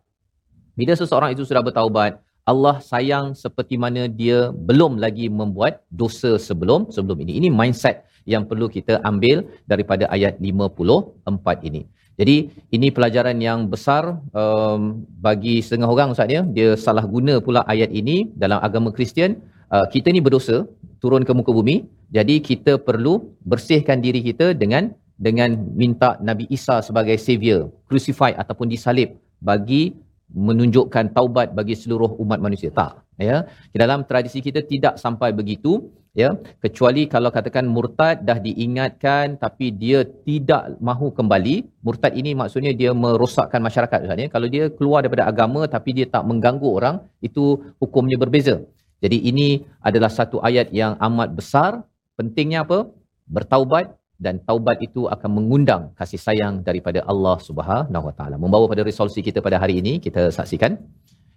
Bila 0.78 0.94
seseorang 0.96 1.34
itu 1.36 1.44
sudah 1.44 1.62
bertaubat, 1.66 2.22
Allah 2.42 2.82
sayang 2.82 3.38
seperti 3.38 3.78
mana 3.78 4.10
dia 4.10 4.50
belum 4.50 4.98
lagi 4.98 5.30
membuat 5.30 5.86
dosa 5.94 6.42
sebelum 6.42 6.90
sebelum 6.90 7.18
ini. 7.22 7.38
Ini 7.38 7.48
mindset 7.54 8.02
yang 8.26 8.44
perlu 8.50 8.68
kita 8.76 9.02
ambil 9.02 9.48
daripada 9.72 10.06
ayat 10.16 10.38
54 10.38 11.70
ini. 11.70 11.84
Jadi 12.20 12.36
ini 12.76 12.88
pelajaran 12.94 13.38
yang 13.42 13.66
besar 13.74 14.20
um, 14.42 15.02
bagi 15.26 15.64
setengah 15.66 15.90
orang 15.90 16.14
Ustaz 16.14 16.30
ya. 16.30 16.42
Dia 16.58 16.78
salah 16.78 17.06
guna 17.08 17.42
pula 17.42 17.66
ayat 17.74 17.90
ini 17.90 18.30
dalam 18.38 18.60
agama 18.62 18.94
Kristian. 18.94 19.42
Uh, 19.72 19.88
kita 19.94 20.12
ni 20.12 20.20
berdosa 20.20 20.68
turun 21.02 21.24
ke 21.26 21.34
muka 21.34 21.50
bumi. 21.50 21.88
Jadi 22.12 22.44
kita 22.44 22.76
perlu 22.78 23.14
bersihkan 23.48 24.04
diri 24.06 24.22
kita 24.22 24.54
dengan 24.54 24.92
dengan 25.16 25.54
minta 25.82 26.18
Nabi 26.22 26.46
Isa 26.50 26.82
sebagai 26.86 27.16
savior, 27.26 27.70
crucified 27.90 28.36
ataupun 28.42 28.68
disalib 28.74 29.18
bagi 29.42 29.94
menunjukkan 30.34 31.12
taubat 31.18 31.54
bagi 31.58 31.76
seluruh 31.78 32.18
umat 32.24 32.40
manusia. 32.46 32.70
Tak, 32.74 33.04
ya. 33.20 33.46
Dalam 33.76 34.06
tradisi 34.10 34.40
kita 34.46 34.62
tidak 34.66 34.96
sampai 35.02 35.30
begitu. 35.34 35.92
Ya 36.12 36.30
kecuali 36.64 37.08
kalau 37.14 37.30
katakan 37.38 37.66
murtad 37.76 38.28
dah 38.28 38.36
diingatkan 38.48 39.40
tapi 39.44 39.72
dia 39.72 40.04
tidak 40.28 40.76
mahu 40.84 41.08
kembali 41.18 41.56
murtad 41.86 42.14
ini 42.22 42.32
maksudnya 42.42 42.76
dia 42.76 42.92
merosakkan 43.04 43.64
masyarakat 43.68 44.00
ya 44.24 44.28
kalau 44.36 44.48
dia 44.52 44.68
keluar 44.78 45.00
daripada 45.04 45.26
agama 45.32 45.64
tapi 45.76 45.96
dia 45.98 46.08
tak 46.16 46.24
mengganggu 46.28 46.68
orang 46.68 46.96
itu 47.24 47.44
hukumnya 47.80 48.20
berbeza. 48.20 48.60
Jadi 49.02 49.18
ini 49.30 49.48
adalah 49.82 50.12
satu 50.14 50.38
ayat 50.50 50.70
yang 50.70 50.94
amat 51.02 51.30
besar. 51.34 51.72
Pentingnya 52.14 52.62
apa? 52.66 52.86
Bertaubat 53.26 53.98
dan 54.22 54.38
taubat 54.46 54.78
itu 54.86 55.10
akan 55.10 55.30
mengundang 55.38 55.90
kasih 55.98 56.22
sayang 56.22 56.62
daripada 56.62 57.02
Allah 57.12 57.42
Subhanahu 57.42 58.06
Wa 58.10 58.14
Taala. 58.14 58.38
Membawa 58.38 58.70
pada 58.70 58.86
resolusi 58.86 59.26
kita 59.26 59.42
pada 59.42 59.58
hari 59.58 59.82
ini 59.82 59.98
kita 59.98 60.30
saksikan. 60.30 60.78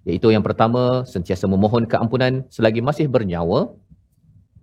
Iaitu 0.05 0.29
yang 0.29 0.45
pertama 0.45 1.09
sentiasa 1.09 1.49
memohon 1.49 1.89
keampunan 1.89 2.45
selagi 2.53 2.85
masih 2.85 3.09
bernyawa 3.09 3.73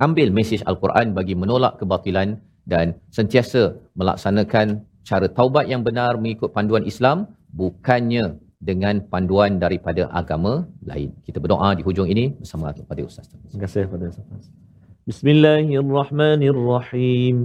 ambil 0.07 0.29
mesej 0.39 0.61
al-Quran 0.71 1.07
bagi 1.19 1.35
menolak 1.43 1.75
kebatilan 1.81 2.29
dan 2.73 2.87
sentiasa 3.17 3.63
melaksanakan 3.99 4.67
cara 5.09 5.27
taubat 5.39 5.65
yang 5.73 5.83
benar 5.89 6.13
mengikut 6.23 6.51
panduan 6.57 6.85
Islam 6.93 7.17
bukannya 7.55 8.25
dengan 8.69 8.95
panduan 9.13 9.53
daripada 9.65 10.03
agama 10.21 10.53
lain. 10.91 11.09
Kita 11.27 11.39
berdoa 11.45 11.69
di 11.79 11.83
hujung 11.87 12.09
ini 12.15 12.25
bersama 12.41 12.67
kepada 12.75 13.01
Ustaz. 13.09 13.25
Terima 13.31 13.61
kasih 13.65 13.83
kepada 13.87 14.05
Ustaz. 14.11 14.27
Bismillahirrahmanirrahim. 15.07 17.37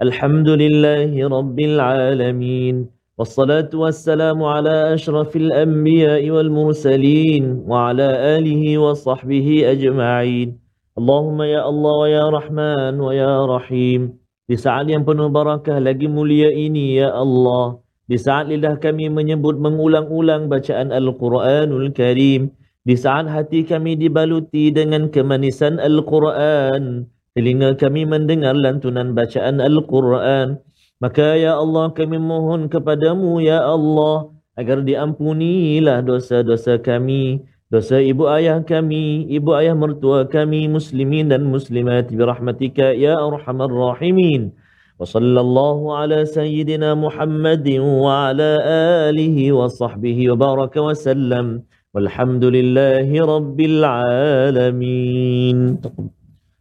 Alhamdulillahi 0.00 1.20
rabbil 1.36 1.76
alamin. 1.76 2.76
والصلاة 3.20 3.68
والسلام 3.74 4.42
على 4.42 4.94
أشرف 4.96 5.36
الأنبياء 5.36 6.30
والمرسلين 6.30 7.44
وعلى 7.68 8.08
آله 8.38 8.78
وصحبه 8.78 9.48
أجمعين 9.72 10.48
Allahumma 10.95 11.43
ya 11.43 11.67
Allah 11.67 11.91
wa 11.91 12.07
ya 12.07 12.25
Rahman 12.31 12.93
wa 13.03 13.11
ya 13.11 13.43
Rahim. 13.43 14.15
Di 14.47 14.55
saat 14.55 14.87
yang 14.87 15.03
penuh 15.03 15.27
barakah 15.27 15.83
lagi 15.83 16.07
mulia 16.07 16.47
ini 16.55 17.03
ya 17.03 17.11
Allah. 17.11 17.83
Di 18.07 18.15
saat 18.15 18.47
lidah 18.47 18.79
kami 18.79 19.11
menyebut 19.11 19.59
mengulang-ulang 19.59 20.47
bacaan 20.47 20.95
Al-Quranul 20.95 21.91
Karim. 21.91 22.55
Di 22.87 22.95
saat 22.95 23.27
hati 23.27 23.67
kami 23.67 23.99
dibaluti 23.99 24.71
dengan 24.71 25.11
kemanisan 25.11 25.83
Al-Quran. 25.83 27.11
Telinga 27.35 27.75
kami 27.75 28.07
mendengar 28.07 28.55
lantunan 28.55 29.11
bacaan 29.11 29.59
Al-Quran. 29.59 30.63
Maka 31.03 31.35
ya 31.35 31.59
Allah 31.59 31.91
kami 31.91 32.23
mohon 32.23 32.71
kepadamu 32.71 33.43
ya 33.43 33.67
Allah. 33.67 34.31
Agar 34.55 34.79
diampunilah 34.87 36.07
dosa-dosa 36.07 36.79
kami 36.79 37.43
dosa 37.75 37.99
ibu 37.99 38.23
ayah 38.31 38.63
kami, 38.63 39.27
ibu 39.27 39.51
ayah 39.51 39.75
mertua 39.75 40.23
kami, 40.23 40.71
muslimin 40.71 41.27
dan 41.27 41.51
muslimat 41.51 42.07
birahmatika 42.07 42.95
ya 42.95 43.19
arhamar 43.19 43.67
rahimin. 43.67 44.55
Wa 44.95 45.03
sallallahu 45.03 45.91
ala 45.91 46.23
sayyidina 46.23 46.95
Muhammadin 46.95 47.83
wa 47.83 48.31
ala 48.31 48.63
alihi 49.11 49.51
wa 49.51 49.67
sahbihi 49.67 50.31
wa 50.31 50.39
baraka 50.39 50.79
wa 50.79 50.95
sallam. 50.95 51.67
Walhamdulillahi 51.91 53.19
rabbil 53.19 53.83
alamin. 53.83 55.83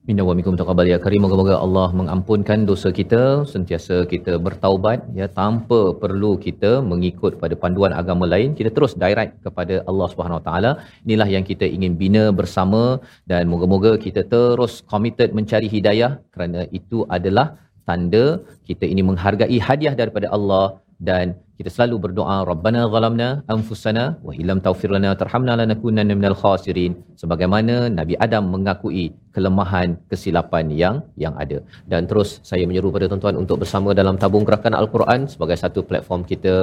Minna 0.09 0.23
wa 0.29 0.33
minkum 0.37 0.57
taqabbal 0.61 0.89
ya 0.91 0.97
karim. 1.05 1.23
Moga-moga 1.25 1.55
Allah 1.65 1.89
mengampunkan 1.99 2.59
dosa 2.71 2.89
kita, 2.99 3.21
sentiasa 3.53 3.97
kita 4.11 4.33
bertaubat 4.47 4.99
ya 5.19 5.27
tanpa 5.39 5.79
perlu 6.03 6.33
kita 6.47 6.73
mengikut 6.91 7.33
pada 7.43 7.55
panduan 7.63 7.93
agama 8.01 8.29
lain. 8.33 8.51
Kita 8.59 8.71
terus 8.77 8.93
direct 9.05 9.33
kepada 9.47 9.81
Allah 9.91 10.09
Subhanahu 10.13 10.39
Wa 10.41 10.45
Taala. 10.49 10.73
Inilah 11.07 11.29
yang 11.35 11.45
kita 11.51 11.65
ingin 11.77 11.95
bina 12.03 12.25
bersama 12.41 12.83
dan 13.33 13.49
moga-moga 13.53 13.93
kita 14.07 14.25
terus 14.35 14.75
committed 14.93 15.33
mencari 15.39 15.71
hidayah 15.77 16.13
kerana 16.35 16.69
itu 16.81 17.01
adalah 17.19 17.47
tanda 17.89 18.27
kita 18.69 18.85
ini 18.93 19.05
menghargai 19.11 19.59
hadiah 19.69 19.97
daripada 20.03 20.29
Allah 20.37 20.67
dan 21.09 21.33
kita 21.59 21.71
selalu 21.75 21.97
berdoa 22.05 22.37
rabbana 22.51 22.81
zalamna 22.95 23.29
anfusana 23.55 24.05
wa 24.27 24.33
illam 24.41 24.59
taghfir 24.67 24.91
lana 24.95 25.11
tarhamna 25.21 25.55
lanakunanna 25.61 26.15
minal 26.21 26.39
khasirin. 26.43 26.95
Sebagaimana 27.21 27.77
nabi 27.99 28.15
adam 28.27 28.45
mengakui 28.55 29.07
kelemahan 29.35 29.89
kesilapan 30.11 30.67
yang 30.81 30.97
yang 31.23 31.35
ada. 31.43 31.59
Dan 31.91 32.03
terus 32.11 32.29
saya 32.49 32.65
menyeru 32.71 32.89
pada 32.95 33.07
tuan-tuan 33.11 33.37
untuk 33.43 33.57
bersama 33.63 33.91
dalam 34.01 34.17
tabung 34.23 34.45
gerakan 34.49 34.75
al-Quran 34.81 35.21
sebagai 35.33 35.59
satu 35.63 35.83
platform 35.89 36.23
kita 36.33 36.55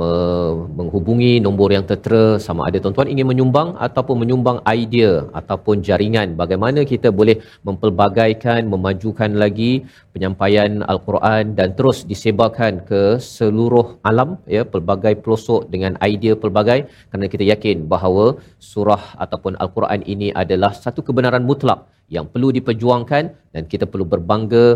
me- 0.00 0.56
menghubungi 0.78 1.32
nombor 1.46 1.68
yang 1.76 1.84
tertera 1.90 2.24
sama 2.46 2.68
ada 2.68 2.78
tuan-tuan 2.84 3.08
ingin 3.14 3.26
menyumbang 3.32 3.70
ataupun 3.86 4.16
menyumbang 4.22 4.58
idea 4.80 5.12
ataupun 5.40 5.76
jaringan 5.88 6.36
bagaimana 6.42 6.80
kita 6.92 7.08
boleh 7.20 7.36
mempelbagaikan 7.66 8.60
memajukan 8.74 9.32
lagi 9.42 9.72
penyampaian 10.14 10.70
al-Quran 10.92 11.56
dan 11.58 11.68
terus 11.78 12.04
disebarkan 12.12 12.84
ke 12.90 13.02
seluruh 13.36 13.86
alam 14.10 14.21
ya 14.55 14.61
pelbagai 14.73 15.13
pelosok 15.23 15.61
dengan 15.73 15.93
idea 16.11 16.33
pelbagai 16.43 16.79
kerana 17.09 17.27
kita 17.33 17.43
yakin 17.51 17.77
bahawa 17.93 18.25
surah 18.71 19.03
ataupun 19.23 19.55
al-Quran 19.63 20.01
ini 20.13 20.29
adalah 20.43 20.71
satu 20.83 21.01
kebenaran 21.07 21.43
mutlak 21.49 21.87
yang 22.15 22.25
perlu 22.33 22.49
diperjuangkan 22.57 23.23
dan 23.53 23.63
kita 23.71 23.85
perlu 23.91 24.05
berbangga 24.13 24.67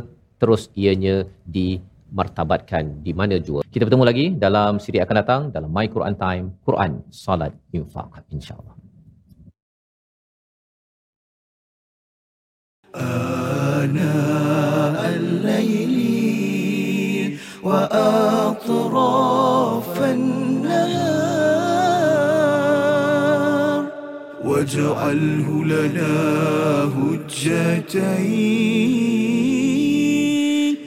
terus 0.42 0.68
ianya 0.84 1.16
di 1.56 1.68
martabatkan 2.12 3.00
di 3.06 3.12
mana 3.20 3.40
jua. 3.48 3.62
Kita 3.74 3.88
bertemu 3.88 4.06
lagi 4.12 4.26
dalam 4.46 4.84
siri 4.84 5.00
akan 5.00 5.16
datang 5.22 5.42
dalam 5.56 5.72
My 5.72 5.88
Quran 5.88 6.16
Time, 6.20 6.46
Quran, 6.68 6.92
Salat, 7.24 7.56
Infaq 7.72 8.28
insya-Allah. 8.36 8.76
آناء 13.82 15.00
الليل 15.16 15.85
وأطراف 17.67 19.23
النهار. 20.03 21.27
واجعله 24.45 25.65
لنا 25.65 26.15
هجتين. 26.97 28.37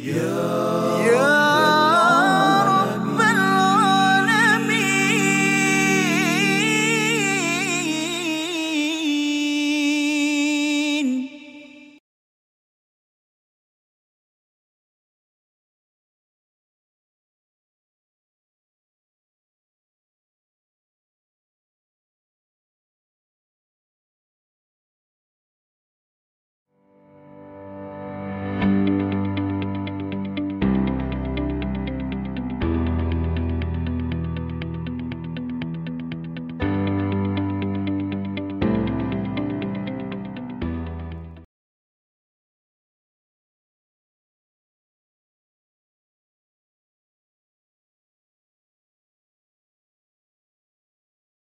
يا 0.06 0.89